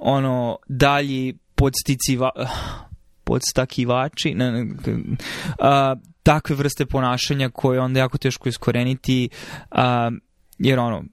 ono, 0.00 0.58
dalji 0.68 1.34
podsticiva, 1.54 2.30
podstakivači 3.24 4.34
ne, 4.34 4.52
ne, 4.52 4.66
a, 5.58 5.94
takve 6.22 6.56
vrste 6.56 6.86
ponašanja 6.86 7.48
koje 7.48 7.80
onda 7.80 8.00
jako 8.00 8.18
teško 8.18 8.48
iskoreniti 8.48 9.28
a, 9.70 10.10
jer 10.58 10.78
ono 10.78 11.04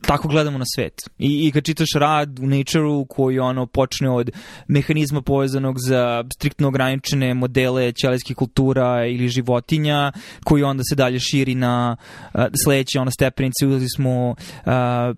tako 0.00 0.28
gledamo 0.28 0.58
na 0.58 0.64
svet. 0.74 1.10
I, 1.18 1.46
i 1.46 1.50
kad 1.52 1.64
čitaš 1.64 1.88
rad 1.94 2.38
u 2.38 2.46
Nature-u 2.46 3.04
koji 3.04 3.38
ono 3.38 3.66
počne 3.66 4.10
od 4.10 4.30
mehanizma 4.68 5.22
povezanog 5.22 5.76
za 5.78 6.24
striktno 6.34 6.68
ograničene 6.68 7.34
modele 7.34 7.92
ćelijskih 7.92 8.36
kultura 8.36 9.06
ili 9.06 9.28
životinja, 9.28 10.12
koji 10.44 10.62
onda 10.62 10.82
se 10.90 10.94
dalje 10.94 11.18
širi 11.18 11.54
na 11.54 11.96
uh, 12.34 12.40
sledeće 12.64 13.00
ono 13.00 13.10
stepenice, 13.10 13.66
uzeli 13.66 13.88
smo 13.96 14.30
uh, 14.30 14.36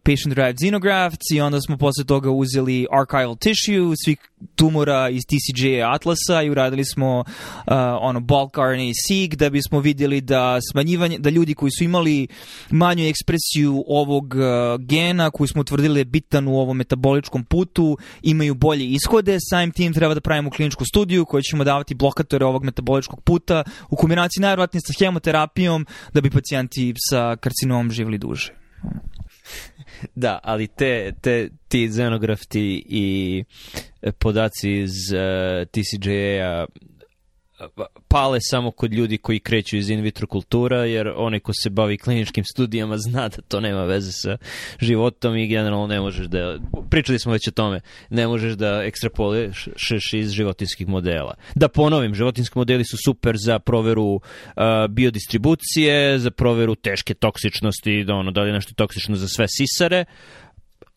patient-derived 0.04 0.56
xenografts 0.56 1.34
i 1.34 1.40
onda 1.40 1.60
smo 1.60 1.76
posle 1.76 2.04
toga 2.04 2.30
uzeli 2.30 2.86
archival 2.90 3.36
tissue 3.36 3.94
svih 4.04 4.18
tumora 4.54 5.08
iz 5.08 5.22
TCG 5.22 5.62
atlasa 5.94 6.42
i 6.42 6.50
uradili 6.50 6.84
smo 6.84 7.18
uh, 7.18 7.24
ono 8.00 8.20
bulk 8.20 8.56
RNA-seq 8.56 9.36
da 9.36 9.50
bismo 9.50 9.80
vidjeli 9.80 10.20
da 10.20 10.58
smanjivanje, 10.72 11.18
da 11.18 11.30
ljudi 11.30 11.54
koji 11.54 11.70
su 11.78 11.84
imali 11.84 12.28
manju 12.70 13.04
ekspresiju 13.04 13.84
ovog 13.86 14.34
uh, 14.34 14.61
gena 14.78 15.30
koji 15.30 15.48
smo 15.48 15.60
utvrdili 15.60 16.00
je 16.00 16.04
bitan 16.04 16.48
u 16.48 16.56
ovom 16.56 16.76
metaboličkom 16.76 17.44
putu, 17.44 17.98
imaju 18.22 18.54
bolje 18.54 18.84
ishode, 18.84 19.38
samim 19.50 19.70
tim 19.70 19.92
treba 19.92 20.14
da 20.14 20.20
pravimo 20.20 20.50
kliničku 20.50 20.84
studiju 20.84 21.24
koju 21.24 21.42
ćemo 21.42 21.64
davati 21.64 21.94
blokatore 21.94 22.44
ovog 22.44 22.64
metaboličkog 22.64 23.20
puta 23.20 23.64
u 23.90 23.96
kombinaciji 23.96 24.40
najvjerojatnije 24.40 24.80
sa 24.80 24.92
hemoterapijom 24.98 25.86
da 26.14 26.20
bi 26.20 26.30
pacijenti 26.30 26.94
sa 27.10 27.36
karcinomom 27.36 27.90
živjeli 27.90 28.18
duže. 28.18 28.52
Da, 30.14 30.40
ali 30.42 30.66
te, 30.66 31.12
te, 31.20 31.48
ti 31.68 31.88
xenografti 31.88 32.84
i 32.88 33.44
podaci 34.18 34.70
iz 34.70 34.90
uh, 35.12 35.18
eh, 35.20 35.64
TCGA 35.64 36.66
pale 38.08 38.38
samo 38.40 38.70
kod 38.70 38.92
ljudi 38.92 39.18
koji 39.18 39.40
kreću 39.40 39.76
iz 39.76 39.90
in 39.90 40.00
vitro 40.00 40.26
kultura, 40.26 40.84
jer 40.84 41.12
onaj 41.16 41.40
ko 41.40 41.52
se 41.62 41.70
bavi 41.70 41.98
kliničkim 41.98 42.44
studijama 42.44 42.98
zna 42.98 43.28
da 43.28 43.42
to 43.42 43.60
nema 43.60 43.84
veze 43.84 44.12
sa 44.12 44.36
životom 44.80 45.36
i 45.36 45.46
generalno 45.46 45.86
ne 45.86 46.00
možeš 46.00 46.26
da, 46.26 46.58
pričali 46.90 47.18
smo 47.18 47.32
već 47.32 47.48
o 47.48 47.50
tome, 47.50 47.80
ne 48.10 48.26
možeš 48.26 48.52
da 48.52 48.82
ekstrapolišeš 48.82 50.12
iz 50.12 50.30
životinskih 50.30 50.88
modela. 50.88 51.34
Da 51.54 51.68
ponovim, 51.68 52.14
životinski 52.14 52.58
modeli 52.58 52.84
su 52.84 52.96
super 53.04 53.36
za 53.44 53.58
proveru 53.58 54.04
uh, 54.04 54.20
biodistribucije, 54.88 56.18
za 56.18 56.30
proveru 56.30 56.74
teške 56.74 57.14
toksičnosti, 57.14 58.04
da 58.04 58.14
ono, 58.14 58.30
da 58.30 58.40
li 58.40 58.48
je 58.48 58.52
nešto 58.52 58.74
toksično 58.74 59.16
za 59.16 59.28
sve 59.28 59.46
sisare, 59.48 60.04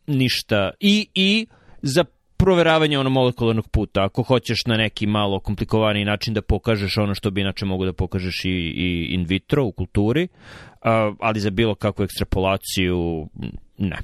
ništa. 0.08 0.72
I, 0.80 1.08
i 1.14 1.48
za 1.82 2.06
proveravanje 2.38 3.00
ono 3.00 3.10
molekularnog 3.10 3.68
puta. 3.68 4.04
Ako 4.04 4.24
hoćeš 4.24 4.66
na 4.66 4.78
neki 4.78 5.08
malo 5.08 5.40
komplikovaniji 5.40 6.06
način 6.06 6.34
da 6.34 6.42
pokažeš 6.42 6.98
ono 6.98 7.16
što 7.16 7.32
bi 7.32 7.42
inače 7.42 7.66
mogu 7.66 7.86
da 7.86 7.94
pokažeš 7.94 8.46
i, 8.46 8.50
i 8.50 9.08
in 9.10 9.26
vitro 9.28 9.66
u 9.66 9.72
kulturi, 9.72 10.28
ali 11.20 11.40
za 11.40 11.50
bilo 11.50 11.76
kakvu 11.76 12.04
ekstrapolaciju 12.04 13.28
ne. 13.78 13.98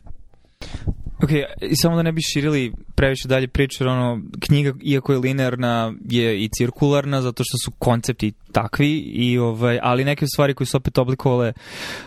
Ok, 1.24 1.30
i 1.62 1.76
samo 1.76 1.96
da 1.96 2.04
ne 2.04 2.12
bi 2.12 2.22
širili 2.22 2.74
previše 2.96 3.28
dalje 3.28 3.48
priču, 3.48 3.88
ono, 3.88 4.22
knjiga, 4.40 4.74
iako 4.82 5.14
je 5.14 5.20
linearna, 5.20 5.94
je 6.10 6.44
i 6.44 6.50
cirkularna, 6.58 7.22
zato 7.22 7.44
što 7.44 7.58
su 7.66 7.72
koncepti 7.80 8.34
takvi, 8.52 8.98
i, 8.98 9.38
ovaj, 9.38 9.80
ali 9.82 10.06
neke 10.06 10.28
stvari 10.28 10.54
koje 10.54 10.68
su 10.68 10.78
opet 10.78 10.98
oblikovale 10.98 11.54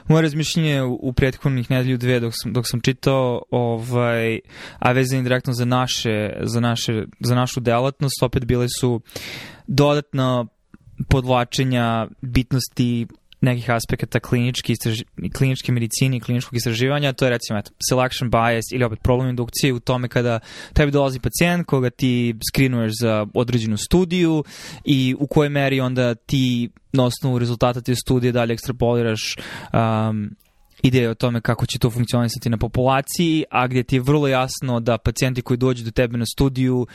moje 0.08 0.22
razmišljenje 0.22 0.82
u, 0.82 0.98
u 1.02 1.12
prethodnih 1.12 1.70
nedelju 1.70 1.98
dve 1.98 2.20
dok 2.20 2.32
sam, 2.42 2.52
dok 2.52 2.64
sam 2.68 2.80
čitao, 2.80 3.42
ovaj, 3.50 4.40
a 4.78 4.92
vezani 4.92 5.22
direktno 5.22 5.52
za 5.52 5.64
naše, 5.64 6.32
za, 6.42 6.60
naše, 6.60 7.04
za 7.20 7.34
našu 7.34 7.60
delatnost, 7.60 8.22
opet 8.22 8.44
bile 8.44 8.66
su 8.68 9.00
dodatna 9.66 10.46
podvlačenja 11.08 12.06
bitnosti 12.20 13.06
nekih 13.44 13.70
aspekata 13.70 14.20
kliničke, 14.20 14.72
istraži, 14.72 15.04
kliničke 15.36 15.72
medicine 15.72 16.16
i 16.16 16.20
kliničkog 16.20 16.56
istraživanja, 16.56 17.12
to 17.12 17.24
je 17.24 17.30
recimo 17.30 17.58
eto, 17.58 17.70
selection 17.88 18.30
bias 18.30 18.64
ili 18.72 18.84
opet 18.84 19.02
problem 19.02 19.28
indukcije 19.28 19.72
u 19.72 19.80
tome 19.80 20.08
kada 20.08 20.40
tebi 20.72 20.92
dolazi 20.92 21.20
pacijent 21.20 21.66
koga 21.66 21.90
ti 21.90 22.34
skrinuješ 22.50 22.92
za 23.00 23.26
određenu 23.34 23.76
studiju 23.76 24.44
i 24.84 25.14
u 25.18 25.26
kojoj 25.26 25.48
meri 25.48 25.80
onda 25.80 26.14
ti 26.14 26.70
na 26.92 27.04
osnovu 27.04 27.38
rezultata 27.38 27.80
te 27.80 27.94
studije 27.94 28.32
dalje 28.32 28.52
ekstrapoliraš 28.52 29.36
um, 29.72 30.30
ideje 30.86 31.10
o 31.10 31.14
tome 31.14 31.40
kako 31.40 31.66
će 31.66 31.78
to 31.78 31.90
funkcionisati 31.90 32.50
na 32.50 32.56
populaciji, 32.56 33.44
a 33.50 33.66
gdje 33.66 33.82
ti 33.82 33.96
je 33.96 34.00
vrlo 34.00 34.28
jasno 34.28 34.80
da 34.80 34.98
pacijenti 34.98 35.42
koji 35.42 35.56
dođu 35.56 35.84
do 35.84 35.90
tebe 35.90 36.18
na 36.18 36.26
studiju 36.26 36.86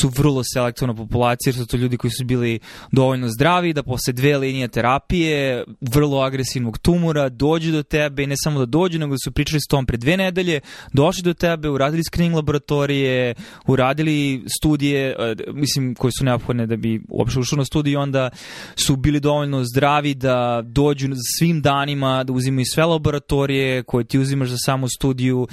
su 0.00 0.08
vrlo 0.08 0.42
selektivna 0.54 0.94
populacija, 0.94 1.50
jer 1.50 1.56
su 1.56 1.66
to 1.66 1.76
ljudi 1.76 1.96
koji 1.96 2.10
su 2.10 2.24
bili 2.24 2.58
dovoljno 2.92 3.28
zdravi, 3.28 3.72
da 3.72 3.82
posle 3.82 4.12
dve 4.12 4.38
linije 4.38 4.68
terapije, 4.68 5.64
vrlo 5.80 6.20
agresivnog 6.20 6.78
tumora, 6.78 7.28
dođu 7.28 7.72
do 7.72 7.82
tebe 7.82 8.22
i 8.22 8.26
ne 8.26 8.34
samo 8.44 8.58
da 8.58 8.66
dođu, 8.66 8.98
nego 8.98 9.14
da 9.14 9.18
su 9.24 9.32
pričali 9.32 9.60
s 9.60 9.68
tom 9.68 9.86
pre 9.86 9.96
dve 9.96 10.16
nedelje, 10.16 10.60
došli 10.92 11.22
do 11.22 11.34
tebe, 11.34 11.68
uradili 11.68 12.04
screening 12.04 12.36
laboratorije, 12.36 13.34
uradili 13.66 14.44
studije, 14.58 15.16
e, 15.18 15.34
mislim, 15.52 15.94
koje 15.94 16.12
su 16.18 16.24
neophodne 16.24 16.66
da 16.66 16.76
bi 16.76 17.02
uopšte 17.08 17.40
ušao 17.40 17.56
na 17.56 17.64
studiju, 17.64 18.00
onda 18.00 18.30
su 18.76 18.96
bili 18.96 19.20
dovoljno 19.20 19.64
zdravi 19.64 20.14
da 20.14 20.62
dođu 20.64 21.08
svim 21.38 21.62
danima, 21.62 22.24
da 22.24 22.32
uzimaju 22.32 22.64
sve 22.66 22.84
laboratorije, 22.84 23.37
laboratorije 23.38 23.82
koje 23.82 24.04
ti 24.04 24.18
uzimaš 24.18 24.48
za 24.48 24.56
samu 24.56 24.88
studiju, 24.88 25.48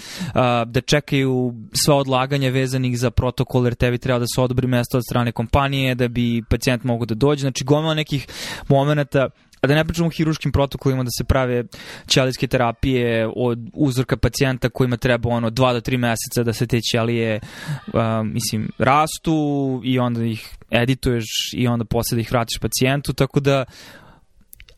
da 0.65 0.81
čekaju 0.85 1.53
sva 1.85 1.95
odlaganja 1.95 2.49
vezanih 2.49 2.97
za 2.99 3.11
protokol, 3.11 3.65
jer 3.65 3.75
tebi 3.75 3.97
treba 3.97 4.19
da 4.19 4.25
se 4.35 4.41
odobri 4.41 4.67
mesto 4.67 4.97
od 4.97 5.03
strane 5.09 5.31
kompanije 5.31 5.95
da 5.95 6.07
bi 6.07 6.43
pacijent 6.49 6.83
mogu 6.83 7.05
da 7.05 7.15
dođe. 7.15 7.41
Znači, 7.41 7.63
gomila 7.63 7.93
nekih 7.93 8.27
momenta 8.67 9.29
a 9.61 9.67
da 9.67 9.75
ne 9.75 9.85
pričamo 9.85 10.07
o 10.07 10.11
hiruškim 10.11 10.51
protokolima 10.51 11.03
da 11.03 11.09
se 11.17 11.23
prave 11.23 11.63
ćelijske 12.07 12.47
terapije 12.47 13.27
od 13.35 13.59
uzorka 13.73 14.17
pacijenta 14.17 14.69
kojima 14.69 14.97
treba 14.97 15.29
ono 15.29 15.49
2 15.49 15.73
do 15.73 15.79
3 15.81 15.97
meseca 15.97 16.43
da 16.43 16.53
se 16.53 16.67
te 16.67 16.79
ćelije 16.81 17.39
uh, 17.39 18.01
mislim 18.23 18.69
rastu 18.77 19.81
i 19.83 19.99
onda 19.99 20.23
ih 20.23 20.57
edituješ 20.71 21.25
i 21.53 21.67
onda 21.67 21.85
posle 21.85 22.15
da 22.15 22.21
ih 22.21 22.31
vratiš 22.31 22.59
pacijentu 22.59 23.13
tako 23.13 23.39
da 23.39 23.65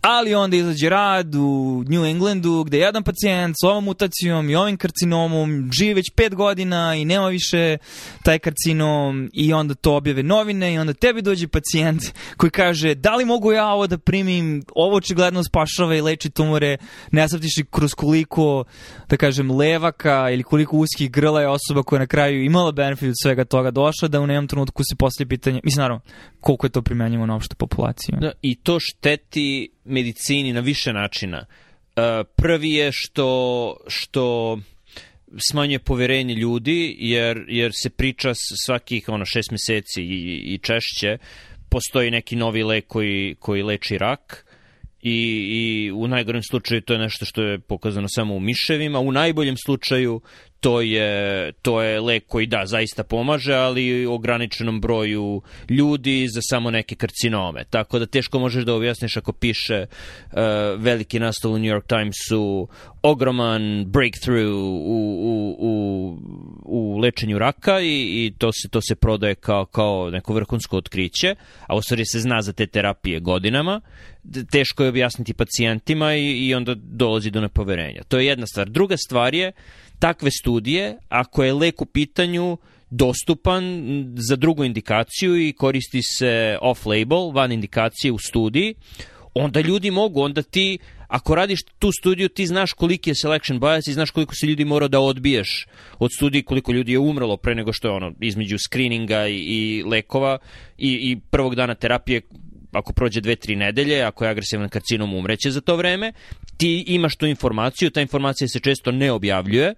ali 0.01 0.35
onda 0.35 0.57
izađe 0.57 0.89
rad 0.89 1.35
u 1.35 1.83
New 1.87 2.05
Englandu 2.05 2.63
gde 2.63 2.77
jedan 2.77 3.03
pacijent 3.03 3.55
s 3.61 3.63
ovom 3.63 3.83
mutacijom 3.83 4.49
i 4.49 4.55
ovim 4.55 4.77
karcinomom 4.77 5.69
živi 5.73 5.93
već 5.93 6.11
pet 6.15 6.35
godina 6.35 6.95
i 6.95 7.05
nema 7.05 7.27
više 7.27 7.77
taj 8.23 8.39
karcinom 8.39 9.29
i 9.33 9.53
onda 9.53 9.73
to 9.73 9.95
objave 9.95 10.23
novine 10.23 10.73
i 10.73 10.77
onda 10.77 10.93
tebi 10.93 11.21
dođe 11.21 11.47
pacijent 11.47 12.01
koji 12.37 12.51
kaže 12.51 12.95
da 12.95 13.15
li 13.15 13.25
mogu 13.25 13.51
ja 13.51 13.67
ovo 13.67 13.87
da 13.87 13.97
primim, 13.97 14.63
ovo 14.75 14.95
očigledno 14.95 15.43
spašava 15.43 15.95
i 15.95 16.01
leči 16.01 16.29
tumore, 16.29 16.77
ne 17.11 17.29
savtiš 17.29 17.53
kroz 17.71 17.93
koliko, 17.93 18.63
da 19.09 19.17
kažem, 19.17 19.51
levaka 19.51 20.29
ili 20.31 20.43
koliko 20.43 20.77
uskih 20.77 21.11
grla 21.11 21.41
je 21.41 21.47
osoba 21.47 21.83
koja 21.83 21.99
na 21.99 22.07
kraju 22.07 22.43
imala 22.43 22.71
benefit 22.71 23.09
od 23.09 23.15
svega 23.23 23.45
toga 23.45 23.71
došla, 23.71 24.07
da 24.07 24.21
u 24.21 24.27
nekom 24.27 24.47
trenutku 24.47 24.83
se 24.83 24.95
poslije 24.95 25.27
pitanje, 25.27 25.61
mislim 25.63 25.81
naravno, 25.81 26.01
koliko 26.39 26.65
je 26.65 26.71
to 26.71 26.81
primenjivo 26.81 27.25
na 27.25 27.35
opštu 27.35 27.55
populaciju. 27.55 28.15
Da, 28.21 28.31
i 28.41 28.55
to 28.55 28.79
šteti 28.79 29.69
medicini 29.87 30.53
na 30.53 30.59
više 30.59 30.93
načina. 30.93 31.45
Uh, 31.47 32.03
prvi 32.35 32.71
je 32.71 32.91
što, 32.91 33.77
što 33.87 34.57
smanjuje 35.51 35.79
poverenje 35.79 36.35
ljudi, 36.35 36.95
jer, 36.99 37.45
jer 37.47 37.71
se 37.73 37.89
priča 37.89 38.31
svakih 38.65 39.09
ono, 39.09 39.25
šest 39.25 39.51
meseci 39.51 40.01
i, 40.01 40.53
i 40.53 40.57
češće, 40.57 41.17
postoji 41.69 42.11
neki 42.11 42.35
novi 42.35 42.63
lek 42.63 42.87
koji, 42.87 43.35
koji 43.39 43.63
leči 43.63 43.97
rak 43.97 44.45
i, 45.01 45.47
i 45.49 45.91
u 45.91 46.07
najgorem 46.07 46.43
slučaju 46.43 46.81
to 46.81 46.93
je 46.93 46.99
nešto 46.99 47.25
što 47.25 47.41
je 47.41 47.59
pokazano 47.59 48.07
samo 48.09 48.35
u 48.35 48.39
miševima, 48.39 48.99
u 48.99 49.11
najboljem 49.11 49.55
slučaju 49.65 50.21
to 50.59 50.81
je, 50.81 51.51
to 51.51 51.81
je 51.81 52.01
lek 52.01 52.23
koji 52.27 52.45
da, 52.45 52.65
zaista 52.65 53.03
pomaže, 53.03 53.53
ali 53.53 54.05
ograničenom 54.05 54.81
broju 54.81 55.41
ljudi 55.69 56.27
za 56.27 56.39
samo 56.41 56.71
neke 56.71 56.95
karcinome. 56.95 57.63
Tako 57.69 57.99
da 57.99 58.05
teško 58.05 58.39
možeš 58.39 58.63
da 58.63 58.73
objasniš 58.73 59.17
ako 59.17 59.33
piše 59.33 59.85
uh, 59.85 60.37
veliki 60.77 61.19
nastav 61.19 61.51
u 61.51 61.57
New 61.57 61.71
York 61.73 61.87
Timesu 61.87 62.67
ogroman 63.01 63.85
breakthrough 63.85 64.53
u, 64.53 65.17
u, 65.21 65.55
u, 65.59 66.17
u 66.65 66.97
lečenju 66.97 67.39
raka 67.39 67.79
i, 67.79 68.25
i 68.25 68.33
to, 68.37 68.51
se, 68.51 68.69
to 68.69 68.81
se 68.81 68.95
prodaje 68.95 69.35
kao, 69.35 69.65
kao 69.65 70.09
neko 70.09 70.33
vrhunsko 70.33 70.77
otkriće, 70.77 71.35
a 71.67 71.75
u 71.75 71.81
stvari 71.81 72.05
se 72.05 72.19
zna 72.19 72.41
za 72.41 72.53
te 72.53 72.67
terapije 72.67 73.19
godinama, 73.19 73.81
teško 74.51 74.83
je 74.83 74.89
objasniti 74.89 75.33
pacijentima 75.33 76.15
i, 76.15 76.47
i 76.47 76.55
onda 76.55 76.75
dolazi 76.75 77.31
do 77.31 77.41
nepoverenja. 77.41 78.03
To 78.03 78.19
je 78.19 78.25
jedna 78.25 78.47
stvar. 78.47 78.69
Druga 78.69 78.97
stvar 78.97 79.35
je 79.35 79.51
takve 79.99 80.31
studije, 80.31 80.97
ako 81.09 81.43
je 81.43 81.53
lek 81.53 81.81
u 81.81 81.85
pitanju 81.85 82.57
dostupan 82.89 83.63
za 84.17 84.35
drugu 84.35 84.63
indikaciju 84.63 85.47
i 85.47 85.53
koristi 85.53 86.01
se 86.03 86.57
off-label, 86.61 87.33
van 87.33 87.51
indikacije 87.51 88.11
u 88.11 88.17
studiji, 88.17 88.75
onda 89.33 89.61
ljudi 89.61 89.91
mogu, 89.91 90.21
onda 90.21 90.41
ti 90.41 90.77
ako 91.07 91.35
radiš 91.35 91.59
tu 91.79 91.91
studiju, 91.91 92.29
ti 92.29 92.45
znaš 92.47 92.73
koliki 92.73 93.09
je 93.09 93.15
selection 93.15 93.59
bias 93.59 93.87
i 93.87 93.93
znaš 93.93 94.11
koliko 94.11 94.35
se 94.35 94.45
ljudi 94.45 94.65
mora 94.65 94.87
da 94.87 94.99
odbiješ 94.99 95.67
od 95.99 96.11
studije, 96.15 96.43
koliko 96.43 96.71
ljudi 96.71 96.91
je 96.91 96.99
umrlo 96.99 97.37
pre 97.37 97.55
nego 97.55 97.73
što 97.73 97.87
je 97.87 97.91
ono, 97.91 98.13
između 98.21 98.57
screeninga 98.57 99.27
i, 99.27 99.35
i 99.35 99.83
lekova 99.83 100.37
i, 100.77 101.11
i 101.11 101.19
prvog 101.31 101.55
dana 101.55 101.75
terapije 101.75 102.21
ako 102.71 102.93
prođe 102.93 103.21
dve, 103.21 103.35
tri 103.35 103.55
nedelje, 103.55 104.01
ako 104.01 104.25
je 104.25 104.29
agresivan 104.29 104.69
karcinom 104.69 105.13
umreće 105.13 105.51
za 105.51 105.61
to 105.61 105.75
vreme, 105.75 106.13
ti 106.57 106.83
imaš 106.87 107.15
tu 107.15 107.25
informaciju, 107.25 107.89
ta 107.89 108.01
informacija 108.01 108.47
se 108.47 108.59
često 108.59 108.91
ne 108.91 109.11
objavljuje, 109.11 109.73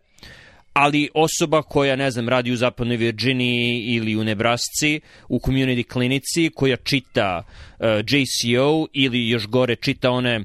ali 0.73 1.09
osoba 1.13 1.61
koja, 1.61 1.95
ne 1.95 2.11
znam, 2.11 2.29
radi 2.29 2.51
u 2.51 2.57
zapadnoj 2.57 2.97
Virginiji 2.97 3.83
ili 3.87 4.15
u 4.15 4.23
Nebrasci, 4.23 5.01
u 5.29 5.39
community 5.39 5.87
klinici, 5.87 6.51
koja 6.55 6.75
čita 6.75 7.43
uh, 7.43 7.85
JCO 7.87 8.87
ili 8.93 9.29
još 9.29 9.47
gore 9.47 9.75
čita 9.75 10.11
one 10.11 10.43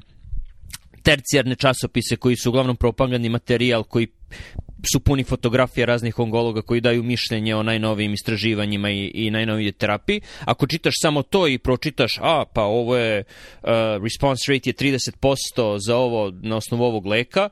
tercijarne 1.03 1.55
časopise 1.55 2.15
koji 2.15 2.35
su 2.35 2.49
uglavnom 2.49 2.75
propagandni 2.75 3.29
materijal 3.29 3.83
koji 3.83 4.07
su 4.93 4.99
puni 4.99 5.23
fotografija 5.23 5.85
raznih 5.85 6.19
onkologa 6.19 6.61
koji 6.61 6.81
daju 6.81 7.03
mišljenje 7.03 7.55
o 7.55 7.63
najnovijim 7.63 8.13
istraživanjima 8.13 8.89
i, 8.89 9.11
i 9.13 9.31
najnovije 9.31 9.71
terapiji. 9.71 10.21
Ako 10.45 10.67
čitaš 10.67 10.93
samo 11.01 11.21
to 11.21 11.47
i 11.47 11.57
pročitaš, 11.57 12.17
a 12.21 12.43
pa 12.53 12.63
ovo 12.63 12.95
je 12.95 13.23
uh, 13.23 13.69
response 14.03 14.53
rate 14.53 14.69
je 14.69 14.73
30% 14.73 15.77
za 15.87 15.95
ovo 15.95 16.31
na 16.41 16.55
osnovu 16.57 16.83
ovog 16.83 17.05
leka, 17.05 17.49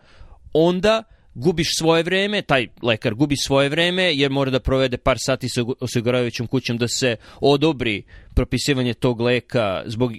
onda 0.53 1.03
gubiš 1.35 1.67
svoje 1.77 2.03
vreme, 2.03 2.41
taj 2.41 2.67
lekar 2.81 3.13
gubi 3.13 3.35
svoje 3.37 3.69
vreme 3.69 4.15
jer 4.15 4.31
mora 4.31 4.51
da 4.51 4.59
provede 4.59 4.97
par 4.97 5.17
sati 5.19 5.49
sa 5.49 5.61
osiguravajućom 5.79 6.47
kućom 6.47 6.77
da 6.77 6.87
se 6.87 7.15
odobri 7.41 8.03
propisivanje 8.35 8.93
tog 8.93 9.21
leka 9.21 9.83
zbog, 9.85 10.13
e, 10.13 10.17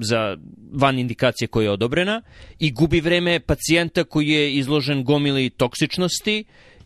za 0.00 0.36
van 0.72 0.98
indikacije 0.98 1.48
koja 1.48 1.64
je 1.64 1.70
odobrena 1.70 2.22
i 2.58 2.72
gubi 2.72 3.00
vreme 3.00 3.40
pacijenta 3.40 4.04
koji 4.04 4.28
je 4.28 4.54
izložen 4.54 5.04
gomili 5.04 5.50
toksičnosti 5.50 6.44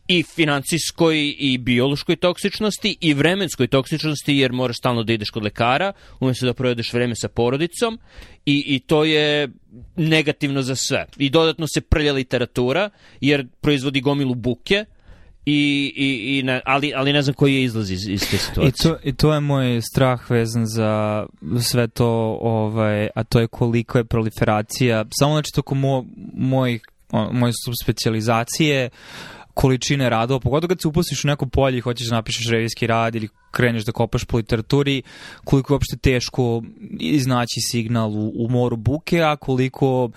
i 0.09 0.23
financijskoj 0.23 1.35
i 1.39 1.59
biološkoj 1.59 2.17
toksičnosti 2.17 2.97
i 3.01 3.15
vremenskoj 3.15 3.67
toksičnosti 3.67 4.37
jer 4.37 4.53
moraš 4.53 4.77
stalno 4.77 5.03
da 5.03 5.13
ideš 5.13 5.31
kod 5.31 5.43
lekara 5.43 5.93
umesto 6.21 6.47
da 6.47 6.55
provedeš 6.55 6.93
vreme 6.93 7.15
sa 7.17 7.29
porodicom 7.29 7.99
i, 8.47 8.65
i 8.67 8.79
to 8.79 9.05
je 9.05 9.49
negativno 9.97 10.63
za 10.63 10.77
sve. 10.77 11.07
I 11.17 11.31
dodatno 11.31 11.67
se 11.67 11.81
prlja 11.81 12.13
literatura 12.13 12.91
jer 13.21 13.47
proizvodi 13.61 14.01
gomilu 14.01 14.35
buke 14.35 14.85
I, 15.47 15.93
i, 15.97 16.39
i 16.39 16.43
ne, 16.43 16.61
ali, 16.65 16.93
ali 16.95 17.13
ne 17.13 17.23
znam 17.23 17.35
koji 17.35 17.55
je 17.55 17.63
izlaz 17.63 17.91
iz, 17.91 18.09
iz 18.09 18.31
te 18.31 18.39
situacije. 18.39 18.69
I 18.69 18.73
to, 18.73 19.09
I 19.09 19.13
to 19.13 19.35
je 19.35 19.41
moj 19.41 19.81
strah 19.83 20.31
vezan 20.31 20.67
za 20.67 21.27
sve 21.63 21.89
to, 21.89 22.39
ovaj, 22.41 23.09
a 23.15 23.25
to 23.25 23.41
je 23.41 23.47
koliko 23.47 23.99
je 23.99 24.05
proliferacija, 24.05 25.05
samo 25.19 25.35
znači 25.35 25.53
toko 25.55 25.75
mo, 25.75 26.05
moj, 26.35 26.81
moje 27.33 27.53
subspecializacije, 27.65 28.91
količine 29.55 30.11
radova, 30.11 30.41
pogotovo 30.41 30.69
kad 30.69 30.81
se 30.81 30.89
upustiš 30.89 31.25
u 31.25 31.29
neko 31.29 31.47
polje 31.47 31.79
i 31.79 31.81
hoćeš 31.81 32.09
da 32.09 32.17
napišeš 32.17 32.51
revijski 32.51 32.87
rad 32.87 33.15
ili 33.15 33.29
kreneš 33.51 33.85
da 33.85 33.93
kopaš 33.93 34.25
po 34.25 34.37
literaturi, 34.37 35.03
koliko 35.45 35.73
je 35.73 35.75
uopšte 35.75 35.97
teško 35.97 36.63
iznaći 37.01 37.61
signal 37.61 38.11
u, 38.11 38.33
u 38.45 38.49
moru 38.49 38.77
buke, 38.77 39.23
a 39.23 39.37
koliko 39.37 40.11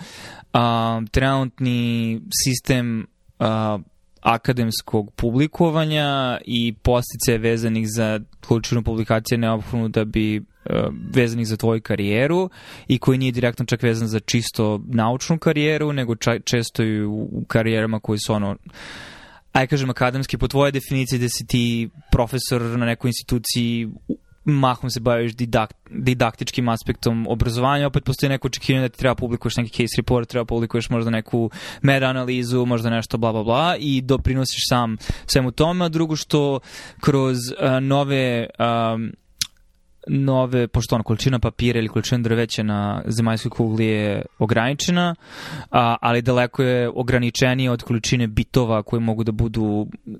a, 0.52 1.00
trenutni 1.10 2.20
sistem 2.44 3.06
a, 3.38 3.78
akademskog 4.20 5.10
publikovanja 5.10 6.38
i 6.44 6.74
postice 6.82 7.38
vezanih 7.38 7.86
za 7.88 8.20
količinu 8.46 8.82
publikacije 8.82 9.38
neophodno 9.38 9.88
da 9.88 10.04
bi 10.04 10.42
vezanih 11.14 11.46
za 11.46 11.56
tvoju 11.56 11.80
karijeru 11.82 12.50
i 12.88 12.98
koji 12.98 13.18
nije 13.18 13.32
direktno 13.32 13.64
čak 13.64 13.82
vezan 13.82 14.08
za 14.08 14.20
čisto 14.20 14.80
naučnu 14.86 15.38
karijeru, 15.38 15.92
nego 15.92 16.14
često 16.44 16.82
i 16.82 17.04
u 17.04 17.44
karijerama 17.48 18.00
koji 18.00 18.18
su 18.18 18.32
ono 18.32 18.56
aj 19.54 19.66
kažem 19.66 19.90
akademski, 19.90 20.38
po 20.38 20.48
tvojoj 20.48 20.72
definiciji 20.72 21.18
da 21.18 21.28
si 21.28 21.46
ti 21.46 21.88
profesor 22.10 22.62
na 22.62 22.86
nekoj 22.86 23.08
instituciji 23.08 23.88
mahom 24.44 24.90
se 24.90 25.00
baviš 25.00 25.34
didakt, 25.36 25.76
didaktičkim 25.90 26.68
aspektom 26.68 27.26
obrazovanja, 27.28 27.86
opet 27.86 28.04
postoji 28.04 28.30
neko 28.30 28.46
očekivanje 28.46 28.88
da 28.88 28.92
ti 28.92 28.98
treba 28.98 29.14
publikuješ 29.14 29.56
neki 29.56 29.70
case 29.70 29.96
report, 29.96 30.28
treba 30.28 30.44
publikuješ 30.44 30.90
možda 30.90 31.10
neku 31.10 31.50
meta-analizu, 31.82 32.66
možda 32.66 32.90
nešto 32.90 33.18
bla 33.18 33.32
bla 33.32 33.42
bla 33.42 33.76
i 33.78 34.00
doprinosiš 34.00 34.68
sam 34.68 34.96
svemu 35.26 35.50
tome, 35.50 35.84
a 35.84 35.88
drugo 35.88 36.16
što 36.16 36.60
kroz 37.00 37.36
uh, 37.36 37.80
nove 37.80 38.46
um, 38.58 39.12
nove, 40.06 40.68
pošto 40.68 40.94
ona 40.94 41.04
količina 41.04 41.38
papira 41.38 41.78
ili 41.78 41.88
količina 41.88 42.22
drveća 42.22 42.62
na 42.62 43.02
zemaljskoj 43.06 43.50
kugli 43.50 43.86
je 43.86 44.22
ograničena, 44.38 45.14
a, 45.70 45.96
ali 46.00 46.22
daleko 46.22 46.62
je 46.62 46.90
ograničenije 46.94 47.70
od 47.70 47.82
količine 47.82 48.26
bitova 48.26 48.82
koje 48.82 49.00
mogu 49.00 49.24
da 49.24 49.32
budu 49.32 49.86
e, 49.86 50.10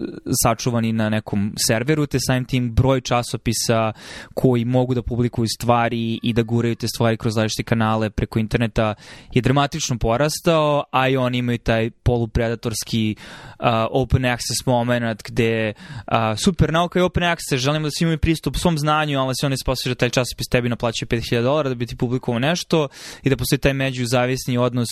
sačuvani 0.42 0.92
na 0.92 1.08
nekom 1.08 1.52
serveru, 1.66 2.06
te 2.06 2.18
samim 2.20 2.44
tim 2.44 2.74
broj 2.74 3.00
časopisa 3.00 3.92
koji 4.34 4.64
mogu 4.64 4.94
da 4.94 5.02
publikuju 5.02 5.46
stvari 5.58 6.20
i 6.22 6.32
da 6.32 6.42
guraju 6.42 6.74
te 6.74 6.88
stvari 6.88 7.16
kroz 7.16 7.36
različite 7.36 7.62
kanale 7.62 8.10
preko 8.10 8.38
interneta 8.38 8.94
je 9.32 9.42
dramatično 9.42 9.98
porastao, 9.98 10.84
a 10.90 11.08
i 11.08 11.16
oni 11.16 11.38
imaju 11.38 11.58
taj 11.58 11.90
polupredatorski 11.90 13.16
uh, 13.18 13.66
open 13.90 14.24
access 14.24 14.66
moment 14.66 15.22
gde 15.24 15.72
uh, 15.72 16.14
super 16.36 16.72
nauka 16.72 16.98
je 16.98 17.04
open 17.04 17.22
access, 17.22 17.62
želimo 17.62 17.86
da 17.86 17.90
svi 17.90 18.04
imaju 18.04 18.18
pristup 18.18 18.56
svom 18.56 18.78
znanju, 18.78 19.20
ali 19.20 19.34
se 19.40 19.46
oni 19.46 19.56
posle 19.74 19.90
da 19.90 19.94
taj 19.94 20.10
časopis 20.10 20.48
tebi 20.50 20.68
naplaćuje 20.68 21.08
5000 21.08 21.42
dolara 21.42 21.68
da 21.68 21.74
bi 21.74 21.86
ti 21.86 21.96
publikovao 21.96 22.38
nešto 22.38 22.88
i 23.22 23.30
da 23.30 23.36
postoji 23.36 23.58
taj 23.58 23.74
međuzavisni 23.74 24.58
odnos 24.58 24.88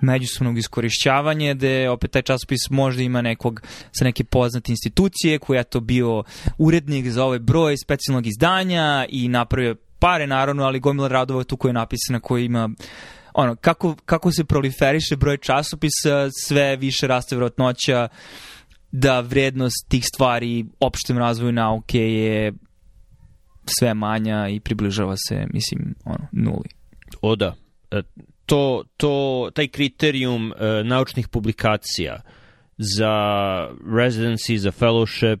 međusobnog 0.00 0.58
iskorišćavanja 0.58 1.54
gde 1.54 1.88
opet 1.90 2.10
taj 2.10 2.22
časopis 2.22 2.70
možda 2.70 3.02
ima 3.02 3.22
nekog 3.22 3.62
sa 3.92 4.04
neke 4.04 4.24
poznate 4.24 4.72
institucije 4.72 5.38
koja 5.38 5.58
je 5.58 5.64
to 5.64 5.80
bio 5.80 6.22
urednik 6.58 7.10
za 7.10 7.24
ovaj 7.24 7.38
broj 7.38 7.76
specijalnog 7.76 8.26
izdanja 8.26 9.06
i 9.08 9.28
napravio 9.28 9.76
pare 9.98 10.26
naravno, 10.26 10.64
ali 10.64 10.80
gomila 10.80 11.08
radova 11.08 11.44
tu 11.44 11.56
koja 11.56 11.70
je 11.70 11.74
napisana 11.74 12.20
koja 12.20 12.44
ima 12.44 12.68
ono, 13.34 13.56
kako, 13.56 13.96
kako 14.04 14.32
se 14.32 14.44
proliferiše 14.44 15.16
broj 15.16 15.36
časopisa, 15.36 16.30
sve 16.46 16.76
više 16.76 17.06
raste 17.06 17.36
vjerojatnoća 17.36 18.08
da 18.92 19.20
vrednost 19.20 19.88
tih 19.88 20.04
stvari 20.14 20.64
opštem 20.80 21.18
razvoju 21.18 21.52
nauke 21.52 21.98
je 21.98 22.52
sve 23.66 23.94
manja 23.94 24.48
i 24.48 24.60
približava 24.60 25.16
se, 25.28 25.46
mislim, 25.52 25.94
ono, 26.04 26.26
nuli. 26.32 26.68
O 27.22 27.36
da. 27.36 27.54
E, 27.90 28.02
to, 28.46 28.84
to, 28.96 29.50
taj 29.54 29.68
kriterijum 29.68 30.50
uh, 30.50 30.56
naučnih 30.86 31.28
publikacija 31.28 32.20
za 32.76 33.14
residency, 33.86 34.56
za 34.56 34.70
fellowship, 34.70 35.38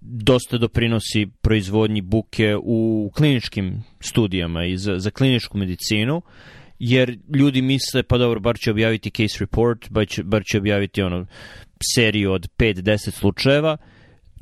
dosta 0.00 0.58
doprinosi 0.58 1.26
proizvodnji 1.40 2.00
buke 2.00 2.56
u 2.62 3.10
kliničkim 3.16 3.82
studijama 4.00 4.64
i 4.64 4.76
za, 4.76 4.98
za 4.98 5.10
kliničku 5.10 5.58
medicinu, 5.58 6.22
jer 6.78 7.18
ljudi 7.34 7.62
misle, 7.62 8.02
pa 8.02 8.18
dobro, 8.18 8.40
bar 8.40 8.58
će 8.58 8.70
objaviti 8.70 9.10
case 9.10 9.36
report, 9.40 9.90
bar 9.90 10.06
će, 10.08 10.22
bar 10.22 10.42
će 10.44 10.58
objaviti 10.58 11.02
ono, 11.02 11.26
seriju 11.94 12.32
od 12.32 12.48
5-10 12.58 13.10
slučajeva, 13.10 13.76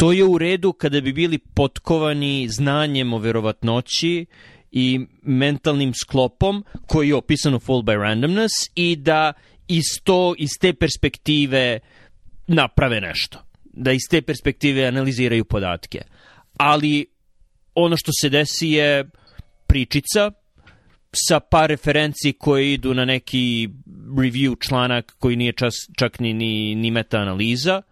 to 0.02 0.12
je 0.12 0.24
u 0.24 0.38
redu 0.38 0.72
kada 0.72 1.00
bi 1.00 1.12
bili 1.12 1.38
potkovani 1.38 2.48
znanjem 2.48 3.12
o 3.12 3.18
verovatnoći 3.18 4.26
i 4.70 5.00
mentalnim 5.22 5.92
sklopom 5.94 6.64
koji 6.86 7.08
je 7.08 7.14
opisan 7.14 7.54
u 7.54 7.58
Fall 7.58 7.82
by 7.82 8.02
Randomness 8.02 8.52
i 8.74 8.96
da 8.96 9.32
iz, 9.68 9.84
to, 10.04 10.34
iz 10.38 10.50
te 10.60 10.72
perspektive 10.72 11.80
naprave 12.46 13.00
nešto. 13.00 13.38
Da 13.64 13.92
iz 13.92 14.00
te 14.10 14.22
perspektive 14.22 14.86
analiziraju 14.86 15.44
podatke. 15.44 16.02
Ali 16.56 17.06
ono 17.74 17.96
što 17.96 18.10
se 18.20 18.28
desi 18.28 18.68
je 18.68 19.10
pričica 19.66 20.30
sa 21.12 21.40
par 21.40 21.68
referenci 21.68 22.32
koje 22.32 22.72
idu 22.72 22.94
na 22.94 23.04
neki 23.04 23.68
review 24.16 24.68
članak 24.68 25.14
koji 25.18 25.36
nije 25.36 25.52
čas, 25.52 25.74
čak 25.96 26.20
ni, 26.20 26.32
ni, 26.32 26.74
ni 26.74 26.90
meta-analiza 26.90 27.82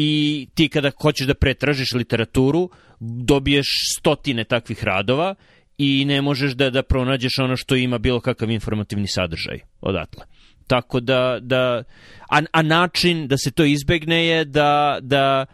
i 0.00 0.46
ti 0.54 0.68
kada 0.68 0.90
hoćeš 1.02 1.26
da 1.26 1.34
pretražiš 1.34 1.92
literaturu 1.92 2.70
dobiješ 3.00 3.66
stotine 3.98 4.44
takvih 4.44 4.84
radova 4.84 5.34
i 5.78 6.04
ne 6.04 6.22
možeš 6.22 6.52
da, 6.52 6.70
da 6.70 6.82
pronađeš 6.82 7.38
ono 7.38 7.56
što 7.56 7.76
ima 7.76 7.98
bilo 7.98 8.20
kakav 8.20 8.50
informativni 8.50 9.06
sadržaj 9.08 9.58
odatle. 9.80 10.24
Tako 10.66 11.00
da, 11.00 11.38
da 11.40 11.82
a, 12.30 12.42
a 12.52 12.62
način 12.62 13.28
da 13.28 13.36
se 13.38 13.50
to 13.50 13.64
izbegne 13.64 14.26
je 14.26 14.44
da, 14.44 14.98
da 15.00 15.46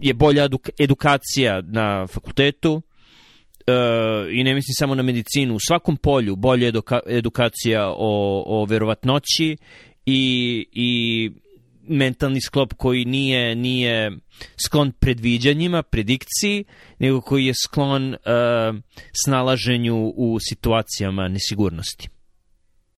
je 0.00 0.14
bolja 0.14 0.48
edukacija 0.78 1.60
na 1.60 2.06
fakultetu, 2.06 2.82
Uh, 3.66 3.74
i 4.32 4.44
ne 4.44 4.54
mislim 4.54 4.74
samo 4.74 4.94
na 4.94 5.02
medicinu, 5.02 5.54
u 5.54 5.58
svakom 5.68 5.96
polju 5.96 6.36
bolja 6.36 6.68
eduka, 6.68 7.00
edukacija 7.06 7.88
o, 7.88 8.42
o 8.46 8.64
verovatnoći 8.64 9.56
i, 10.06 10.66
i 10.72 11.30
mentalni 11.88 12.40
sklop 12.40 12.74
koji 12.74 13.04
nije 13.04 13.54
nije 13.54 14.10
sklon 14.64 14.92
predviđanjima, 14.92 15.82
predikciji, 15.82 16.64
nego 16.98 17.20
koji 17.20 17.46
je 17.46 17.54
sklon 17.64 18.14
uh, 18.14 18.18
snalaženju 19.24 20.12
u 20.16 20.38
situacijama 20.48 21.28
nesigurnosti. 21.28 22.08